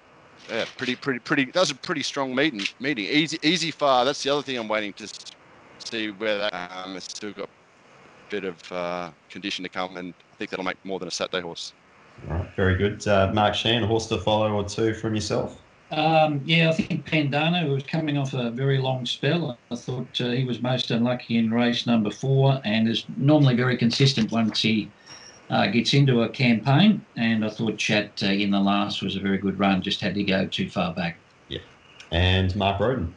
Yeah, 0.50 0.66
pretty 0.78 0.96
pretty 0.96 1.20
pretty. 1.20 1.46
That 1.46 1.60
was 1.60 1.72
a 1.72 1.76
pretty 1.76 2.04
strong 2.04 2.34
meeting. 2.34 2.62
Meeting 2.80 3.06
easy 3.06 3.38
easy 3.44 3.72
far. 3.72 4.06
That's 4.06 4.24
the 4.24 4.30
other 4.30 4.42
thing 4.42 4.58
I'm 4.58 4.68
waiting 4.68 4.94
to 4.94 5.08
see 5.80 6.12
where 6.12 6.38
that. 6.38 6.54
Um, 6.54 6.96
it's 6.96 7.06
still 7.06 7.34
got 7.34 7.46
a 7.48 8.32
bit 8.32 8.44
of 8.44 8.72
uh, 8.72 9.12
condition 9.30 9.64
to 9.64 9.70
come, 9.70 9.98
and 9.98 10.14
I 10.34 10.36
think 10.38 10.50
that'll 10.52 10.66
make 10.66 10.84
more 10.86 11.00
than 11.00 11.08
a 11.08 11.12
Saturday 11.12 11.42
horse. 11.42 11.74
All 12.30 12.38
right. 12.38 12.50
Very 12.56 12.76
good. 12.76 13.08
Uh, 13.08 13.32
Mark 13.34 13.56
Shan, 13.56 13.84
a 13.84 13.88
horse 13.88 14.08
to 14.08 14.18
follow 14.20 14.52
or 14.54 14.64
two 14.64 14.94
from 14.94 15.16
yourself? 15.16 15.60
Um, 15.92 16.42
yeah, 16.44 16.70
I 16.70 16.74
think 16.74 17.06
Pandana 17.06 17.66
was 17.68 17.84
coming 17.84 18.18
off 18.18 18.34
a 18.34 18.52
very 18.52 18.78
long 18.78 19.06
spell. 19.06 19.58
I 19.72 19.76
thought 19.76 20.20
uh, 20.20 20.32
he 20.32 20.44
was 20.44 20.62
most 20.62 20.92
unlucky 20.92 21.38
in 21.38 21.52
race 21.52 21.88
number 21.88 22.12
four 22.12 22.60
and 22.66 22.90
is 22.90 23.06
normally 23.16 23.56
very 23.56 23.78
consistent 23.78 24.32
once 24.32 24.62
he 24.62 24.90
uh, 25.50 25.68
gets 25.68 25.94
into 25.94 26.22
a 26.22 26.30
campaign. 26.30 27.06
And 27.16 27.46
I 27.46 27.50
thought 27.50 27.78
Chat 27.78 28.22
uh, 28.24 28.28
in 28.28 28.52
the 28.52 28.60
last 28.60 29.02
was 29.02 29.16
a 29.16 29.20
very 29.20 29.38
good 29.38 29.60
run, 29.60 29.82
just 29.82 30.02
had 30.02 30.16
to 30.16 30.24
go 30.24 30.48
too 30.48 30.70
far 30.70 30.94
back. 30.94 31.18
Yeah, 31.48 31.60
and 32.12 32.56
Mark 32.56 32.80
Roden. 32.80 33.14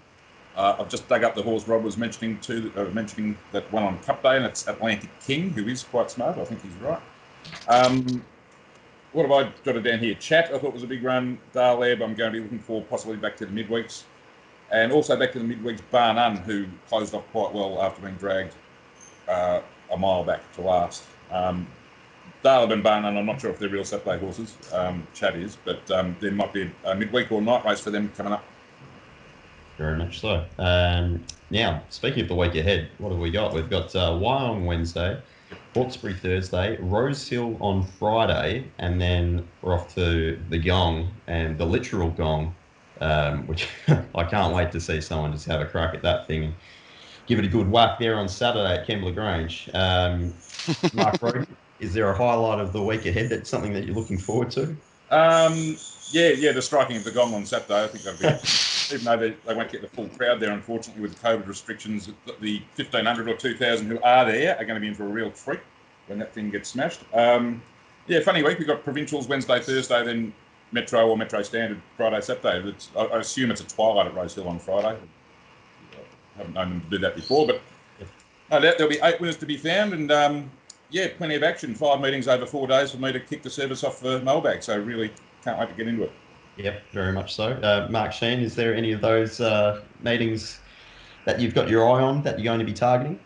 Uh, 0.57 0.77
I've 0.79 0.89
just 0.89 1.09
dug 1.09 1.25
up 1.25 1.35
the 1.35 1.43
horse 1.43 1.67
Rob 1.69 1.85
was 1.85 1.97
mentioning 1.97 2.39
to 2.41 2.73
uh, 2.77 2.85
mentioning 2.93 3.39
that 3.53 3.71
one 3.73 3.85
on 3.85 3.99
Cup 4.01 4.23
Day, 4.23 4.37
and 4.37 4.45
it's 4.45 4.67
Atlantic 4.67 5.11
King, 5.21 5.51
who 5.51 5.67
is 5.69 5.85
quite 5.85 6.11
smart. 6.11 6.39
I 6.39 6.45
think 6.45 6.63
he's 6.63 6.75
right. 6.75 7.01
Um, 7.69 8.25
what 9.13 9.23
have 9.23 9.33
I 9.33 9.51
jotted 9.65 9.85
down 9.85 9.99
here? 9.99 10.15
Chat, 10.15 10.53
I 10.55 10.59
thought 10.59 10.73
was 10.73 10.83
a 10.83 10.87
big 10.87 11.03
run. 11.03 11.39
Darleb, 11.53 12.03
I'm 12.03 12.15
going 12.15 12.33
to 12.33 12.39
be 12.39 12.41
looking 12.41 12.59
for 12.59 12.83
possibly 12.83 13.17
back 13.17 13.37
to 13.39 13.47
the 13.47 13.53
midweeks. 13.53 14.05
And 14.71 14.93
also 14.93 15.17
back 15.17 15.33
to 15.33 15.41
the 15.41 15.45
midweeks, 15.45 15.81
Barnun, 15.93 16.39
who 16.45 16.67
closed 16.89 17.13
off 17.15 17.25
quite 17.33 17.53
well 17.53 17.83
after 17.83 18.03
being 18.03 18.15
dragged 18.15 18.55
uh, 19.29 19.61
a 19.91 19.97
mile 19.97 20.23
back 20.23 20.53
to 20.55 20.61
last. 20.61 21.03
Um, 21.33 21.67
Darleb 22.43 22.73
and 22.73 22.83
Barnun, 22.83 23.19
I'm 23.19 23.27
not 23.27 23.41
sure 23.41 23.51
if 23.51 23.59
they're 23.59 23.69
real 23.69 23.85
Saturday 23.85 24.19
horses. 24.19 24.57
Um, 24.73 25.07
Chat 25.13 25.37
is, 25.37 25.57
but 25.57 25.91
um, 25.91 26.17
there 26.21 26.33
might 26.33 26.53
be 26.55 26.73
a 26.85 26.95
midweek 26.95 27.31
or 27.31 27.43
night 27.43 27.65
race 27.65 27.81
for 27.81 27.91
them 27.91 28.09
coming 28.17 28.33
up. 28.33 28.45
Very 29.77 29.97
much 29.99 30.21
so. 30.21 30.47
Um, 30.59 31.27
now, 31.51 31.85
speaking 31.89 32.23
of 32.23 32.29
the 32.29 32.35
week 32.35 32.55
ahead, 32.55 32.91
what 32.99 33.13
have 33.13 33.21
we 33.21 33.31
got? 33.31 33.55
We've 33.55 33.69
got 33.69 33.95
uh, 33.95 34.11
Wyong 34.13 34.65
Wednesday, 34.65 35.23
Hawkesbury 35.75 36.15
Thursday, 36.15 36.77
Rosehill 36.81 37.57
on 37.61 37.87
Friday, 37.99 38.73
and 38.79 39.01
then 39.01 39.49
we're 39.61 39.75
off 39.75 39.95
to 39.95 40.43
the 40.49 40.59
Gong 40.59 41.21
and 41.27 41.59
the 41.59 41.67
literal 41.67 42.11
Gong, 42.11 42.57
um, 43.01 43.47
which 43.47 43.69
I 44.15 44.25
can't 44.25 44.55
wait 44.55 44.71
to 44.73 44.81
see 44.81 45.01
someone 45.01 45.33
just 45.33 45.47
have 45.47 45.61
a 45.61 45.67
crack 45.67 45.95
at 45.95 46.03
that 46.03 46.27
thing 46.27 46.45
and 46.45 46.55
give 47.27 47.39
it 47.39 47.45
a 47.45 47.49
good 47.49 47.69
whack 47.69 47.99
there 47.99 48.17
on 48.17 48.29
Saturday 48.29 48.81
at 48.81 48.87
Kembla 48.87 49.15
Grange. 49.15 49.69
Um, 49.73 50.35
Mark 50.95 51.23
Rowe, 51.23 51.47
is 51.81 51.95
there 51.95 52.11
a 52.11 52.17
highlight 52.17 52.61
of 52.61 52.73
the 52.73 52.83
week 52.83 53.07
ahead 53.07 53.31
that's 53.31 53.49
something 53.49 53.73
that 53.73 53.85
you're 53.85 53.95
looking 53.95 54.19
forward 54.19 54.51
to? 54.53 54.77
Um, 55.11 55.77
yeah, 56.13 56.29
yeah, 56.29 56.53
the 56.53 56.63
striking 56.63 56.97
of 56.97 57.05
the 57.05 57.11
gong 57.11 57.35
on 57.35 57.45
Saturday. 57.47 57.85
I 57.85 57.87
think 57.89 58.05
that'll 58.05 58.21
be, 58.21 58.95
even 58.95 59.05
though 59.05 59.17
they, 59.17 59.37
they 59.47 59.55
won't 59.55 59.73
get 59.73 59.81
the 59.81 59.89
full 59.89 60.09
crowd 60.09 60.41
there, 60.41 60.53
unfortunately, 60.53 61.03
with 61.03 61.15
the 61.17 61.27
COVID 61.27 61.47
restrictions, 61.47 62.11
the 62.41 62.63
1,500 62.77 63.29
or 63.29 63.35
2,000 63.35 63.87
who 63.87 64.01
are 64.03 64.25
there 64.25 64.57
are 64.57 64.65
going 64.65 64.77
to 64.77 64.81
be 64.81 64.89
in 64.89 64.95
for 64.95 65.05
a 65.05 65.09
real 65.09 65.31
treat 65.31 65.61
when 66.07 66.19
that 66.19 66.35
thing 66.35 66.51
gets 66.51 66.71
smashed. 66.71 67.01
Um, 67.15 67.63
yeah, 68.07 68.21
funny 68.21 68.43
week. 68.43 68.59
We've 68.59 68.67
got 68.67 68.85
provincials 68.85 69.29
Wednesday, 69.29 69.61
Thursday, 69.61 70.05
then 70.05 70.33
Metro 70.73 71.09
or 71.09 71.17
Metro 71.17 71.43
Standard 71.43 71.81
Friday, 71.97 72.21
Saturday. 72.21 72.75
I, 72.97 73.01
I 73.01 73.19
assume 73.19 73.51
it's 73.51 73.61
a 73.61 73.67
twilight 73.67 74.07
at 74.07 74.15
Rosehill 74.15 74.49
on 74.49 74.59
Friday. 74.59 74.99
I 74.99 76.39
haven't 76.39 76.55
known 76.55 76.71
them 76.71 76.81
to 76.83 76.91
do 76.91 76.99
that 76.99 77.15
before, 77.15 77.47
but 77.47 77.61
no 78.51 78.61
doubt 78.61 78.79
there'll 78.79 78.91
be 78.91 78.99
eight 79.03 79.21
winners 79.21 79.37
to 79.39 79.47
be 79.47 79.57
found, 79.57 79.93
and 79.93 80.11
um, 80.11 80.51
yeah, 80.91 81.09
plenty 81.17 81.35
of 81.35 81.43
action. 81.43 81.75
Five 81.75 82.01
meetings 82.01 82.29
over 82.29 82.47
four 82.47 82.67
days 82.67 82.91
for 82.91 82.99
me 82.99 83.13
to 83.13 83.21
kick 83.21 83.43
the 83.43 83.51
service 83.51 83.85
off 83.85 84.01
for 84.01 84.21
mailbag. 84.21 84.63
So 84.63 84.79
really 84.79 85.13
can't 85.45 85.59
wait 85.59 85.69
to 85.69 85.75
get 85.75 85.89
into 85.89 86.05
it. 86.05 86.13
Yep, 86.57 86.83
very 86.93 87.13
much 87.13 87.35
so. 87.35 87.53
Uh, 87.53 87.89
Mark 87.91 88.13
Sheen, 88.13 88.41
is 88.41 88.55
there 88.55 88.75
any 88.75 88.93
of 88.93 89.01
those 89.01 89.41
uh, 89.41 89.81
meetings 90.03 90.59
that 91.25 91.41
you've 91.41 91.55
got 91.55 91.69
your 91.69 91.89
eye 91.89 92.03
on 92.03 92.23
that 92.23 92.39
you're 92.39 92.45
going 92.45 92.59
to 92.59 92.65
be 92.65 92.73
targeting? 92.73 93.19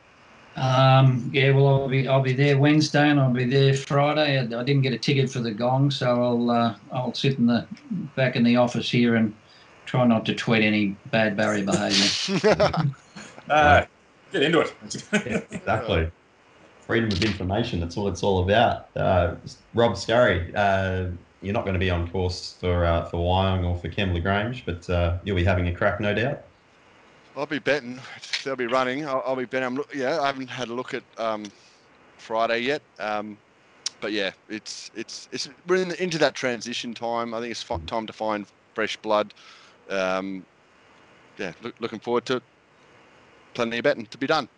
Um, 0.56 1.30
yeah, 1.32 1.50
well, 1.50 1.66
I'll 1.66 1.88
be 1.88 2.06
I'll 2.06 2.22
be 2.22 2.32
there 2.32 2.56
Wednesday 2.58 3.10
and 3.10 3.18
I'll 3.18 3.32
be 3.32 3.44
there 3.44 3.74
Friday. 3.74 4.38
I, 4.38 4.42
I 4.42 4.62
didn't 4.62 4.82
get 4.82 4.92
a 4.92 4.98
ticket 4.98 5.30
for 5.30 5.40
the 5.40 5.50
gong, 5.50 5.90
so 5.90 6.22
I'll 6.22 6.50
uh, 6.50 6.74
I'll 6.92 7.14
sit 7.14 7.38
in 7.38 7.46
the 7.46 7.66
back 8.14 8.36
in 8.36 8.44
the 8.44 8.54
office 8.56 8.88
here 8.88 9.16
and 9.16 9.34
try 9.84 10.06
not 10.06 10.24
to 10.26 10.34
tweet 10.34 10.62
any 10.62 10.96
bad 11.06 11.36
Barry 11.36 11.62
behaviour. 11.62 12.92
Uh, 13.50 13.84
get 14.32 14.42
into 14.42 14.58
it. 14.60 14.74
Yeah, 15.12 15.40
exactly. 15.50 16.10
Freedom 16.86 17.10
of 17.10 17.24
information, 17.24 17.80
that's 17.80 17.96
all 17.96 18.08
it's 18.08 18.22
all 18.22 18.42
about. 18.42 18.88
Uh, 18.94 19.36
Rob 19.72 19.96
Scurry, 19.96 20.54
uh, 20.54 21.06
you're 21.40 21.54
not 21.54 21.64
going 21.64 21.74
to 21.74 21.80
be 21.80 21.90
on 21.90 22.10
course 22.10 22.56
for 22.60 22.84
uh, 22.84 23.06
for 23.06 23.18
Wyong 23.18 23.64
or 23.64 23.76
for 23.78 23.88
Kembla 23.88 24.22
Grange, 24.22 24.66
but 24.66 24.88
uh, 24.90 25.18
you'll 25.24 25.36
be 25.36 25.44
having 25.44 25.68
a 25.68 25.74
crack, 25.74 25.98
no 26.00 26.14
doubt. 26.14 26.42
I'll 27.36 27.46
be 27.46 27.58
betting. 27.58 27.98
They'll 28.44 28.54
be 28.54 28.66
running. 28.66 29.06
I'll, 29.06 29.22
I'll 29.26 29.36
be 29.36 29.46
betting. 29.46 29.78
I'm, 29.78 29.84
yeah, 29.94 30.20
I 30.20 30.26
haven't 30.26 30.48
had 30.48 30.68
a 30.68 30.74
look 30.74 30.94
at 30.94 31.02
um, 31.16 31.44
Friday 32.18 32.60
yet. 32.60 32.82
Um, 32.98 33.38
but 34.00 34.12
yeah, 34.12 34.32
it's 34.50 34.90
it's 34.94 35.28
it's 35.32 35.48
we're 35.66 35.76
in, 35.76 35.88
the, 35.88 36.02
into 36.02 36.18
that 36.18 36.34
transition 36.34 36.92
time. 36.92 37.32
I 37.32 37.40
think 37.40 37.50
it's 37.50 37.64
time 37.86 38.06
to 38.06 38.12
find 38.12 38.46
fresh 38.74 38.96
blood. 38.98 39.32
Um, 39.88 40.44
yeah, 41.38 41.52
look, 41.62 41.74
looking 41.80 41.98
forward 41.98 42.26
to. 42.26 42.42
Plenty 43.54 43.78
of 43.78 43.84
betting 43.84 44.06
to 44.06 44.18
be 44.18 44.26
done. 44.26 44.48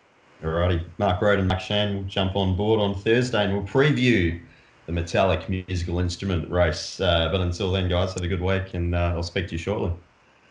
Alrighty, 0.43 0.85
Mark 0.99 1.21
Roden 1.21 1.39
and 1.39 1.47
Mark 1.47 1.61
Shan 1.61 1.95
will 1.95 2.03
jump 2.03 2.35
on 2.35 2.55
board 2.55 2.79
on 2.79 2.93
Thursday 2.93 3.43
and 3.43 3.53
we'll 3.53 3.63
preview 3.63 4.39
the 4.85 4.91
metallic 4.91 5.49
musical 5.49 5.99
instrument 5.99 6.49
race. 6.51 6.99
Uh, 6.99 7.29
but 7.31 7.41
until 7.41 7.71
then, 7.71 7.89
guys, 7.89 8.13
have 8.13 8.23
a 8.23 8.27
good 8.27 8.41
week 8.41 8.73
and 8.73 8.93
uh, 8.93 9.13
I'll 9.15 9.23
speak 9.23 9.47
to 9.47 9.53
you 9.53 9.57
shortly. 9.57 9.91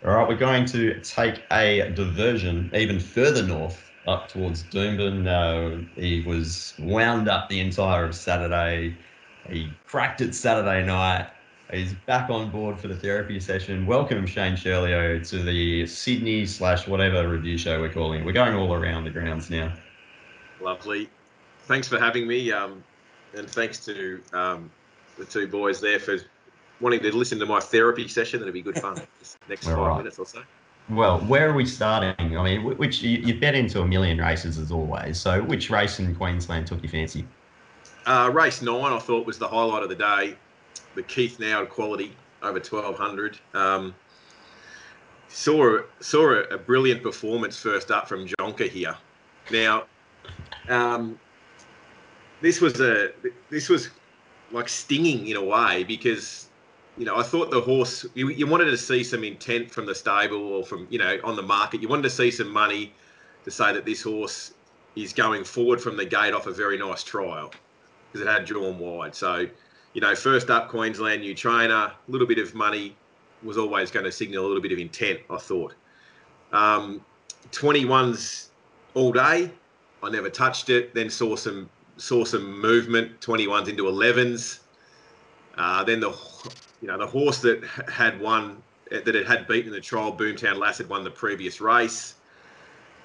All 0.05 0.13
right, 0.13 0.29
we're 0.29 0.37
going 0.37 0.67
to 0.67 1.01
take 1.01 1.43
a 1.53 1.91
diversion 1.95 2.71
even 2.75 2.99
further 2.99 3.43
north 3.43 3.91
up 4.07 4.29
towards 4.29 4.65
Doomben. 4.65 5.27
Uh, 5.27 5.85
he 6.01 6.23
was 6.23 6.75
wound 6.81 7.29
up 7.29 7.49
the 7.49 7.61
entire 7.61 8.05
of 8.05 8.15
Saturday. 8.15 8.97
He 9.49 9.73
cracked 9.87 10.21
it 10.21 10.35
Saturday 10.35 10.85
night. 10.85 11.29
He's 11.73 11.95
back 12.07 12.31
on 12.31 12.51
board 12.51 12.79
for 12.79 12.87
the 12.87 12.95
therapy 12.95 13.41
session. 13.41 13.87
Welcome, 13.87 14.25
Shane 14.25 14.55
Shirlio, 14.55 15.29
to 15.31 15.43
the 15.43 15.85
Sydney 15.87 16.47
slash 16.47 16.87
whatever 16.87 17.29
review 17.29 17.59
show 17.59 17.81
we're 17.81 17.93
calling. 17.93 18.25
We're 18.25 18.33
going 18.33 18.55
all 18.55 18.73
around 18.73 19.03
the 19.03 19.11
grounds 19.11 19.51
now. 19.51 19.73
Lovely. 20.61 21.09
Thanks 21.63 21.89
for 21.89 21.99
having 21.99 22.29
me, 22.29 22.53
um, 22.53 22.85
and 23.35 23.51
thanks 23.51 23.85
to 23.87 24.23
um, 24.33 24.71
the 25.19 25.25
two 25.25 25.49
boys 25.49 25.81
there 25.81 25.99
for 25.99 26.19
wanting 26.81 27.01
to 27.01 27.17
listen 27.17 27.41
to 27.41 27.47
my 27.47 27.59
therapy 27.59 28.07
session. 28.07 28.39
That'll 28.39 28.55
be 28.55 28.63
good 28.63 28.79
fun. 28.79 29.03
Next 29.49 29.67
All 29.67 29.75
five 29.75 29.87
right. 29.87 29.99
minutes 29.99 30.21
or 30.21 30.27
so. 30.27 30.43
Well, 30.89 31.19
where 31.23 31.51
are 31.51 31.53
we 31.53 31.67
starting? 31.67 32.39
I 32.39 32.45
mean, 32.45 32.63
which 32.63 33.03
you, 33.03 33.19
you 33.19 33.41
bet 33.41 33.57
into 33.57 33.81
a 33.81 33.87
million 33.87 34.19
races 34.19 34.57
as 34.57 34.71
always. 34.71 35.19
So, 35.19 35.43
which 35.43 35.69
race 35.69 35.99
in 35.99 36.15
Queensland 36.15 36.69
took 36.69 36.81
your 36.81 36.93
fancy? 36.93 37.27
Uh, 38.07 38.31
race 38.33 38.63
nine, 38.63 38.93
I 38.93 39.01
thought 39.01 39.27
was 39.27 39.37
the 39.37 39.49
highlight 39.49 39.83
of 39.83 39.89
the 39.89 39.97
day. 39.97 40.37
The 40.95 41.03
Keith 41.03 41.39
Noud 41.39 41.69
quality 41.69 42.17
over 42.43 42.61
twelve 42.61 42.97
hundred. 42.97 43.39
Um, 43.55 43.95
saw 45.29 45.81
saw 46.01 46.31
a, 46.31 46.43
a 46.55 46.59
brilliant 46.59 47.03
performance 47.03 47.59
first 47.59 47.91
up 47.91 48.09
from 48.09 48.27
Jonker 48.27 48.69
here. 48.69 48.97
Now, 49.51 49.85
um, 50.69 51.19
this 52.41 52.61
was 52.61 52.81
a 52.81 53.13
this 53.51 53.69
was 53.69 53.91
like 54.53 54.69
stinging 54.69 55.27
in 55.27 55.37
a 55.37 55.45
way 55.45 55.85
because 55.85 56.49
you 56.97 57.05
know 57.05 57.17
I 57.17 57.23
thought 57.23 57.51
the 57.51 57.61
horse 57.61 58.07
you, 58.15 58.29
you 58.31 58.47
wanted 58.47 58.67
to 58.67 58.77
see 58.77 59.03
some 59.03 59.25
intent 59.25 59.71
from 59.71 59.87
the 59.87 59.95
stable 59.95 60.39
or 60.39 60.65
from 60.65 60.87
you 60.91 60.99
know 60.99 61.19
on 61.25 61.37
the 61.37 61.43
market. 61.43 61.83
You 61.83 61.89
wanted 61.89 62.03
to 62.03 62.11
see 62.11 62.31
some 62.31 62.51
money 62.51 62.93
to 63.45 63.51
say 63.51 63.73
that 63.73 63.85
this 63.85 64.03
horse 64.03 64.55
is 64.97 65.13
going 65.13 65.45
forward 65.45 65.81
from 65.81 65.97
the 65.97 66.05
gate 66.05 66.33
off 66.33 66.47
a 66.47 66.53
very 66.53 66.79
nice 66.79 67.03
trial 67.03 67.53
because 68.07 68.27
it 68.27 68.31
had 68.31 68.45
drawn 68.45 68.79
wide. 68.79 69.15
So, 69.15 69.47
you 69.97 70.03
know, 70.03 70.15
first 70.15 70.51
up 70.51 70.69
Queensland, 70.69 71.23
new 71.23 71.35
trainer, 71.35 71.73
a 71.75 71.95
little 72.09 72.27
bit 72.27 72.37
of 72.39 72.55
money 72.55 72.95
was 73.43 73.57
always 73.57 73.91
going 73.91 74.05
to 74.05 74.13
signal 74.13 74.45
a 74.45 74.47
little 74.47 74.61
bit 74.61 74.71
of 74.71 74.79
intent, 74.79 75.21
I 75.31 75.39
thought. 75.39 75.73
Um, 76.53 77.01
21s 77.53 78.49
all 78.93 79.11
day. 79.11 79.51
I 80.03 80.11
never 80.11 80.29
touched 80.29 80.69
it. 80.69 80.95
Then 80.95 81.09
saw 81.09 81.35
some 81.35 81.71
saw 81.97 82.27
some 82.27 82.61
movement. 82.61 83.23
21s 83.23 83.69
into 83.69 83.85
11s. 83.85 84.59
Uh, 85.57 85.83
then 85.83 86.01
the 86.01 86.11
you 86.83 86.89
know 86.89 86.99
the 86.99 87.07
horse 87.07 87.39
that 87.39 87.65
had 87.91 88.21
won 88.21 88.63
that 88.91 89.09
it 89.09 89.27
had 89.27 89.49
beaten 89.49 89.73
the 89.73 89.81
trial, 89.81 90.15
Boomtown 90.15 90.59
Lass 90.59 90.77
had 90.77 90.91
won 90.91 91.05
the 91.05 91.11
previous 91.11 91.59
race. 91.59 92.17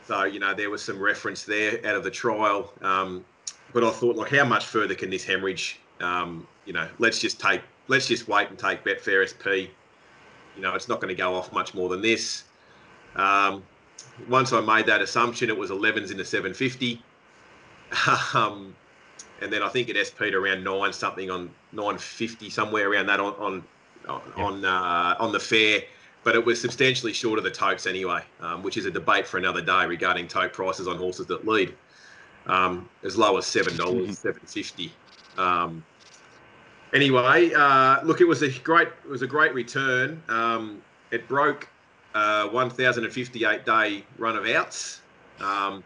So 0.04 0.26
you 0.26 0.42
know 0.42 0.54
there 0.54 0.70
was 0.70 0.84
some 0.84 1.00
reference 1.00 1.46
there 1.46 1.80
out 1.86 1.96
of 1.96 2.04
the 2.04 2.12
trial. 2.12 2.74
Um, 2.82 3.24
but 3.72 3.86
I 3.86 3.92
thought, 3.92 4.18
like, 4.18 4.32
how 4.32 4.44
much 4.44 4.66
further 4.66 4.94
can 4.94 5.10
this 5.10 5.24
hemorrhage? 5.24 5.80
Um, 6.02 6.46
you 6.72 6.78
know, 6.78 6.88
let's 7.00 7.20
just 7.20 7.38
take, 7.38 7.62
let's 7.90 8.08
just 8.08 8.30
wait 8.30 8.48
and 8.48 8.58
take 8.58 8.86
Betfair 8.86 9.28
SP. 9.28 9.76
You 10.56 10.62
know, 10.62 10.74
it's 10.74 10.88
not 10.88 11.02
going 11.02 11.14
to 11.14 11.22
go 11.22 11.36
off 11.36 11.52
much 11.52 11.74
more 11.74 11.90
than 11.90 12.02
this. 12.02 12.46
Um, 13.18 13.62
once 14.30 14.54
I 14.54 14.62
made 14.62 14.86
that 14.86 15.02
assumption, 15.02 15.50
it 15.50 15.58
was 15.58 15.70
11s 15.70 16.12
into 16.12 16.24
750. 16.24 17.04
um, 18.34 18.74
and 19.42 19.52
then 19.52 19.62
I 19.62 19.68
think 19.68 19.90
it 19.90 20.08
SP'd 20.08 20.34
around 20.34 20.64
nine 20.64 20.94
something 20.94 21.30
on 21.30 21.50
950 21.74 22.50
somewhere 22.50 22.90
around 22.90 23.08
that 23.08 23.20
on 23.20 23.34
on 23.34 23.64
on 24.38 24.64
uh, 24.64 25.18
on 25.20 25.34
the 25.34 25.40
fair. 25.42 25.82
But 26.24 26.36
it 26.36 26.46
was 26.46 26.62
substantially 26.62 27.12
short 27.12 27.38
of 27.38 27.44
the 27.44 27.52
tokes 27.52 27.86
anyway, 27.86 28.24
um, 28.40 28.64
which 28.64 28.78
is 28.78 28.86
a 28.86 28.92
debate 28.92 29.28
for 29.28 29.40
another 29.40 29.62
day 29.62 29.86
regarding 29.88 30.30
toke 30.30 30.54
prices 30.54 30.88
on 30.88 30.96
horses 30.96 31.26
that 31.26 31.46
lead. 31.46 31.74
Um, 32.46 32.88
as 33.04 33.18
low 33.18 33.36
as 33.38 33.46
seven 33.46 33.76
dollars, 33.76 34.20
seven 34.20 34.42
fifty. 34.46 34.94
Um, 35.38 35.84
anyway, 36.94 37.52
uh, 37.54 38.02
look, 38.04 38.22
it 38.22 38.28
was 38.28 38.42
a 38.42 38.50
great 38.60 38.88
it 38.88 39.10
was 39.10 39.22
a 39.22 39.28
great 39.28 39.54
return. 39.54 40.22
Um, 40.30 40.82
it 41.12 41.28
broke 41.28 41.68
uh, 42.14 42.48
1,058 42.48 43.66
day 43.66 44.04
run 44.18 44.36
of 44.36 44.48
outs. 44.48 45.02
Um, 45.40 45.84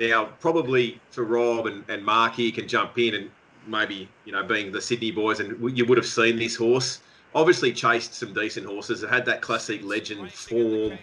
now, 0.00 0.26
probably 0.40 1.00
for 1.10 1.24
Rob 1.24 1.66
and, 1.66 1.84
and 1.88 2.04
Mark 2.04 2.34
here 2.34 2.52
can 2.52 2.68
jump 2.68 2.98
in 2.98 3.14
and 3.14 3.30
maybe, 3.66 4.08
you 4.24 4.32
know, 4.32 4.42
being 4.42 4.72
the 4.72 4.80
Sydney 4.80 5.10
boys, 5.10 5.40
and 5.40 5.76
you 5.76 5.84
would 5.84 5.98
have 5.98 6.06
seen 6.06 6.36
this 6.36 6.56
horse. 6.56 7.00
Obviously, 7.34 7.72
chased 7.72 8.14
some 8.14 8.32
decent 8.32 8.66
horses. 8.66 9.02
It 9.02 9.10
had 9.10 9.26
that 9.26 9.42
classic 9.42 9.82
legend 9.82 10.32
form. 10.32 10.98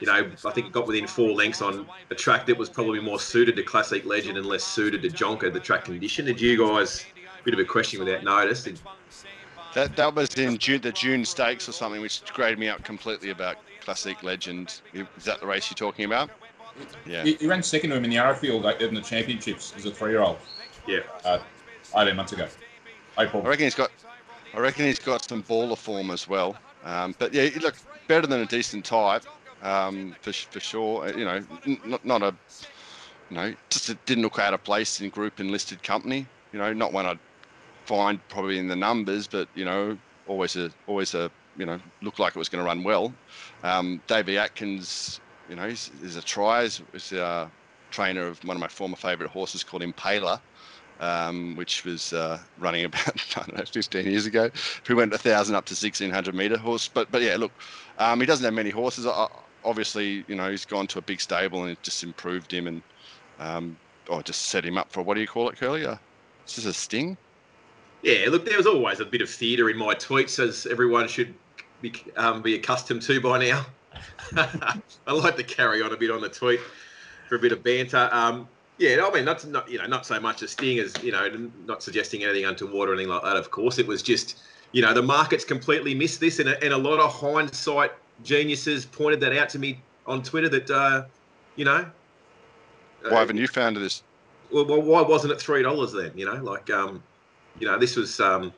you 0.00 0.06
know, 0.06 0.30
I 0.44 0.50
think 0.50 0.68
it 0.68 0.72
got 0.72 0.86
within 0.86 1.06
four 1.06 1.30
lengths 1.30 1.62
on 1.62 1.86
a 2.10 2.14
track 2.14 2.46
that 2.46 2.56
was 2.56 2.68
probably 2.68 3.00
more 3.00 3.18
suited 3.18 3.56
to 3.56 3.62
Classic 3.62 4.04
Legend 4.04 4.38
and 4.38 4.46
less 4.46 4.64
suited 4.64 5.02
to 5.02 5.08
Jonker, 5.08 5.52
the 5.52 5.60
track 5.60 5.84
condition. 5.84 6.24
Did 6.24 6.40
you 6.40 6.58
guys, 6.58 7.04
bit 7.44 7.54
of 7.54 7.60
a 7.60 7.64
question 7.64 8.00
without 8.00 8.24
notice, 8.24 8.64
did, 8.64 8.78
That 9.74 9.96
that 9.96 10.14
was 10.14 10.34
in 10.34 10.58
June, 10.58 10.80
the 10.80 10.92
June 10.92 11.24
Stakes 11.24 11.68
or 11.68 11.72
something, 11.72 12.00
which 12.00 12.22
graded 12.32 12.58
me 12.58 12.68
out 12.68 12.84
completely 12.84 13.30
about 13.30 13.56
Classic 13.80 14.22
Legend. 14.22 14.80
Is 14.92 15.24
that 15.24 15.40
the 15.40 15.46
race 15.46 15.70
you're 15.70 15.76
talking 15.76 16.04
about? 16.04 16.30
Yeah. 17.06 17.24
He, 17.24 17.34
he 17.34 17.46
ran 17.46 17.62
second 17.62 17.90
to 17.90 17.96
him 17.96 18.04
in 18.04 18.10
the 18.10 18.16
Arrowfield 18.16 18.64
uh, 18.64 18.74
in 18.84 18.94
the 18.94 19.00
championships 19.00 19.74
as 19.76 19.84
a 19.84 19.90
three-year-old 19.90 20.38
yeah, 20.86 21.00
uh, 21.24 21.40
18 21.96 22.16
months 22.16 22.32
ago. 22.32 22.46
April. 23.18 23.42
I 23.44 23.48
reckon 23.48 23.64
he's 23.64 23.74
got, 23.74 23.90
I 24.54 24.60
reckon 24.60 24.86
he's 24.86 24.98
got 24.98 25.24
some 25.24 25.42
baller 25.42 25.76
form 25.76 26.10
as 26.10 26.28
well. 26.28 26.56
Um, 26.84 27.14
but 27.18 27.34
yeah, 27.34 27.48
look, 27.60 27.74
better 28.06 28.26
than 28.26 28.40
a 28.40 28.46
decent 28.46 28.84
type, 28.84 29.24
um, 29.62 30.14
for 30.20 30.32
for 30.32 30.60
sure. 30.60 31.06
Uh, 31.06 31.16
You 31.16 31.24
know, 31.24 31.44
n- 31.66 31.80
not 31.84 32.04
not 32.04 32.22
a, 32.22 32.34
you 33.30 33.36
know, 33.36 33.54
just 33.70 33.90
it 33.90 33.98
didn't 34.06 34.22
look 34.22 34.38
out 34.38 34.54
of 34.54 34.62
place 34.62 35.00
in 35.00 35.10
group 35.10 35.40
enlisted 35.40 35.82
company. 35.82 36.26
You 36.52 36.58
know, 36.60 36.72
not 36.72 36.92
one 36.92 37.06
I'd 37.06 37.18
find 37.88 38.20
probably 38.28 38.58
in 38.58 38.68
the 38.68 38.76
numbers, 38.76 39.26
but 39.26 39.48
you 39.54 39.64
know, 39.64 39.98
always 40.26 40.56
a 40.56 40.70
always 40.86 41.14
a 41.14 41.30
you 41.56 41.66
know 41.66 41.80
looked 42.02 42.18
like 42.18 42.36
it 42.36 42.38
was 42.38 42.48
going 42.48 42.62
to 42.62 42.66
run 42.66 42.84
well. 42.84 43.12
Um, 43.64 44.00
Davey 44.06 44.38
Atkins, 44.38 45.20
you 45.48 45.56
know, 45.56 45.64
is, 45.64 46.16
a 46.16 46.22
try. 46.22 46.62
Is, 46.62 46.82
a 47.12 47.50
trainer 47.90 48.26
of 48.26 48.44
one 48.44 48.54
of 48.54 48.60
my 48.60 48.68
former 48.68 48.96
favourite 48.96 49.30
horses 49.32 49.64
called 49.64 49.82
Impaler 49.82 50.38
um, 51.00 51.54
which 51.56 51.84
was 51.84 52.12
uh, 52.12 52.38
running 52.58 52.84
about 52.90 53.08
I 53.36 53.44
don't 53.44 53.56
know 53.56 53.64
15 53.64 54.06
years 54.06 54.26
ago. 54.26 54.50
Who 54.86 54.96
went 54.96 55.12
a 55.12 55.18
thousand 55.18 55.54
up 55.54 55.64
to 55.66 55.72
1600 55.72 56.34
meter 56.34 56.58
horse. 56.58 56.88
But 56.88 57.10
but 57.10 57.22
yeah, 57.22 57.36
look, 57.36 57.52
um, 57.98 58.20
he 58.20 58.26
doesn't 58.26 58.44
have 58.44 58.54
many 58.54 58.70
horses. 58.70 59.06
I, 59.06 59.28
obviously, 59.64 60.24
you 60.28 60.34
know, 60.34 60.50
he's 60.50 60.64
gone 60.64 60.86
to 60.88 60.98
a 60.98 61.02
big 61.02 61.20
stable 61.20 61.62
and 61.62 61.72
it 61.72 61.82
just 61.82 62.02
improved 62.02 62.52
him 62.52 62.66
and 62.66 62.82
um, 63.38 63.76
or 64.08 64.22
just 64.22 64.46
set 64.46 64.64
him 64.64 64.78
up 64.78 64.90
for 64.90 65.02
what 65.02 65.14
do 65.14 65.20
you 65.20 65.26
call 65.26 65.48
it, 65.48 65.56
Curly? 65.56 65.86
Uh, 65.86 65.96
is 66.46 66.56
this 66.56 66.64
a 66.64 66.72
sting? 66.72 67.16
Yeah, 68.02 68.26
look, 68.30 68.44
there 68.44 68.56
was 68.56 68.66
always 68.66 69.00
a 69.00 69.04
bit 69.04 69.22
of 69.22 69.28
theatre 69.28 69.70
in 69.70 69.76
my 69.76 69.94
tweets, 69.94 70.38
as 70.38 70.66
everyone 70.66 71.08
should 71.08 71.34
be, 71.82 71.92
um, 72.16 72.42
be 72.42 72.54
accustomed 72.54 73.02
to 73.02 73.20
by 73.20 73.38
now. 73.38 73.66
I 74.36 75.12
like 75.12 75.36
to 75.36 75.44
carry 75.44 75.82
on 75.82 75.92
a 75.92 75.96
bit 75.96 76.10
on 76.10 76.20
the 76.20 76.28
tweet 76.28 76.60
for 77.28 77.34
a 77.34 77.38
bit 77.38 77.52
of 77.52 77.62
banter. 77.62 78.08
Um, 78.12 78.48
yeah, 78.78 79.04
I 79.04 79.12
mean, 79.12 79.24
not, 79.24 79.44
not 79.46 79.68
you 79.68 79.78
know, 79.78 79.86
not 79.86 80.06
so 80.06 80.20
much 80.20 80.42
a 80.42 80.48
sting 80.48 80.78
as 80.78 80.94
you 81.02 81.10
know, 81.10 81.50
not 81.66 81.82
suggesting 81.82 82.22
anything 82.22 82.44
untoward 82.44 82.88
or 82.88 82.94
anything 82.94 83.10
like 83.10 83.22
that. 83.24 83.36
Of 83.36 83.50
course, 83.50 83.78
it 83.78 83.86
was 83.86 84.02
just 84.02 84.40
you 84.70 84.82
know 84.82 84.94
the 84.94 85.02
market's 85.02 85.44
completely 85.44 85.94
missed 85.94 86.20
this, 86.20 86.38
and 86.38 86.48
a, 86.48 86.62
and 86.62 86.72
a 86.72 86.78
lot 86.78 87.00
of 87.00 87.12
hindsight 87.12 87.90
geniuses 88.22 88.86
pointed 88.86 89.20
that 89.20 89.36
out 89.36 89.48
to 89.50 89.58
me 89.58 89.80
on 90.06 90.22
Twitter. 90.22 90.48
That 90.48 90.70
uh, 90.70 91.04
you 91.56 91.64
know, 91.64 91.90
Why 93.08 93.18
haven't 93.18 93.38
you 93.38 93.48
found 93.48 93.76
this? 93.76 94.04
well, 94.52 94.64
well, 94.64 94.80
why 94.80 95.02
wasn't 95.02 95.32
it 95.32 95.40
three 95.40 95.62
dollars 95.62 95.92
then? 95.92 96.12
You 96.14 96.26
know, 96.26 96.36
like 96.36 96.70
um, 96.70 97.02
you 97.60 97.66
know, 97.66 97.78
this 97.78 97.96
was 97.96 98.20
um, 98.20 98.52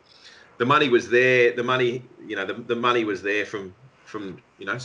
the 0.59 0.67
money 0.67 0.89
was 0.89 1.09
there. 1.09 1.53
The 1.53 1.63
money, 1.63 2.03
you 2.27 2.37
know, 2.37 2.45
the, 2.45 2.55
the 2.55 2.77
money 2.77 3.05
was 3.05 3.23
there 3.23 3.47
from 3.47 3.75
from 4.05 4.43
you 4.59 4.67
know 4.67 4.79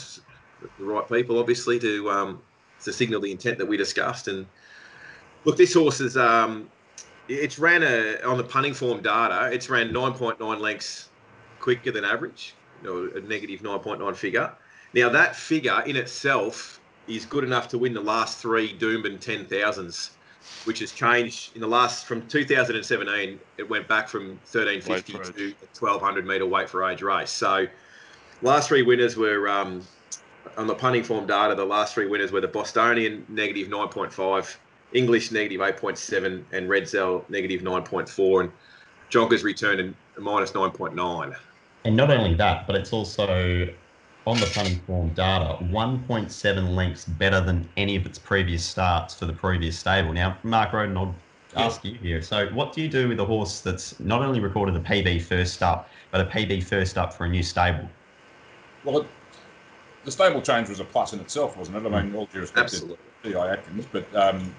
the 0.78 0.84
right 0.84 1.08
people, 1.08 1.40
obviously, 1.40 1.80
to 1.80 2.10
um, 2.10 2.42
to 2.84 2.94
signal 2.94 3.22
the 3.22 3.32
intent 3.32 3.58
that 3.58 3.66
we 3.66 3.78
discussed. 3.78 4.28
And 4.28 4.46
look, 5.44 5.58
this 5.58 5.74
horse 5.74 6.00
is 6.02 6.18
um, 6.18 6.70
it's 7.28 7.60
ran 7.60 7.84
a 7.84 8.22
on 8.24 8.38
the 8.38 8.44
punting 8.44 8.74
form 8.74 9.02
data. 9.02 9.50
It's 9.52 9.70
ran 9.70 9.92
nine 9.92 10.14
point 10.14 10.40
nine 10.40 10.60
lengths 10.60 11.10
quicker 11.60 11.92
than 11.92 12.06
average, 12.06 12.54
know, 12.90 13.10
a 13.16 13.22
negative 13.22 13.62
nine 13.62 13.80
point 13.80 14.00
nine 14.00 14.14
figure. 14.14 14.54
Now 14.94 15.10
that 15.10 15.36
figure 15.36 15.82
in 15.86 15.96
itself 15.96 16.80
is 17.08 17.26
good 17.26 17.44
enough 17.44 17.68
to 17.70 17.78
win 17.78 17.94
the 17.94 18.02
last 18.02 18.40
three 18.40 18.78
Doomben 18.78 19.20
ten 19.20 19.46
thousands 19.46 20.12
which 20.66 20.80
has 20.80 20.92
changed 20.92 21.56
in 21.56 21.62
the 21.62 21.68
last 21.68 22.06
from 22.06 22.28
2017. 22.28 23.40
It 23.58 23.70
went 23.70 23.88
back 23.88 24.08
from 24.08 24.40
1350 24.52 25.34
to 25.34 25.86
a 25.86 25.90
1200 25.90 26.26
meter 26.26 26.46
weight 26.46 26.70
for 26.70 26.84
age 26.90 27.02
race. 27.02 27.32
So, 27.32 27.68
last 28.42 28.68
three 28.68 28.82
winners 28.82 29.16
were 29.16 29.48
um, 29.48 29.82
on 30.58 30.68
the 30.68 30.76
punting 30.76 31.04
form 31.04 31.28
data. 31.28 31.56
The 31.56 31.66
last 31.66 31.94
three 31.94 32.08
winners 32.08 32.32
were 32.32 32.42
the 32.42 32.48
Bostonian 32.48 33.26
negative 33.30 33.68
9.5, 33.68 34.58
English 34.94 35.32
negative 35.32 35.62
8.7, 35.62 36.44
and 36.52 36.70
Redzel 36.70 37.30
negative 37.30 37.62
9.4. 37.62 38.42
And 38.42 38.52
Jonker's 39.10 39.44
returned 39.44 39.80
in 39.80 39.96
minus 40.18 40.52
9.9. 40.52 41.36
And 41.86 41.96
not 41.96 42.10
only 42.10 42.34
that, 42.36 42.66
but 42.66 42.76
it's 42.76 42.92
also 42.92 43.70
on 44.28 44.40
the 44.40 44.48
punting 44.48 44.80
form 44.88 45.10
data, 45.10 45.58
1.7 45.64 46.76
lengths 46.76 47.06
better 47.06 47.42
than 47.42 47.68
any 47.78 47.96
of 47.96 48.06
its 48.06 48.18
previous 48.18 48.64
starts 48.64 49.14
for 49.14 49.26
the 49.26 49.34
previous 49.34 49.78
stable. 49.78 50.14
Now, 50.14 50.38
Mark 50.44 50.74
Roden, 50.74 50.98
I'll 50.98 51.16
ask 51.56 51.86
you 51.86 51.94
here. 51.94 52.22
So, 52.22 52.48
what 52.48 52.74
do 52.74 52.82
you 52.82 52.90
do 52.90 53.08
with 53.08 53.20
a 53.20 53.26
horse 53.26 53.62
that's 53.62 54.00
not 54.00 54.22
only 54.22 54.40
recorded 54.40 54.76
a 54.76 54.80
PB 54.80 55.22
first 55.22 55.62
up, 55.62 55.90
but 56.12 56.22
a 56.22 56.26
PB 56.26 56.64
first 56.64 56.98
up 56.98 57.14
for 57.14 57.26
a 57.26 57.30
new 57.30 57.44
stable? 57.44 57.88
Well, 58.84 59.00
it, 59.00 59.08
the 60.06 60.12
stable 60.12 60.42
change 60.42 60.70
was 60.70 60.80
a 60.80 60.86
plus 60.86 61.14
in 61.14 61.20
itself, 61.20 61.58
wasn't 61.58 61.78
it? 61.78 61.92
I 61.92 62.02
mean, 62.02 62.16
all 62.16 62.26
due 62.26 62.42
respect 62.42 62.66
Absolutely. 62.66 62.98
to 63.24 63.32
Di 63.32 63.54
Atkins, 63.54 63.86
but 63.92 64.16
um, 64.16 64.54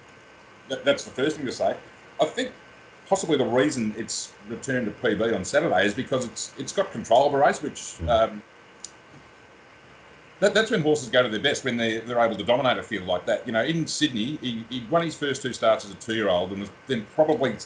that, 0.68 0.84
that's 0.84 1.04
the 1.04 1.10
first 1.10 1.36
thing 1.36 1.46
to 1.46 1.52
say. 1.52 1.76
I 2.20 2.24
think 2.24 2.52
possibly 3.08 3.36
the 3.36 3.44
reason 3.44 3.94
it's 3.96 4.32
returned 4.48 4.86
to 4.86 4.92
PB 4.92 5.34
on 5.34 5.44
Saturday 5.44 5.86
is 5.86 5.94
because 5.94 6.24
it's 6.24 6.52
it's 6.56 6.72
got 6.72 6.92
control 6.92 7.26
of 7.28 7.34
a 7.34 7.38
race, 7.38 7.62
which 7.62 7.96
um, 8.08 8.42
that, 10.40 10.54
that's 10.54 10.70
when 10.70 10.82
horses 10.82 11.08
go 11.08 11.22
to 11.22 11.28
their 11.28 11.40
best 11.40 11.64
when 11.64 11.76
they're, 11.76 12.00
they're 12.02 12.20
able 12.20 12.36
to 12.36 12.44
dominate 12.44 12.78
a 12.78 12.82
field 12.82 13.06
like 13.06 13.24
that. 13.26 13.46
You 13.46 13.52
know, 13.52 13.62
in 13.64 13.86
Sydney, 13.86 14.38
he, 14.42 14.64
he 14.68 14.86
won 14.90 15.02
his 15.02 15.14
first 15.14 15.42
two 15.42 15.52
starts 15.52 15.84
as 15.84 15.90
a 15.90 15.94
two-year-old 15.94 16.52
and 16.52 16.60
was 16.60 16.70
then 16.86 17.06
probably, 17.14 17.56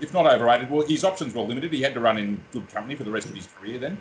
if 0.00 0.12
not 0.12 0.26
overrated, 0.26 0.70
well, 0.70 0.86
his 0.86 1.04
options 1.04 1.34
were 1.34 1.42
limited. 1.42 1.72
He 1.72 1.82
had 1.82 1.94
to 1.94 2.00
run 2.00 2.18
in 2.18 2.42
good 2.52 2.68
company 2.68 2.96
for 2.96 3.04
the 3.04 3.10
rest 3.10 3.26
of 3.26 3.34
his 3.34 3.46
career 3.46 3.78
then. 3.78 3.98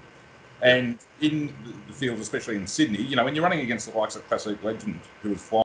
And 0.62 0.98
in 1.22 1.54
the 1.88 1.94
fields, 1.94 2.22
especially 2.22 2.56
in 2.56 2.68
Sydney, 2.68 3.02
you 3.02 3.16
know, 3.16 3.24
when 3.24 3.36
you're 3.36 3.44
running 3.44 3.62
against 3.62 3.92
the 3.92 3.98
likes 3.98 4.16
of 4.16 4.28
Classic 4.28 4.62
Legend, 4.64 5.00
who 5.22 5.30
was 5.30 5.42
flying 5.42 5.64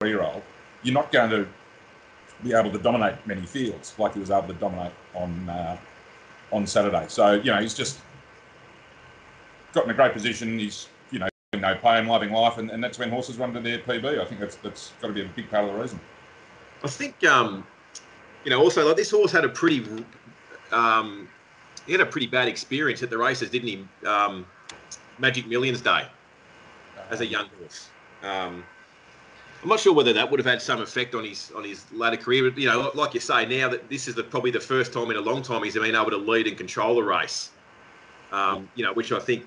three-year-old, 0.00 0.42
you're 0.82 0.94
not 0.94 1.12
going 1.12 1.30
to 1.30 1.48
be 2.42 2.52
able 2.52 2.70
to 2.70 2.78
dominate 2.78 3.14
many 3.26 3.46
fields 3.46 3.94
like 3.98 4.12
he 4.14 4.20
was 4.20 4.30
able 4.30 4.48
to 4.48 4.54
dominate 4.54 4.92
on 5.14 5.48
uh, 5.48 5.76
on 6.52 6.66
Saturday. 6.66 7.06
So 7.08 7.32
you 7.34 7.50
know, 7.50 7.60
he's 7.60 7.74
just 7.74 8.00
got 9.72 9.84
in 9.84 9.90
a 9.90 9.94
great 9.94 10.12
position. 10.12 10.58
He's 10.58 10.88
know, 11.64 11.74
no 11.74 11.80
pain, 11.80 12.06
loving 12.06 12.32
life, 12.32 12.58
and, 12.58 12.70
and 12.70 12.82
that's 12.82 12.98
when 12.98 13.10
horses 13.10 13.38
run 13.38 13.52
to 13.54 13.60
their 13.60 13.78
PB. 13.78 14.20
I 14.20 14.24
think 14.24 14.40
that's 14.40 14.56
that's 14.56 14.92
got 15.00 15.08
to 15.08 15.14
be 15.14 15.22
a 15.22 15.28
big 15.28 15.50
part 15.50 15.64
of 15.64 15.74
the 15.74 15.80
reason. 15.80 16.00
I 16.82 16.88
think, 16.88 17.24
um, 17.24 17.66
you 18.44 18.50
know, 18.50 18.60
also 18.60 18.86
like 18.86 18.96
this 18.96 19.10
horse 19.10 19.32
had 19.32 19.44
a 19.44 19.48
pretty, 19.48 19.86
um, 20.70 21.28
he 21.86 21.92
had 21.92 22.00
a 22.00 22.06
pretty 22.06 22.26
bad 22.26 22.48
experience 22.48 23.02
at 23.02 23.10
the 23.10 23.18
races, 23.18 23.50
didn't 23.50 23.68
he? 23.68 24.06
Um, 24.06 24.46
Magic 25.18 25.46
Millions 25.46 25.80
Day 25.80 26.06
as 27.10 27.20
a 27.20 27.26
young 27.26 27.48
horse. 27.58 27.88
Um, 28.22 28.64
I'm 29.62 29.70
not 29.70 29.80
sure 29.80 29.94
whether 29.94 30.12
that 30.12 30.30
would 30.30 30.38
have 30.38 30.46
had 30.46 30.60
some 30.60 30.82
effect 30.82 31.14
on 31.14 31.24
his 31.24 31.50
on 31.56 31.64
his 31.64 31.90
later 31.90 32.18
career, 32.18 32.50
but 32.50 32.60
you 32.60 32.68
know, 32.68 32.90
like 32.94 33.14
you 33.14 33.20
say, 33.20 33.46
now 33.46 33.68
that 33.70 33.88
this 33.88 34.08
is 34.08 34.14
the, 34.14 34.22
probably 34.22 34.50
the 34.50 34.60
first 34.60 34.92
time 34.92 35.10
in 35.10 35.16
a 35.16 35.20
long 35.20 35.42
time 35.42 35.62
he's 35.62 35.74
been 35.74 35.94
able 35.94 36.10
to 36.10 36.18
lead 36.18 36.46
and 36.46 36.58
control 36.58 36.96
the 36.96 37.02
race. 37.02 37.50
Um, 38.30 38.68
you 38.74 38.84
know, 38.84 38.92
which 38.92 39.12
I 39.12 39.20
think, 39.20 39.46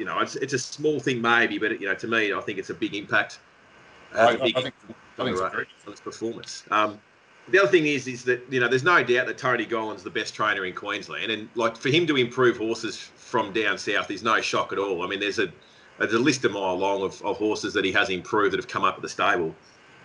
you 0.00 0.06
know, 0.06 0.18
it's, 0.18 0.34
it's 0.36 0.54
a 0.54 0.58
small 0.58 0.98
thing 0.98 1.20
maybe, 1.20 1.58
but 1.58 1.78
you 1.78 1.86
know, 1.86 1.94
to 1.94 2.08
me, 2.08 2.32
I 2.32 2.40
think 2.40 2.58
it's 2.58 2.70
a 2.70 2.74
big 2.74 2.94
impact. 2.94 3.38
I, 4.14 4.16
Has 4.16 4.28
a 4.28 4.32
I 4.32 4.36
think 4.38 4.56
I 4.56 4.62
think 4.62 4.76
on 5.86 5.94
performance. 6.02 6.64
Um, 6.70 6.98
the 7.48 7.58
other 7.58 7.68
thing 7.68 7.86
is, 7.86 8.08
is 8.08 8.24
that 8.24 8.42
you 8.50 8.60
know, 8.60 8.66
there's 8.66 8.82
no 8.82 9.04
doubt 9.04 9.26
that 9.26 9.36
Tony 9.36 9.66
Gollan's 9.66 10.02
the 10.02 10.10
best 10.10 10.34
trainer 10.34 10.64
in 10.64 10.74
Queensland, 10.74 11.30
and 11.30 11.50
like 11.54 11.76
for 11.76 11.90
him 11.90 12.06
to 12.06 12.16
improve 12.16 12.56
horses 12.56 12.96
from 12.96 13.52
down 13.52 13.76
south 13.76 14.10
is 14.10 14.22
no 14.22 14.40
shock 14.40 14.72
at 14.72 14.78
all. 14.78 15.02
I 15.02 15.06
mean, 15.06 15.20
there's 15.20 15.38
a 15.38 15.52
there's 15.98 16.14
a 16.14 16.18
list 16.18 16.46
a 16.46 16.48
mile 16.48 16.76
long 16.76 17.02
of, 17.02 17.20
of 17.22 17.36
horses 17.36 17.74
that 17.74 17.84
he 17.84 17.92
has 17.92 18.08
improved 18.08 18.54
that 18.54 18.58
have 18.58 18.68
come 18.68 18.84
up 18.84 18.96
at 18.96 19.02
the 19.02 19.08
stable. 19.08 19.54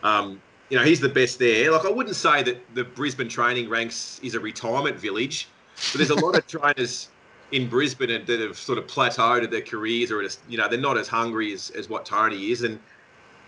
Um, 0.03 0.41
you 0.69 0.77
know, 0.77 0.83
he's 0.83 0.99
the 0.99 1.07
best 1.07 1.39
there. 1.39 1.71
Like 1.71 1.85
I 1.85 1.89
wouldn't 1.89 2.17
say 2.17 2.43
that 2.43 2.75
the 2.75 2.83
Brisbane 2.83 3.29
training 3.29 3.69
ranks 3.69 4.19
is 4.21 4.35
a 4.35 4.41
retirement 4.41 4.99
village, 4.99 5.47
but 5.93 5.99
there's 5.99 6.09
a 6.09 6.15
lot 6.15 6.35
of 6.37 6.45
trainers 6.59 7.07
in 7.51 7.69
Brisbane 7.69 8.09
that 8.09 8.27
that 8.27 8.39
have 8.39 8.57
sort 8.57 8.77
of 8.77 8.87
plateaued 8.87 9.43
at 9.43 9.51
their 9.51 9.61
careers, 9.61 10.11
or 10.11 10.21
just, 10.21 10.39
you 10.49 10.57
know, 10.57 10.67
they're 10.67 10.79
not 10.79 10.97
as 10.97 11.07
hungry 11.07 11.53
as, 11.53 11.69
as 11.71 11.89
what 11.89 12.05
Tony 12.05 12.51
is, 12.51 12.63
and 12.63 12.79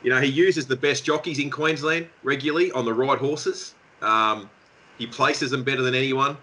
you 0.03 0.11
know, 0.11 0.21
he 0.21 0.27
uses 0.27 0.67
the 0.67 0.75
best 0.75 1.03
jockeys 1.03 1.39
in 1.39 1.49
Queensland 1.49 2.07
regularly 2.23 2.71
on 2.71 2.85
the 2.85 2.93
right 2.93 3.17
horses. 3.17 3.73
Um, 4.01 4.49
he 4.97 5.07
places 5.07 5.51
them 5.51 5.63
better 5.63 5.81
than 5.81 5.95
anyone 5.95 6.37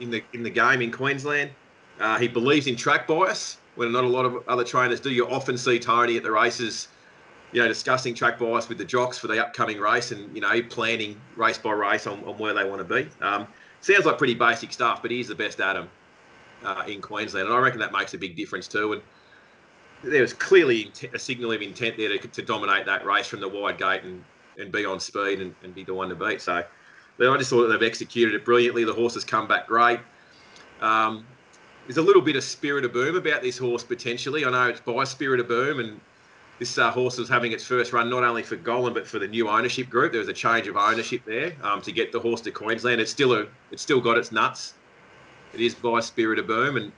in 0.00 0.10
the 0.10 0.22
in 0.32 0.42
the 0.42 0.50
game 0.50 0.82
in 0.82 0.90
Queensland. 0.90 1.50
Uh, 2.00 2.18
he 2.18 2.26
believes 2.26 2.66
in 2.66 2.74
track 2.74 3.06
bias 3.06 3.58
when 3.76 3.92
not 3.92 4.04
a 4.04 4.08
lot 4.08 4.24
of 4.24 4.46
other 4.48 4.64
trainers 4.64 5.00
do. 5.00 5.10
You 5.10 5.28
often 5.28 5.56
see 5.56 5.78
Tony 5.78 6.16
at 6.16 6.24
the 6.24 6.32
races, 6.32 6.88
you 7.52 7.62
know, 7.62 7.68
discussing 7.68 8.14
track 8.14 8.38
bias 8.38 8.68
with 8.68 8.78
the 8.78 8.84
jocks 8.84 9.18
for 9.18 9.28
the 9.28 9.40
upcoming 9.40 9.78
race, 9.78 10.10
and 10.10 10.34
you 10.34 10.40
know, 10.40 10.60
planning 10.62 11.20
race 11.36 11.58
by 11.58 11.70
race 11.70 12.08
on, 12.08 12.24
on 12.24 12.36
where 12.38 12.54
they 12.54 12.68
want 12.68 12.86
to 12.86 12.94
be. 12.94 13.08
Um, 13.20 13.46
sounds 13.80 14.04
like 14.04 14.18
pretty 14.18 14.34
basic 14.34 14.72
stuff, 14.72 15.00
but 15.00 15.12
he's 15.12 15.28
the 15.28 15.34
best 15.36 15.60
at 15.60 15.76
'em 15.76 15.88
uh, 16.64 16.84
in 16.86 17.00
Queensland, 17.00 17.48
and 17.48 17.56
I 17.56 17.60
reckon 17.60 17.80
that 17.80 17.92
makes 17.92 18.14
a 18.14 18.18
big 18.18 18.36
difference 18.36 18.68
too. 18.68 18.92
And 18.94 19.02
there 20.04 20.22
was 20.22 20.32
clearly 20.32 20.92
a 21.14 21.18
signal 21.18 21.52
of 21.52 21.62
intent 21.62 21.96
there 21.96 22.16
to, 22.16 22.18
to 22.18 22.42
dominate 22.42 22.86
that 22.86 23.04
race 23.04 23.26
from 23.26 23.40
the 23.40 23.48
wide 23.48 23.78
gate 23.78 24.02
and, 24.02 24.24
and 24.58 24.72
be 24.72 24.84
on 24.84 25.00
speed 25.00 25.40
and, 25.40 25.54
and 25.62 25.74
be 25.74 25.84
the 25.84 25.94
one 25.94 26.08
to 26.08 26.14
beat. 26.14 26.40
So 26.40 26.64
but 27.18 27.30
I 27.30 27.36
just 27.36 27.50
thought 27.50 27.68
they've 27.68 27.82
executed 27.82 28.34
it 28.34 28.44
brilliantly. 28.44 28.84
The 28.84 28.92
horse 28.92 29.14
has 29.14 29.24
come 29.24 29.46
back 29.46 29.66
great. 29.66 30.00
Um, 30.80 31.24
there's 31.86 31.98
a 31.98 32.02
little 32.02 32.22
bit 32.22 32.36
of 32.36 32.44
spirit 32.44 32.84
of 32.84 32.92
boom 32.92 33.16
about 33.16 33.42
this 33.42 33.58
horse 33.58 33.82
potentially. 33.82 34.44
I 34.44 34.50
know 34.50 34.68
it's 34.68 34.80
by 34.80 35.04
spirit 35.04 35.40
of 35.40 35.48
boom, 35.48 35.80
and 35.80 36.00
this 36.58 36.78
uh, 36.78 36.90
horse 36.90 37.18
was 37.18 37.28
having 37.28 37.52
its 37.52 37.64
first 37.64 37.92
run 37.92 38.08
not 38.08 38.22
only 38.22 38.42
for 38.42 38.56
Gollan 38.56 38.94
but 38.94 39.06
for 39.06 39.18
the 39.18 39.28
new 39.28 39.48
ownership 39.48 39.90
group. 39.90 40.12
There 40.12 40.20
was 40.20 40.28
a 40.28 40.32
change 40.32 40.66
of 40.68 40.76
ownership 40.76 41.22
there 41.24 41.54
um, 41.62 41.82
to 41.82 41.92
get 41.92 42.12
the 42.12 42.20
horse 42.20 42.40
to 42.42 42.50
Queensland. 42.50 43.00
It's 43.00 43.10
still 43.10 43.34
a, 43.34 43.46
it's 43.70 43.82
still 43.82 44.00
got 44.00 44.16
its 44.16 44.32
nuts. 44.32 44.74
It 45.52 45.60
is 45.60 45.74
by 45.74 46.00
spirit 46.00 46.38
of 46.38 46.46
boom, 46.46 46.76
and 46.76 46.92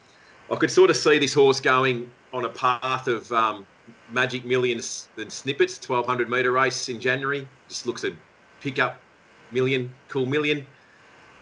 I 0.51 0.57
could 0.57 0.71
sort 0.71 0.91
of 0.91 0.97
see 0.97 1.19
this 1.19 1.35
horse 1.35 1.61
going 1.61 2.11
on 2.33 2.45
a 2.45 2.49
path 2.49 3.09
of 3.09 3.31
um, 3.33 3.67
Magic 4.11 4.45
Millions 4.45 5.09
and 5.17 5.33
Snippets, 5.33 5.77
1200 5.77 6.29
metre 6.29 6.53
race 6.53 6.89
in 6.89 7.01
January. 7.01 7.49
Just 7.69 7.87
looks 7.87 8.05
a 8.05 8.13
pickup 8.61 9.01
million, 9.53 9.93
cool 10.09 10.27
million. 10.27 10.67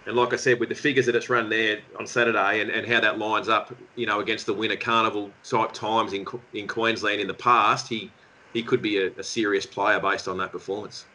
And 0.06 0.16
like 0.16 0.32
I 0.32 0.36
said, 0.36 0.58
with 0.58 0.68
the 0.68 0.74
figures 0.74 1.06
that 1.06 1.14
it's 1.14 1.28
run 1.28 1.48
there 1.48 1.78
on 1.98 2.06
Saturday 2.06 2.60
and, 2.60 2.70
and 2.70 2.86
how 2.86 3.00
that 3.00 3.18
lines 3.18 3.48
up, 3.48 3.72
you 3.94 4.06
know, 4.06 4.20
against 4.20 4.46
the 4.46 4.54
winter 4.54 4.76
carnival 4.76 5.30
type 5.44 5.72
times 5.72 6.12
in 6.12 6.26
in 6.54 6.66
Queensland 6.66 7.20
in 7.20 7.28
the 7.28 7.34
past, 7.34 7.88
he 7.88 8.10
he 8.52 8.62
could 8.62 8.82
be 8.82 8.98
a, 8.98 9.12
a 9.18 9.22
serious 9.22 9.64
player 9.64 10.00
based 10.00 10.28
on 10.28 10.36
that 10.38 10.50
performance. 10.52 11.06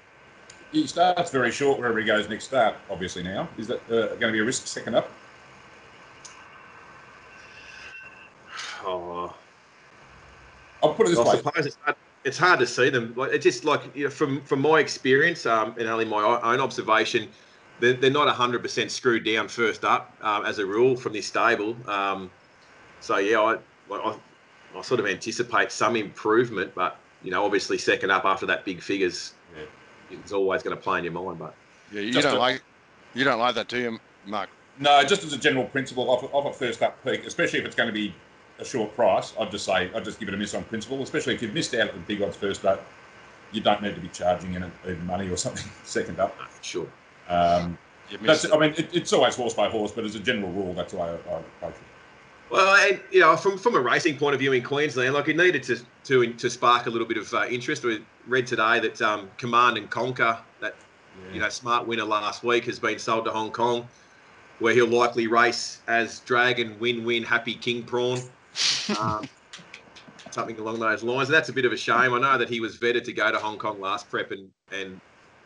He 0.72 0.88
starts 0.88 1.32
very 1.32 1.52
short 1.52 1.80
wherever 1.80 2.00
he 2.00 2.06
goes 2.06 2.28
next 2.30 2.46
start, 2.46 2.76
obviously 2.90 3.24
now. 3.24 3.48
Is 3.58 3.68
that 3.68 3.82
uh, 3.90 4.08
going 4.16 4.28
to 4.28 4.32
be 4.32 4.40
a 4.40 4.44
risk 4.44 4.68
second 4.68 4.96
up? 4.96 5.10
Oh, 8.88 9.36
I'll 10.82 10.94
put 10.94 11.08
it 11.08 11.10
this 11.10 11.20
I 11.20 11.24
way. 11.24 11.38
suppose 11.38 11.66
it's 11.66 11.78
hard, 11.84 11.96
it's 12.24 12.38
hard 12.38 12.60
to 12.60 12.68
see 12.68 12.90
them. 12.90 13.14
Like 13.18 13.32
it's 13.34 13.44
just 13.44 13.66
like 13.66 13.82
you 13.96 14.06
know, 14.06 14.10
from 14.10 14.42
from 14.44 14.62
my 14.62 14.80
experience 14.80 15.46
um, 15.46 15.76
and 15.78 15.88
only 15.90 16.06
my 16.06 16.24
own 16.24 16.62
observation, 16.62 17.28
they're, 17.80 17.94
they're 17.94 18.10
not 18.12 18.34
hundred 18.34 18.62
percent 18.62 18.92
screwed 18.92 19.26
down 19.26 19.50
first 19.50 19.84
up 19.84 20.16
um, 20.22 20.46
as 20.46 20.60
a 20.60 20.66
rule 20.66 20.96
from 20.96 21.14
this 21.14 21.28
stable. 21.28 21.76
Um, 21.90 22.32
so 23.02 23.18
yeah, 23.18 23.40
I, 23.42 23.58
I 23.94 24.16
I 24.76 24.82
sort 24.82 25.00
of 25.02 25.06
anticipate 25.08 25.72
some 25.72 25.96
improvement, 25.98 26.72
but 26.74 26.98
you 27.24 27.32
know, 27.32 27.44
obviously 27.44 27.78
second 27.78 28.10
up 28.12 28.24
after 28.26 28.46
that 28.46 28.64
big 28.64 28.82
figures, 28.82 29.34
Yeah. 29.56 29.66
it's 30.12 30.32
always 30.32 30.64
going 30.64 30.76
to 30.78 30.82
play 30.82 31.00
in 31.00 31.04
your 31.04 31.14
mind. 31.14 31.40
But 31.40 31.56
Yeah, 31.92 32.02
you 32.02 32.14
don't 32.14 32.36
a- 32.36 32.40
like 32.40 32.64
you 33.14 33.26
don't 33.26 33.40
like 33.40 33.56
that, 33.56 33.68
do 33.68 33.80
you, 33.80 34.00
Mark? 34.26 34.50
No, 34.80 35.04
just 35.04 35.24
as 35.24 35.34
a 35.34 35.38
general 35.40 35.66
principle, 35.66 36.08
off, 36.12 36.24
off 36.32 36.46
a 36.46 36.54
first 36.58 36.84
up 36.84 37.04
peak, 37.04 37.26
especially 37.26 37.58
if 37.58 37.66
it's 37.66 37.76
going 37.76 37.88
to 37.88 37.94
be 37.94 38.14
a 38.60 38.66
short 38.66 38.96
price, 38.96 39.34
I'd 39.40 39.52
just 39.52 39.66
say 39.66 39.92
I'd 39.94 40.06
just 40.06 40.20
give 40.20 40.30
it 40.30 40.34
a 40.34 40.38
miss 40.38 40.54
on 40.54 40.64
principle. 40.64 41.02
Especially 41.02 41.36
if 41.36 41.42
you've 41.42 41.54
missed 41.54 41.74
out 41.74 41.90
at 41.90 41.94
the 41.94 42.00
big 42.02 42.22
odds 42.22 42.36
first 42.36 42.66
up, 42.66 42.86
you 43.52 43.62
don't 43.62 43.82
need 43.82 43.96
to 43.96 44.02
be 44.02 44.10
charging 44.10 44.54
in 44.54 44.72
even 44.86 45.06
money 45.06 45.30
or 45.30 45.38
something 45.46 45.70
second 45.84 46.20
up. 46.20 46.36
uh, 46.40 46.46
sure. 46.62 46.88
Um, 47.30 47.78
that's, 48.22 48.50
I 48.52 48.58
mean, 48.58 48.74
it, 48.78 48.90
it's 48.94 49.12
always 49.12 49.36
horse 49.36 49.54
by 49.54 49.70
horse, 49.70 49.92
but 49.92 50.06
as 50.06 50.16
a 50.16 50.20
general 50.20 50.52
rule, 50.52 50.74
that's 50.74 50.94
way 50.94 51.02
I, 51.02 51.12
I 51.12 51.40
approach 51.40 51.76
it. 51.76 51.82
Well, 52.50 52.90
and 52.90 53.02
you 53.12 53.20
know, 53.20 53.36
from 53.36 53.58
from 53.58 53.76
a 53.76 53.80
racing 53.80 54.18
point 54.18 54.34
of 54.34 54.40
view 54.40 54.54
in 54.54 54.64
Queensland, 54.64 55.14
like 55.14 55.28
it 55.28 55.36
needed 55.36 55.64
to 55.64 55.80
to 56.06 56.34
to 56.34 56.50
spark 56.50 56.86
a 56.86 56.90
little 56.90 57.08
bit 57.08 57.18
of 57.18 57.34
uh, 57.34 57.46
interest. 57.50 57.84
We 57.84 58.02
read 58.26 58.48
today 58.48 58.80
that 58.80 59.02
um, 59.02 59.30
Command 59.38 59.78
and 59.78 59.90
Conquer, 59.90 60.38
that 60.62 60.76
you 61.34 61.42
know 61.42 61.50
smart 61.50 61.86
winner 61.86 62.06
last 62.06 62.44
week, 62.44 62.64
has 62.66 62.80
been 62.80 63.00
sold 63.00 63.26
to 63.26 63.32
Hong 63.32 63.52
Kong, 63.52 63.86
where 64.60 64.74
he'll 64.74 64.88
likely 64.88 65.28
race 65.28 65.82
as 65.88 66.20
Dragon 66.22 66.80
Win 66.80 67.04
Win 67.04 67.24
Happy 67.24 67.54
King 67.54 67.84
Prawn, 67.84 68.22
um, 69.00 69.28
something 70.32 70.60
along 70.60 70.80
those 70.80 71.04
lines. 71.04 71.30
And 71.30 71.36
that's 71.36 71.50
a 71.50 71.54
bit 71.54 71.66
of 71.66 71.72
a 71.72 71.78
shame. 71.78 72.14
I 72.14 72.20
know 72.20 72.38
that 72.38 72.50
he 72.50 72.60
was 72.60 72.78
vetted 72.78 73.04
to 73.06 73.14
go 73.14 73.32
to 73.32 73.38
Hong 73.38 73.58
Kong 73.58 73.80
last 73.80 74.10
prep, 74.10 74.32
and 74.32 74.50
and 74.72 75.00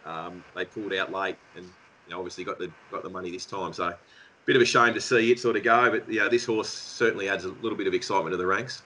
um, 0.06 0.44
they 0.56 0.66
pulled 0.66 0.94
out 0.94 1.12
late, 1.12 1.38
and 1.56 1.66
you 1.66 2.12
know, 2.12 2.20
obviously 2.20 2.44
got 2.44 2.60
the 2.60 2.72
got 2.92 3.04
the 3.04 3.10
money 3.10 3.32
this 3.32 3.46
time. 3.46 3.74
So 3.74 3.94
bit 4.46 4.56
of 4.56 4.62
a 4.62 4.66
shame 4.66 4.94
to 4.94 5.02
see 5.02 5.32
it 5.32 5.40
sort 5.40 5.56
of 5.56 5.64
go, 5.64 5.92
but 5.92 6.12
yeah, 6.12 6.28
this 6.28 6.46
horse 6.46 6.70
certainly 6.70 7.30
adds 7.30 7.46
a 7.46 7.50
little 7.50 7.78
bit 7.78 7.88
of 7.88 7.94
excitement 7.94 8.34
to 8.34 8.38
the 8.38 8.46
ranks. 8.46 8.82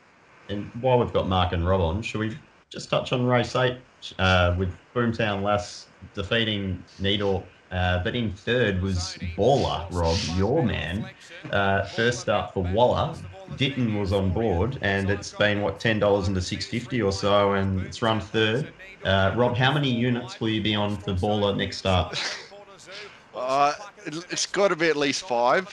And 0.50 0.70
while 0.82 1.00
we've 1.00 1.14
got 1.14 1.28
Mark 1.28 1.54
and 1.54 1.66
Rob 1.66 1.82
on, 1.82 2.02
should 2.02 2.20
we 2.20 2.38
just 2.70 2.90
touch 2.90 3.14
on 3.14 3.26
race 3.26 3.56
eight 3.56 3.78
uh, 4.20 4.56
with 4.58 4.70
Boomtown 4.96 5.44
Lass 5.44 5.88
defeating 6.14 6.84
Needle? 7.00 7.46
Uh, 7.72 8.04
but 8.04 8.16
in 8.16 8.32
third 8.34 8.82
was 8.82 9.18
Baller, 9.38 9.88
Rob, 9.92 10.18
your 10.38 10.64
man. 10.64 11.10
Uh, 11.52 11.84
first 11.86 12.20
start 12.20 12.54
for 12.54 12.64
Waller. 12.64 13.16
Ditton 13.58 14.00
was 14.00 14.12
on 14.14 14.32
board, 14.32 14.78
and 14.82 15.10
it's 15.10 15.34
been 15.34 15.62
what 15.62 15.80
ten 15.80 16.00
dollars 16.00 16.28
into 16.28 16.42
six 16.42 16.66
fifty 16.66 17.02
or 17.02 17.12
so, 17.12 17.54
and 17.54 17.82
it's 17.82 18.02
run 18.02 18.20
third. 18.20 18.74
Uh, 19.04 19.34
Rob, 19.36 19.56
how 19.56 19.72
many 19.72 19.90
units 19.90 20.40
will 20.40 20.50
you 20.50 20.62
be 20.62 20.76
on 20.76 20.98
for 20.98 21.14
Baller 21.14 21.56
next 21.56 21.78
start? 21.78 22.20
Uh, 23.36 23.74
it, 24.06 24.16
it's 24.30 24.46
got 24.46 24.70
to 24.70 24.76
be 24.76 24.88
at 24.88 24.96
least 24.96 25.28
five. 25.28 25.68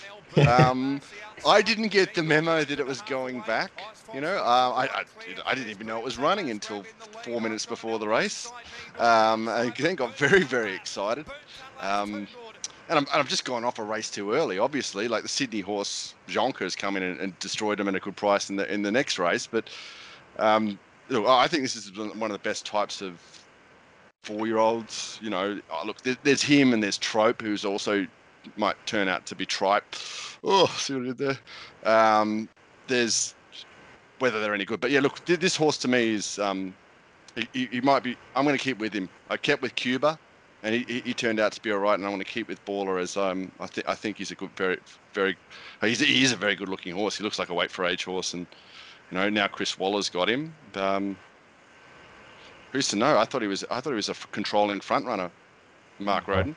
Um, 0.48 1.00
I 1.46 1.62
didn't 1.62 1.88
get 1.88 2.14
the 2.14 2.22
memo 2.22 2.64
that 2.64 2.78
it 2.80 2.86
was 2.86 3.02
going 3.02 3.40
back. 3.40 3.70
You 4.14 4.20
know, 4.20 4.36
uh, 4.36 4.72
I, 4.74 4.84
I, 4.84 5.04
I 5.46 5.54
didn't 5.54 5.70
even 5.70 5.86
know 5.86 5.98
it 5.98 6.04
was 6.04 6.18
running 6.18 6.50
until 6.50 6.84
four 7.22 7.40
minutes 7.40 7.66
before 7.66 7.98
the 7.98 8.08
race. 8.08 8.50
Um, 8.98 9.48
and 9.48 9.74
then 9.74 9.94
got 9.94 10.16
very, 10.16 10.42
very 10.42 10.74
excited. 10.74 11.26
Um, 11.82 12.26
and 12.88 12.98
I'm, 12.98 13.06
and 13.06 13.14
I've 13.14 13.28
just 13.28 13.44
gone 13.44 13.64
off 13.64 13.78
a 13.78 13.82
race 13.82 14.10
too 14.10 14.32
early, 14.32 14.58
obviously. 14.58 15.08
Like 15.08 15.22
the 15.22 15.28
Sydney 15.28 15.60
horse 15.60 16.14
Jonker 16.28 16.60
has 16.60 16.76
come 16.76 16.96
in 16.96 17.02
and, 17.02 17.20
and 17.20 17.38
destroyed 17.38 17.78
him 17.78 17.88
at 17.88 17.94
a 17.94 18.00
good 18.00 18.16
price 18.16 18.50
in 18.50 18.56
the 18.56 18.72
in 18.72 18.82
the 18.82 18.92
next 18.92 19.18
race. 19.18 19.46
But 19.46 19.68
um, 20.38 20.78
I 21.10 21.48
think 21.48 21.62
this 21.62 21.76
is 21.76 21.92
one 21.96 22.22
of 22.22 22.32
the 22.32 22.38
best 22.38 22.64
types 22.64 23.02
of 23.02 23.20
four-year-olds. 24.22 25.18
You 25.22 25.30
know, 25.30 25.60
oh, 25.70 25.82
look, 25.84 26.00
there, 26.02 26.16
there's 26.22 26.42
him 26.42 26.72
and 26.72 26.82
there's 26.82 26.98
Trope, 26.98 27.42
who's 27.42 27.64
also 27.64 28.06
might 28.56 28.76
turn 28.86 29.08
out 29.08 29.26
to 29.26 29.34
be 29.34 29.46
tripe. 29.46 29.84
Oh, 30.44 30.66
see 30.78 30.94
what 30.94 31.02
I 31.02 31.06
did 31.06 31.18
there. 31.18 31.38
Um, 31.84 32.48
there's 32.88 33.34
whether 34.18 34.40
they're 34.40 34.54
any 34.54 34.64
good, 34.64 34.80
but 34.80 34.90
yeah, 34.90 35.00
look, 35.00 35.24
th- 35.24 35.40
this 35.40 35.56
horse 35.56 35.78
to 35.78 35.88
me 35.88 36.14
is 36.14 36.38
um, 36.38 36.74
he, 37.52 37.66
he 37.66 37.80
might 37.80 38.02
be. 38.02 38.16
I'm 38.36 38.44
going 38.44 38.56
to 38.56 38.62
keep 38.62 38.78
with 38.78 38.92
him. 38.92 39.08
I 39.30 39.36
kept 39.36 39.62
with 39.62 39.74
Cuba, 39.74 40.18
and 40.62 40.74
he, 40.74 40.84
he, 40.86 41.00
he 41.00 41.14
turned 41.14 41.40
out 41.40 41.52
to 41.52 41.60
be 41.60 41.72
all 41.72 41.78
right. 41.78 41.94
And 41.94 42.06
I 42.06 42.08
want 42.08 42.20
to 42.20 42.30
keep 42.30 42.48
with 42.48 42.64
Baller 42.64 43.00
as 43.00 43.16
um, 43.16 43.50
I 43.60 43.66
think 43.66 43.88
I 43.88 43.94
think 43.94 44.18
he's 44.18 44.30
a 44.30 44.34
good, 44.34 44.50
very, 44.56 44.78
very. 45.12 45.36
He's 45.80 46.00
he 46.00 46.22
is 46.22 46.32
a 46.32 46.36
very 46.36 46.54
good-looking 46.54 46.94
horse. 46.94 47.16
He 47.18 47.24
looks 47.24 47.38
like 47.38 47.48
a 47.48 47.54
weight 47.54 47.70
for 47.70 47.84
age 47.84 48.04
horse, 48.04 48.34
and 48.34 48.46
you 49.10 49.18
know 49.18 49.28
now 49.28 49.48
Chris 49.48 49.78
Waller's 49.78 50.08
got 50.08 50.28
him. 50.28 50.54
Um, 50.74 51.16
who's 52.72 52.88
to 52.88 52.96
know? 52.96 53.18
I 53.18 53.24
thought 53.24 53.42
he 53.42 53.48
was. 53.48 53.64
I 53.70 53.80
thought 53.80 53.90
he 53.90 53.96
was 53.96 54.08
a 54.08 54.12
f- 54.12 54.30
controlling 54.32 54.80
front 54.80 55.06
runner, 55.06 55.30
Mark 55.98 56.28
Roden. 56.28 56.54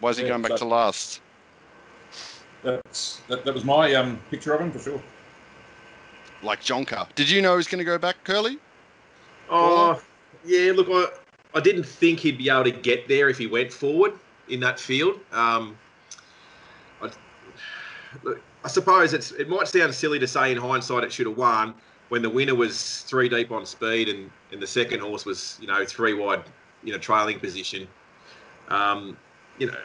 Why 0.00 0.10
is 0.10 0.16
he 0.18 0.22
Yeah, 0.22 0.30
going 0.30 0.42
back 0.42 0.52
so- 0.52 0.58
to 0.58 0.64
last? 0.66 1.20
That's 2.62 3.20
that, 3.28 3.44
that 3.44 3.54
was 3.54 3.64
my 3.64 3.94
um, 3.94 4.20
picture 4.30 4.52
of 4.52 4.60
him 4.60 4.72
for 4.72 4.78
sure. 4.80 5.02
Like 6.42 6.62
Jonker. 6.62 7.06
Did 7.14 7.30
you 7.30 7.42
know 7.42 7.52
he 7.52 7.56
was 7.56 7.66
going 7.68 7.78
to 7.78 7.84
go 7.84 7.98
back, 7.98 8.16
Curly? 8.24 8.58
Oh, 9.50 10.00
yeah. 10.44 10.72
Look, 10.72 10.88
I, 10.90 11.08
I 11.54 11.60
didn't 11.60 11.84
think 11.84 12.20
he'd 12.20 12.38
be 12.38 12.48
able 12.50 12.64
to 12.64 12.70
get 12.70 13.08
there 13.08 13.28
if 13.28 13.38
he 13.38 13.46
went 13.46 13.72
forward 13.72 14.12
in 14.48 14.60
that 14.60 14.78
field. 14.78 15.20
Um, 15.32 15.76
I, 17.00 17.10
I 18.64 18.68
suppose 18.68 19.14
it's 19.14 19.32
it 19.32 19.48
might 19.48 19.68
sound 19.68 19.94
silly 19.94 20.18
to 20.18 20.26
say 20.26 20.52
in 20.52 20.58
hindsight 20.58 21.04
it 21.04 21.12
should 21.12 21.26
have 21.26 21.36
won 21.36 21.74
when 22.08 22.22
the 22.22 22.30
winner 22.30 22.54
was 22.54 23.02
three 23.02 23.28
deep 23.28 23.50
on 23.50 23.66
speed 23.66 24.08
and, 24.08 24.30
and 24.52 24.60
the 24.60 24.66
second 24.66 25.00
horse 25.00 25.24
was 25.24 25.58
you 25.60 25.66
know 25.66 25.84
three 25.84 26.14
wide, 26.14 26.42
you 26.82 26.92
know 26.92 26.98
trailing 26.98 27.38
position. 27.38 27.86
Um, 28.68 29.16
you 29.58 29.68
know, 29.68 29.76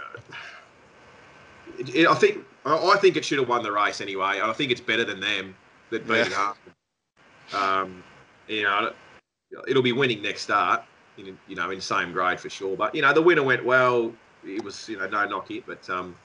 it, 1.79 1.95
it, 1.95 2.07
I 2.07 2.13
think 2.15 2.45
I, 2.65 2.97
think 3.01 3.17
it 3.17 3.25
should 3.25 3.39
have 3.39 3.49
won 3.49 3.63
the 3.63 3.71
race 3.71 4.01
anyway. 4.01 4.39
I 4.41 4.53
think 4.53 4.71
it's 4.71 4.81
better 4.81 5.03
than 5.03 5.19
them 5.19 5.55
that 5.89 6.07
beat 6.07 6.17
it 6.17 6.29
Yeah. 6.29 6.53
hard. 7.51 7.81
Um, 7.81 8.03
you 8.47 8.63
know, 8.63 8.93
it'll 9.67 9.83
be 9.83 9.91
winning 9.91 10.21
next 10.21 10.41
start. 10.41 10.83
In, 11.17 11.37
you 11.47 11.55
know, 11.55 11.69
in 11.69 11.79
same 11.79 12.11
grade 12.11 12.39
for 12.39 12.49
sure. 12.49 12.75
But 12.75 12.95
you 12.95 13.01
know, 13.01 13.13
the 13.13 13.21
winner 13.21 13.43
went 13.43 13.63
well. 13.63 14.11
It 14.45 14.63
was 14.63 14.89
you 14.89 14.97
know 14.97 15.07
no 15.07 15.25
knock 15.25 15.51
it, 15.51 15.65
but 15.65 15.87
um, 15.89 16.15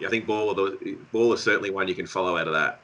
yeah, 0.00 0.08
I 0.08 0.10
think 0.10 0.26
Baller 0.26 0.56
the 0.56 0.96
Baller 1.12 1.38
certainly 1.38 1.70
one 1.70 1.88
you 1.88 1.94
can 1.94 2.06
follow 2.06 2.36
out 2.36 2.48
of 2.48 2.54
that. 2.54 2.80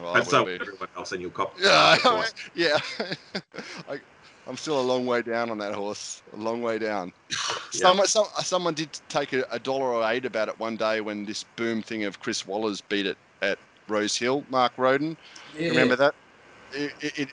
Well, 0.00 0.14
and 0.14 0.26
so 0.26 0.44
would 0.44 0.58
be- 0.58 0.62
everyone 0.62 0.88
else, 0.96 1.12
and 1.12 1.20
you'll 1.20 1.30
cop. 1.30 1.56
Yeah, 1.60 1.98
uh, 2.04 2.26
yeah. 2.54 2.78
I, 3.88 4.00
I'm 4.46 4.56
still 4.56 4.80
a 4.80 4.82
long 4.82 5.06
way 5.06 5.22
down 5.22 5.50
on 5.50 5.58
that 5.58 5.74
horse. 5.74 6.22
A 6.32 6.36
long 6.36 6.62
way 6.62 6.78
down. 6.78 7.12
Someone, 7.70 8.06
some, 8.06 8.26
someone 8.42 8.74
did 8.74 8.90
take 9.08 9.32
a, 9.32 9.44
a 9.50 9.58
dollar 9.58 9.86
or 9.86 10.10
eight 10.10 10.24
about 10.24 10.48
it 10.48 10.58
one 10.58 10.76
day 10.76 11.00
when 11.00 11.24
this 11.24 11.44
boom 11.54 11.82
thing 11.82 12.02
of 12.02 12.18
Chris 12.20 12.44
Waller's 12.44 12.80
beat 12.80 13.06
it 13.06 13.16
at 13.42 13.58
Rose 13.86 14.16
Hill. 14.16 14.44
Mark 14.50 14.72
Roden, 14.76 15.16
remember 15.56 15.94
that? 15.94 16.14
It, 16.72 16.92
it, 17.00 17.18
it 17.18 17.28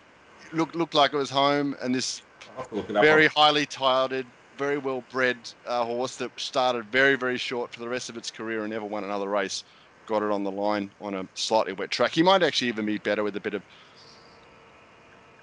looked 0.53 0.76
looked 0.76 0.93
like 0.93 1.14
it 1.14 1.18
was 1.18 1.32
home, 1.32 1.76
and 1.82 1.93
this 1.93 2.22
I'll 2.58 2.64
have 2.64 2.70
to 2.70 2.76
look 2.76 2.89
it 2.89 2.95
up. 2.95 3.03
very 3.03 3.28
highly 3.28 3.66
touted, 3.68 4.26
very 4.58 4.80
well 4.80 5.03
bred 5.12 5.38
uh, 5.68 5.86
horse 5.86 6.16
that 6.18 6.32
started 6.39 6.86
very 6.86 7.16
very 7.16 7.38
short 7.38 7.72
for 7.72 7.80
the 7.80 7.88
rest 7.88 8.10
of 8.10 8.18
its 8.18 8.32
career 8.32 8.64
and 8.64 8.74
never 8.74 8.86
won 8.86 9.03
another 9.03 9.30
race. 9.30 9.64
Got 10.08 10.24
it 10.24 10.32
on 10.32 10.43
the 10.43 10.51
line 10.51 10.89
on 10.99 11.14
a 11.14 11.28
slightly 11.36 11.74
wet 11.74 11.91
track. 11.91 12.12
He 12.12 12.24
might 12.24 12.41
actually 12.41 12.70
even 12.70 12.86
be 12.86 12.97
better 12.97 13.24
with 13.24 13.36
a 13.36 13.39
bit 13.39 13.53
of 13.53 13.62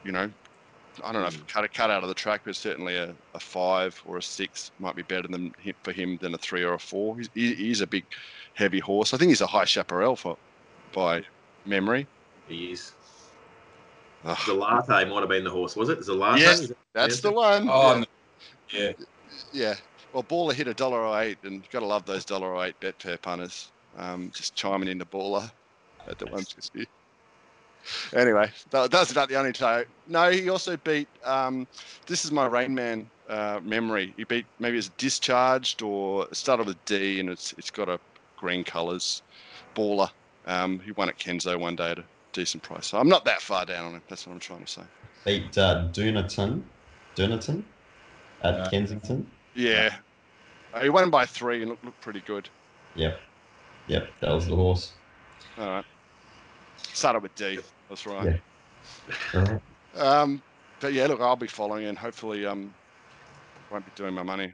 you 0.05 0.13
know, 0.13 0.31
I 1.03 1.13
don't 1.13 1.23
know 1.23 1.29
if 1.29 1.47
cut 1.47 1.65
a 1.65 1.69
cut 1.69 1.91
out 1.91 2.03
of 2.03 2.09
the 2.09 2.15
track, 2.15 2.43
but 2.45 2.55
certainly 2.55 2.97
a, 2.97 3.15
a 3.35 3.41
five 3.41 4.01
or 4.05 4.19
a 4.19 4.23
six 4.23 4.71
might 4.79 4.95
be 4.95 5.03
better 5.03 5.27
than 5.27 5.55
him, 5.59 5.75
for 5.83 5.93
him 5.93 6.19
than 6.21 6.35
a 6.35 6.39
three 6.39 6.63
or 6.63 6.75
a 6.75 6.79
four. 6.79 7.17
He's, 7.17 7.31
he, 7.35 7.55
he's 7.55 7.81
a 7.81 7.87
big, 7.87 8.05
heavy 8.55 8.79
horse. 8.79 9.15
I 9.15 9.17
think 9.17 9.31
he's 9.31 9.41
a 9.41 9.47
high 9.47 9.65
chaparral 9.65 10.17
for 10.17 10.37
by 10.93 11.25
memory. 11.65 12.07
He 12.49 12.73
is. 12.73 12.93
Ugh. 14.25 14.37
Zalate 14.37 15.09
might 15.09 15.21
have 15.21 15.29
been 15.29 15.45
the 15.45 15.51
horse, 15.51 15.77
was 15.77 15.89
it? 15.89 16.01
Zalate? 16.01 16.39
Yes, 16.39 16.73
that's 16.93 17.21
the 17.21 17.31
one. 17.31 17.69
Oh, 17.71 18.05
yeah. 18.73 18.81
yeah. 18.81 18.93
yeah. 19.53 19.75
Well, 20.13 20.23
Baller 20.23 20.55
hit 20.55 20.69
a 20.69 20.75
dollar 20.75 21.05
oh 21.05 21.19
eight, 21.19 21.39
and 21.43 21.55
you've 21.55 21.71
gotta 21.71 21.87
love 21.87 22.07
those 22.07 22.25
dollar 22.25 22.55
oh 22.55 22.63
eight 22.63 22.79
Betfair 22.81 23.21
punters. 23.21 23.73
Um, 23.99 24.31
just 24.35 24.55
chiming 24.55 24.89
into 24.89 25.05
Baller 25.05 25.51
at 26.09 26.19
the 26.19 26.27
one 26.27 26.45
fifty. 26.45 26.87
Anyway, 28.15 28.51
that, 28.71 28.91
that's 28.91 29.13
about 29.13 29.29
the 29.29 29.37
only 29.37 29.53
time. 29.53 29.85
No, 30.07 30.31
he 30.31 30.49
also 30.49 30.77
beat. 30.79 31.09
Um, 31.25 31.67
this 32.07 32.25
is 32.25 32.33
my 32.33 32.47
Rain 32.47 32.75
Man 32.75 33.11
uh, 33.29 33.61
memory. 33.63 34.15
He 34.17 34.25
beat 34.25 34.47
maybe 34.59 34.79
it's 34.79 34.89
discharged 34.97 35.83
or 35.83 36.25
it 36.25 36.37
started 36.37 36.67
with 36.67 36.83
D, 36.85 37.21
and 37.21 37.29
it's 37.29 37.53
it's 37.59 37.71
got 37.71 37.89
a 37.89 37.99
green 38.37 38.65
colours. 38.65 39.23
Baller. 39.75 40.11
Um, 40.47 40.79
he 40.81 40.93
won 40.93 41.09
at 41.09 41.19
Kenzo 41.19 41.59
one 41.59 41.75
day 41.75 41.91
at 41.91 41.99
a 41.99 42.05
decent 42.35 42.63
price. 42.63 42.89
So 42.89 42.99
I'm 42.99 43.09
not 43.09 43.25
that 43.25 43.41
far 43.41 43.65
down 43.65 43.87
on 43.87 43.95
him. 43.95 44.03
That's 44.09 44.27
what 44.27 44.35
I'm 44.35 44.41
trying 44.41 44.65
to 44.65 44.71
say. 44.71 44.83
Beat 45.25 45.57
uh, 45.57 45.89
Dunaton, 45.93 46.63
Dunaton 47.17 47.63
at 48.43 48.55
Yeah. 48.59 48.69
Kensington. 48.71 49.27
Yeah. 49.55 49.95
Uh, 50.75 50.81
he 50.83 50.91
won 50.91 51.09
by 51.09 51.25
three 51.25 51.63
and 51.63 51.71
looked, 51.71 51.85
looked 51.85 52.01
pretty 52.03 52.21
good. 52.21 52.49
Yep, 52.97 53.19
yep, 53.87 54.09
that 54.21 54.31
was 54.33 54.47
the 54.47 54.55
horse. 54.55 54.93
All 55.57 55.67
right. 55.67 55.85
Started 56.93 57.23
with 57.23 57.35
D. 57.37 57.59
That's 57.89 58.07
right. 58.07 58.41
Yeah. 59.35 59.35
All 59.35 59.43
right. 59.43 59.61
Um, 59.97 60.43
but 60.81 60.93
yeah, 60.93 61.07
look, 61.07 61.21
I'll 61.21 61.37
be 61.37 61.47
following 61.47 61.87
and 61.87 61.97
hopefully 61.97 62.45
um, 62.45 62.75
won't 63.71 63.85
be 63.87 63.93
doing 63.95 64.13
my 64.15 64.23
money. 64.23 64.53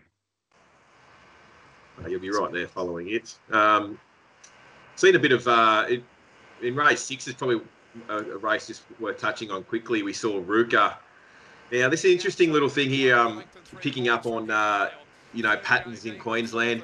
Oh, 2.03 2.09
You'll 2.09 2.20
be 2.20 2.31
right 2.31 2.53
there 2.53 2.68
following 2.68 3.09
it. 3.11 3.35
Um, 3.51 3.99
seen 4.97 5.16
a 5.16 5.18
bit 5.18 5.33
of 5.33 5.47
uh, 5.49 5.87
in, 5.89 6.05
in 6.63 6.75
race 6.75 7.01
six 7.01 7.27
is 7.29 7.35
probably 7.35 7.61
a, 8.09 8.17
a 8.19 8.37
race 8.39 8.67
just 8.67 8.83
worth 8.99 9.19
touching 9.19 9.51
on 9.51 9.65
quickly. 9.65 10.03
We 10.03 10.13
saw 10.13 10.41
Ruka. 10.41 10.95
Now 11.73 11.89
this 11.89 12.05
interesting 12.05 12.53
little 12.53 12.69
thing 12.69 12.89
here, 12.89 13.17
um, 13.17 13.45
picking 13.81 14.09
up 14.09 14.27
on 14.27 14.51
uh, 14.51 14.91
you 15.33 15.43
know 15.43 15.57
patterns 15.59 16.05
in 16.05 16.19
Queensland. 16.19 16.83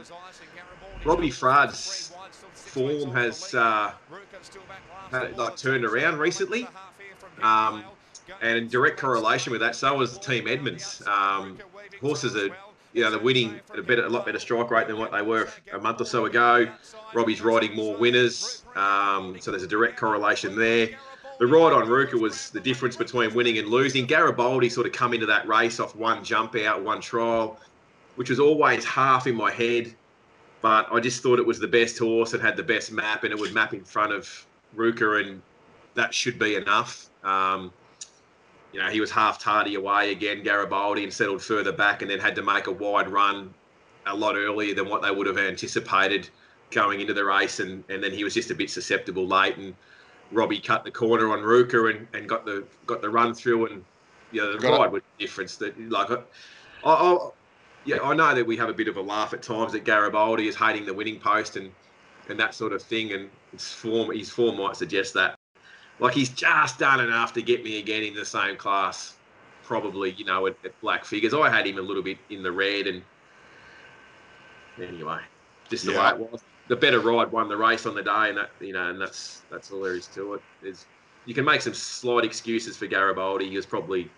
Robbie 1.05 1.31
Fradd's 1.31 2.13
form 2.53 3.13
has 3.13 3.55
uh, 3.55 3.93
had, 5.11 5.37
like 5.37 5.57
turned 5.57 5.85
around 5.85 6.19
recently, 6.19 6.67
um, 7.43 7.85
and 8.43 8.59
in 8.59 8.69
direct 8.69 8.99
correlation 8.99 9.53
with 9.53 9.61
that, 9.61 9.77
so 9.77 9.97
was 9.97 10.19
Team 10.19 10.49
Edmonds. 10.49 11.03
Um, 11.07 11.59
horses 12.01 12.37
are 12.37 12.51
you 12.97 13.03
know, 13.03 13.11
they're 13.11 13.21
winning 13.21 13.61
at 13.71 13.79
a 13.79 13.83
better, 13.83 14.07
a 14.07 14.09
lot 14.09 14.25
better 14.25 14.39
strike 14.39 14.71
rate 14.71 14.87
than 14.87 14.99
what 14.99 15.13
they 15.13 15.21
were 15.21 15.47
a 15.75 15.79
month 15.79 16.01
or 16.01 16.07
so 16.07 16.25
ago. 16.25 16.67
Robbie's 17.13 17.43
riding 17.43 17.77
more 17.77 17.95
winners, 17.95 18.65
um, 18.75 19.37
so 19.39 19.51
there's 19.51 19.63
a 19.63 19.69
direct 19.69 19.99
correlation 19.99 20.57
there. 20.57 20.89
The 21.39 21.47
ride 21.47 21.75
on 21.75 21.89
Ruka 21.89 22.19
was 22.19 22.49
the 22.49 22.61
difference 22.61 22.97
between 22.97 23.35
winning 23.35 23.59
and 23.59 23.69
losing. 23.69 24.07
Garibaldi 24.07 24.71
sort 24.71 24.87
of 24.87 24.95
come 24.95 25.13
into 25.13 25.27
that 25.27 25.47
race 25.47 25.79
off 25.79 25.95
one 25.95 26.25
jump 26.25 26.57
out, 26.57 26.83
one 26.83 27.03
trial, 27.03 27.61
which 28.15 28.31
was 28.31 28.41
always 28.41 28.83
half 28.87 29.27
in 29.27 29.35
my 29.35 29.51
head. 29.51 29.95
But 30.63 30.91
I 30.91 30.99
just 30.99 31.23
thought 31.23 31.39
it 31.39 31.47
was 31.47 31.59
the 31.59 31.69
best 31.69 31.99
horse 31.99 32.33
and 32.33 32.43
had 32.43 32.57
the 32.57 32.63
best 32.63 32.91
map, 32.93 33.25
and 33.25 33.33
it 33.33 33.39
would 33.39 33.53
map 33.53 33.75
in 33.75 33.85
front 33.85 34.15
of 34.15 34.47
Ruka, 34.75 35.23
and 35.23 35.43
that 35.93 36.15
should 36.15 36.39
be 36.39 36.55
enough. 36.55 37.11
Um, 37.23 37.75
you 38.77 38.83
know, 38.83 38.91
he 38.91 39.01
was 39.01 39.11
half 39.11 39.39
tardy 39.39 39.75
away 39.75 40.13
again, 40.13 40.43
Garibaldi, 40.43 41.03
and 41.03 41.11
settled 41.11 41.43
further 41.43 41.73
back, 41.73 42.03
and 42.03 42.11
then 42.11 42.19
had 42.19 42.35
to 42.35 42.43
make 42.43 42.67
a 42.67 42.71
wide 42.73 43.09
run 43.09 43.55
a 44.05 44.15
lot 44.15 44.37
earlier 44.37 44.75
than 44.75 44.87
what 44.87 45.01
they 45.01 45.11
would 45.11 45.27
have 45.27 45.39
anticipated 45.39 46.29
going 46.71 47.01
into 47.01 47.15
the 47.15 47.25
race, 47.25 47.59
and, 47.59 47.83
and 47.89 48.05
then 48.05 48.13
he 48.13 48.23
was 48.23 48.35
just 48.35 48.51
a 48.51 48.55
bit 48.55 48.69
susceptible 48.69 49.27
late, 49.27 49.57
and 49.57 49.75
Robbie 50.31 50.61
cut 50.61 50.85
the 50.85 50.91
corner 50.91 51.33
on 51.33 51.39
Ruka 51.39 51.91
and, 51.91 52.07
and 52.13 52.29
got 52.29 52.45
the 52.45 52.67
got 52.85 53.01
the 53.01 53.09
run 53.09 53.33
through, 53.33 53.69
and 53.69 53.83
you 54.31 54.43
know, 54.43 54.53
the 54.53 54.59
Got 54.59 54.75
it. 54.75 54.79
ride 54.79 54.93
was 54.93 55.03
difference. 55.19 55.57
That 55.57 55.81
like, 55.91 56.11
I, 56.11 56.19
I, 56.85 57.31
yeah, 57.87 58.03
I 58.03 58.15
know 58.15 58.35
that 58.35 58.47
we 58.47 58.59
have 58.59 58.69
a 58.69 58.75
bit 58.75 58.89
of 58.89 58.99
a 58.99 59.01
laugh 59.01 59.33
at 59.33 59.43
times 59.43 59.73
that 59.73 59.85
Garibaldi 59.85 60.49
is 60.49 60.55
hating 60.55 60.85
the 60.85 60.93
winning 60.93 61.19
post 61.19 61.57
and 61.57 61.73
and 62.29 62.39
that 62.39 62.55
sort 62.55 62.75
of 62.75 62.83
thing, 62.83 63.15
and 63.15 63.31
his 63.53 63.73
form 63.73 64.11
his 64.15 64.29
form 64.29 64.59
might 64.59 64.77
suggest 64.77 65.15
that. 65.15 65.36
Like 65.99 66.15
he's 66.15 66.29
just 66.29 66.79
done 66.79 67.01
enough 67.01 67.33
to 67.35 67.43
get 67.43 67.65
me 67.65 67.79
again 67.79 68.03
in 68.03 68.15
the 68.15 68.25
same 68.25 68.57
class, 68.57 69.15
probably 69.65 70.13
you 70.13 70.25
know 70.25 70.47
at, 70.47 70.55
at 70.65 70.79
black 70.81 71.05
figures. 71.05 71.33
I 71.35 71.49
had 71.49 71.67
him 71.67 71.79
a 71.79 71.83
little 71.83 72.03
bit 72.03 72.19
in 72.31 72.43
the 72.43 72.53
red, 72.53 72.87
and 72.87 73.03
anyway, 74.81 75.21
just 75.71 75.87
the 75.87 75.93
Yeah. 75.93 76.03
way 76.03 76.11
it 76.11 76.19
was. 76.19 76.45
The 76.69 76.77
better 76.77 77.01
ride 77.01 77.31
won 77.31 77.49
the 77.49 77.57
race 77.57 77.87
on 77.87 77.95
the 77.95 78.03
day, 78.03 78.29
and 78.29 78.37
that 78.39 78.51
you 78.61 78.73
know, 78.73 78.91
and 78.91 79.01
that's 79.01 79.45
that's 79.51 79.71
all 79.71 79.81
there 79.81 79.95
is 79.95 80.09
to 80.09 80.35
it. 80.35 80.41
There's, 80.61 80.85
you 81.25 81.35
can 81.35 81.45
make 81.45 81.61
some 81.61 81.75
slight 81.75 82.25
excuses 82.25 82.77
for 82.77 82.87
Garibaldi. 82.87 83.49
He 83.49 83.57
was 83.57 83.67
probably 83.67 84.11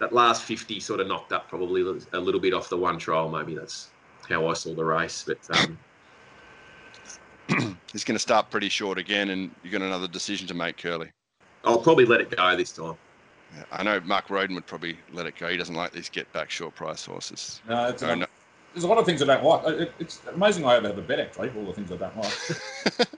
that 0.00 0.12
last 0.12 0.42
50 0.42 0.78
sort 0.80 1.00
of 1.00 1.06
knocked 1.06 1.32
up 1.32 1.48
probably 1.48 1.80
a 2.12 2.18
little 2.20 2.40
bit 2.40 2.52
off 2.52 2.68
the 2.68 2.76
one 2.76 2.98
trial. 2.98 3.30
Maybe 3.30 3.54
that's 3.54 3.88
how 4.28 4.46
I 4.48 4.52
saw 4.52 4.74
the 4.74 4.84
race. 4.84 5.24
But 5.26 5.38
um, 5.56 5.78
He's 7.96 8.04
going 8.04 8.16
to 8.16 8.20
start 8.20 8.50
pretty 8.50 8.68
short 8.68 8.98
again, 8.98 9.30
and 9.30 9.50
you've 9.62 9.72
got 9.72 9.80
another 9.80 10.06
decision 10.06 10.46
to 10.48 10.52
make, 10.54 10.76
Curly. 10.76 11.08
I'll 11.64 11.80
probably 11.80 12.04
let 12.04 12.20
it 12.20 12.36
go 12.36 12.54
this 12.54 12.72
time. 12.72 12.94
Yeah, 13.56 13.64
I 13.72 13.82
know 13.84 14.00
Mark 14.00 14.28
Roden 14.28 14.54
would 14.54 14.66
probably 14.66 14.98
let 15.14 15.24
it 15.24 15.38
go. 15.38 15.48
He 15.48 15.56
doesn't 15.56 15.74
like 15.74 15.92
these 15.92 16.10
get 16.10 16.30
back 16.34 16.50
short 16.50 16.74
price 16.74 17.06
horses. 17.06 17.62
No, 17.66 17.88
it's 17.88 18.02
Oh, 18.02 18.14
no. 18.14 18.26
there's 18.74 18.84
a 18.84 18.86
lot 18.86 18.98
of 18.98 19.06
things 19.06 19.22
I 19.22 19.24
don't 19.24 19.42
like. 19.42 19.66
It, 19.66 19.92
it's 19.98 20.20
amazing 20.26 20.66
I 20.66 20.76
ever 20.76 20.88
have 20.88 20.98
a 20.98 21.00
bet 21.00 21.20
actually. 21.20 21.48
All 21.56 21.64
the 21.64 21.72
things 21.72 21.90
I 21.90 21.96
don't 21.96 22.14
like. 22.18 22.32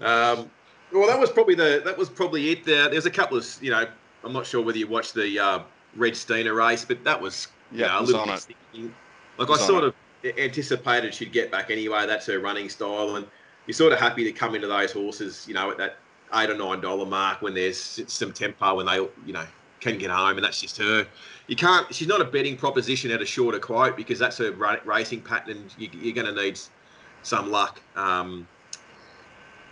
Um, 0.00 0.50
well, 0.92 1.06
that 1.06 1.20
was 1.20 1.30
probably 1.30 1.54
the 1.54 1.82
that 1.84 1.96
was 1.96 2.08
probably 2.08 2.50
it. 2.50 2.64
There, 2.64 2.88
there's 2.88 3.06
a 3.06 3.10
couple 3.10 3.36
of 3.38 3.46
you 3.60 3.70
know, 3.70 3.86
I'm 4.24 4.32
not 4.32 4.46
sure 4.46 4.62
whether 4.64 4.78
you 4.78 4.88
watched 4.88 5.14
the 5.14 5.38
uh, 5.38 5.60
Red 5.94 6.16
Steiner 6.16 6.54
race, 6.54 6.84
but 6.84 7.04
that 7.04 7.20
was 7.20 7.46
you 7.70 7.82
Yeah, 7.82 7.88
know, 7.88 7.94
it 7.94 7.98
a 7.98 8.00
was 8.00 8.10
little 8.10 8.26
bit 8.26 8.56
it. 8.74 8.90
Like 9.38 9.50
I 9.50 9.56
sort 9.58 9.84
it. 9.84 9.88
of 9.88 9.94
anticipated 10.24 11.14
she'd 11.14 11.32
get 11.32 11.50
back 11.50 11.70
anyway. 11.70 12.06
That's 12.06 12.26
her 12.26 12.38
running 12.40 12.68
style, 12.68 13.16
and 13.16 13.26
you're 13.66 13.74
sort 13.74 13.92
of 13.92 13.98
happy 13.98 14.24
to 14.24 14.32
come 14.32 14.54
into 14.54 14.66
those 14.66 14.92
horses, 14.92 15.46
you 15.48 15.54
know, 15.54 15.70
at 15.70 15.78
that 15.78 15.96
eight 16.34 16.50
or 16.50 16.56
nine 16.56 16.80
dollar 16.80 17.06
mark 17.06 17.42
when 17.42 17.54
there's 17.54 18.00
some 18.06 18.32
tempo 18.32 18.76
when 18.76 18.86
they 18.86 18.96
you 18.96 19.32
know 19.32 19.44
can 19.80 19.98
get 19.98 20.10
home, 20.10 20.36
and 20.36 20.44
that's 20.44 20.60
just 20.60 20.76
her. 20.78 21.06
You 21.46 21.56
can't. 21.56 21.92
She's 21.94 22.08
not 22.08 22.20
a 22.20 22.24
betting 22.24 22.56
proposition 22.56 23.10
at 23.10 23.22
a 23.22 23.26
shorter 23.26 23.58
quote 23.58 23.96
because 23.96 24.18
that's 24.18 24.38
her 24.38 24.52
racing 24.84 25.22
pattern, 25.22 25.56
and 25.56 25.74
you, 25.78 25.88
you're 26.00 26.14
going 26.14 26.34
to 26.34 26.42
need 26.42 26.58
some 27.22 27.50
luck. 27.50 27.80
Um, 27.96 28.46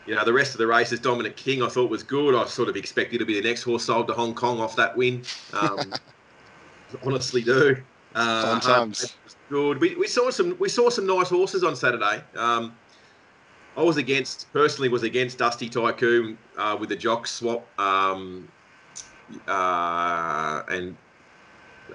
you 0.07 0.15
know, 0.15 0.25
the 0.25 0.33
rest 0.33 0.53
of 0.53 0.59
the 0.59 0.67
races, 0.67 1.01
Dominic 1.01 1.37
King, 1.37 1.63
I 1.63 1.69
thought 1.69 1.91
was 1.91 2.03
good. 2.03 2.35
I 2.35 2.47
sort 2.47 2.71
of 2.71 2.77
expected 2.77 3.19
to 3.19 3.27
be 3.27 3.39
the 3.39 3.47
next 3.47 3.63
horse 3.63 3.85
sold 3.85 4.09
to 4.09 4.15
Hong 4.15 4.35
Kong 4.35 4.59
off 4.59 4.75
that 4.77 4.97
win. 4.97 5.23
Um, 5.53 5.93
honestly, 7.05 7.43
do. 7.43 7.77
Uh, 8.15 8.59
Fun 8.59 8.61
times. 8.61 9.15
Good. 9.49 9.81
We, 9.81 9.95
we 9.97 10.07
saw 10.07 10.31
some 10.31 10.57
we 10.59 10.69
saw 10.69 10.91
some 10.91 11.07
nice 11.07 11.31
horses 11.31 11.65
on 11.65 11.75
Saturday. 11.75 12.23
Um, 12.37 12.75
I 13.77 13.83
was 13.83 13.97
against 13.97 14.53
personally 14.53 14.89
was 14.89 15.05
against 15.05 15.39
Dusty 15.39 15.69
Tycoon 15.69 16.37
uh, 16.59 16.77
with 16.79 16.91
the 16.91 16.97
jock 16.97 17.27
swap, 17.27 17.67
um, 17.81 18.49
uh, 19.47 20.63
and 20.69 20.97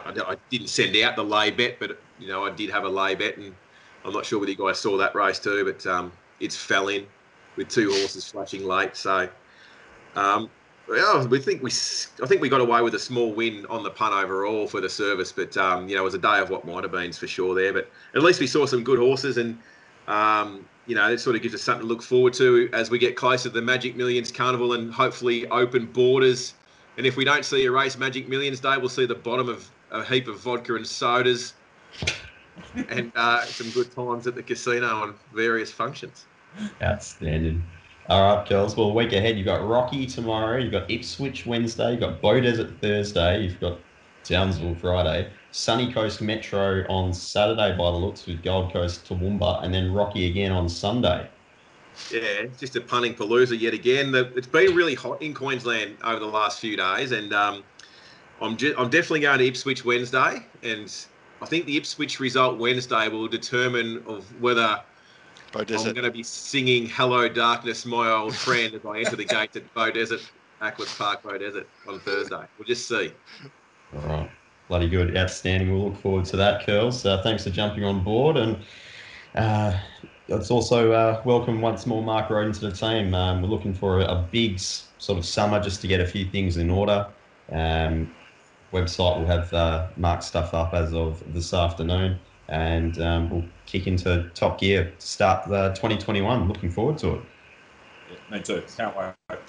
I, 0.03 0.09
I 0.09 0.35
didn't 0.49 0.69
send 0.69 0.95
out 0.97 1.15
the 1.15 1.23
lay 1.23 1.51
bet, 1.51 1.77
but 1.79 1.99
you 2.19 2.27
know 2.27 2.43
I 2.43 2.49
did 2.49 2.71
have 2.71 2.85
a 2.85 2.89
lay 2.89 3.13
bet, 3.13 3.37
and 3.37 3.53
I'm 4.03 4.13
not 4.13 4.25
sure 4.25 4.39
whether 4.39 4.51
you 4.51 4.57
guys 4.57 4.79
saw 4.79 4.97
that 4.97 5.13
race 5.13 5.37
too, 5.37 5.63
but 5.63 5.85
um, 5.85 6.11
it's 6.39 6.55
fell 6.55 6.87
in 6.87 7.05
with 7.55 7.69
two 7.69 7.91
horses 7.91 8.27
flashing 8.31 8.65
late. 8.65 8.95
So 8.95 9.29
um, 10.15 10.49
well, 10.87 11.27
we 11.27 11.39
think 11.39 11.63
we 11.63 11.71
I 12.21 12.27
think 12.27 12.41
we 12.41 12.49
got 12.49 12.61
away 12.61 12.81
with 12.81 12.93
a 12.95 12.99
small 12.99 13.31
win 13.31 13.65
on 13.69 13.83
the 13.83 13.89
punt 13.89 14.13
overall 14.13 14.67
for 14.67 14.81
the 14.81 14.89
service, 14.89 15.31
but 15.31 15.55
um, 15.55 15.87
you 15.87 15.95
know 15.95 16.01
it 16.01 16.05
was 16.05 16.13
a 16.13 16.19
day 16.19 16.39
of 16.39 16.49
what 16.49 16.65
might 16.65 16.83
have 16.83 16.91
been 16.91 17.13
for 17.13 17.27
sure 17.27 17.55
there. 17.55 17.71
But 17.71 17.89
at 18.15 18.21
least 18.21 18.39
we 18.39 18.47
saw 18.47 18.65
some 18.65 18.83
good 18.83 18.99
horses, 18.99 19.37
and 19.37 19.57
um, 20.07 20.65
you 20.85 20.95
know 20.95 21.09
it 21.09 21.19
sort 21.19 21.35
of 21.35 21.41
gives 21.41 21.55
us 21.55 21.61
something 21.61 21.87
to 21.87 21.87
look 21.87 22.01
forward 22.01 22.33
to 22.35 22.69
as 22.73 22.89
we 22.89 22.99
get 22.99 23.15
closer 23.15 23.49
to 23.49 23.53
the 23.53 23.61
Magic 23.61 23.95
Millions 23.95 24.31
Carnival 24.31 24.73
and 24.73 24.93
hopefully 24.93 25.47
open 25.47 25.85
borders. 25.85 26.53
And 26.97 27.07
if 27.07 27.15
we 27.15 27.25
don't 27.25 27.45
see 27.45 27.65
a 27.65 27.71
race 27.71 27.97
Magic 27.97 28.27
Millions 28.27 28.59
Day, 28.59 28.77
we'll 28.77 28.89
see 28.89 29.05
the 29.05 29.15
bottom 29.15 29.49
of 29.49 29.69
a 29.91 30.03
heap 30.03 30.27
of 30.27 30.39
vodka 30.39 30.75
and 30.75 30.85
sodas, 30.85 31.53
and 32.89 33.11
uh, 33.15 33.43
some 33.45 33.69
good 33.71 33.93
times 33.95 34.27
at 34.27 34.35
the 34.35 34.43
casino 34.43 34.87
on 34.87 35.15
various 35.33 35.71
functions. 35.71 36.25
Outstanding. 36.81 37.63
All 38.09 38.35
right, 38.35 38.47
girls. 38.47 38.75
Well, 38.75 38.93
week 38.93 39.13
ahead, 39.13 39.37
you've 39.37 39.45
got 39.45 39.65
Rocky 39.65 40.05
tomorrow, 40.05 40.57
you've 40.57 40.73
got 40.73 40.91
Ipswich 40.91 41.45
Wednesday, 41.45 41.91
you've 41.91 42.01
got 42.01 42.21
Beaudesert 42.21 42.81
Thursday, 42.81 43.43
you've 43.43 43.61
got 43.61 43.79
Townsville 44.25 44.75
Friday, 44.75 45.31
Sunny 45.51 45.91
Coast 45.91 46.21
Metro 46.21 46.85
on 46.89 47.13
Saturday 47.13 47.71
by 47.77 47.91
the 47.91 47.97
looks 47.97 48.25
with 48.25 48.43
Gold 48.43 48.73
Coast 48.73 49.07
Toowoomba, 49.07 49.63
and 49.63 49.73
then 49.73 49.93
Rocky 49.93 50.29
again 50.29 50.51
on 50.51 50.67
Sunday. 50.67 51.29
Yeah, 52.11 52.19
it's 52.21 52.59
just 52.59 52.75
a 52.75 52.81
punning 52.81 53.13
palooza 53.13 53.57
yet 53.57 53.73
again. 53.73 54.13
It's 54.35 54.47
been 54.47 54.75
really 54.75 54.95
hot 54.95 55.21
in 55.21 55.33
Queensland 55.33 55.97
over 56.03 56.19
the 56.19 56.25
last 56.25 56.59
few 56.59 56.75
days, 56.75 57.13
and 57.13 57.31
um, 57.33 57.63
I'm 58.41 58.57
ju- 58.57 58.75
I'm 58.77 58.89
definitely 58.89 59.21
going 59.21 59.39
to 59.39 59.47
Ipswich 59.47 59.85
Wednesday, 59.85 60.45
and 60.61 60.93
I 61.41 61.45
think 61.45 61.67
the 61.67 61.77
Ipswich 61.77 62.19
result 62.19 62.59
Wednesday 62.59 63.07
will 63.07 63.29
determine 63.29 64.03
of 64.07 64.25
whether 64.41 64.81
Bo 65.53 65.59
I'm 65.59 65.65
going 65.67 66.01
to 66.01 66.09
be 66.09 66.23
singing 66.23 66.87
"Hello 66.87 67.29
Darkness, 67.29 67.85
My 67.85 68.09
Old 68.09 68.35
Friend" 68.35 68.73
as 68.73 68.83
I 68.83 69.01
enter 69.01 69.15
the 69.15 69.23
gates 69.23 69.55
at 69.55 69.71
Beaudesert, 69.75 70.27
Ackworth 70.63 70.97
Park, 70.97 71.21
Beaudesert 71.21 71.65
on 71.87 71.99
Thursday. 71.99 72.43
We'll 72.57 72.65
just 72.65 72.87
see. 72.87 73.11
All 73.95 74.01
right. 74.07 74.31
Bloody 74.67 74.89
good. 74.89 75.15
Outstanding. 75.15 75.71
We'll 75.71 75.91
look 75.91 76.01
forward 76.01 76.25
to 76.25 76.37
that, 76.37 76.65
Curls. 76.65 77.05
Uh, 77.05 77.21
thanks 77.21 77.43
for 77.43 77.51
jumping 77.51 77.83
on 77.83 78.03
board. 78.03 78.35
And 78.35 78.57
uh, 79.35 79.77
let's 80.27 80.49
also 80.49 80.91
uh, 80.91 81.21
welcome 81.23 81.61
once 81.61 81.85
more 81.85 82.01
Mark 82.01 82.31
Roden 82.31 82.51
to 82.53 82.71
the 82.71 82.71
team. 82.71 83.13
Um, 83.13 83.43
we're 83.43 83.49
looking 83.49 83.75
for 83.75 83.99
a, 83.99 84.05
a 84.05 84.27
big 84.31 84.59
sort 84.59 85.19
of 85.19 85.25
summer 85.25 85.61
just 85.61 85.81
to 85.81 85.87
get 85.87 85.99
a 85.99 86.07
few 86.07 86.25
things 86.25 86.57
in 86.57 86.71
order. 86.71 87.05
Um, 87.51 88.11
website 88.71 89.19
will 89.19 89.27
have 89.27 89.53
uh, 89.53 89.89
Mark's 89.97 90.25
stuff 90.25 90.55
up 90.55 90.73
as 90.73 90.95
of 90.95 91.21
this 91.31 91.53
afternoon. 91.53 92.19
And 92.49 92.99
um, 92.99 93.29
we'll 93.29 93.49
kick 93.65 93.87
into 93.87 94.29
top 94.35 94.59
gear 94.59 94.95
to 94.99 95.05
start 95.07 95.47
the 95.49 95.69
2021. 95.69 96.47
Looking 96.47 96.71
forward 96.71 96.97
to 96.99 97.15
it. 97.15 97.21
Yeah, 98.07 98.17
me 98.29 98.41
too. 98.41 98.63
Can't 98.77 98.95
wait. 98.97 99.39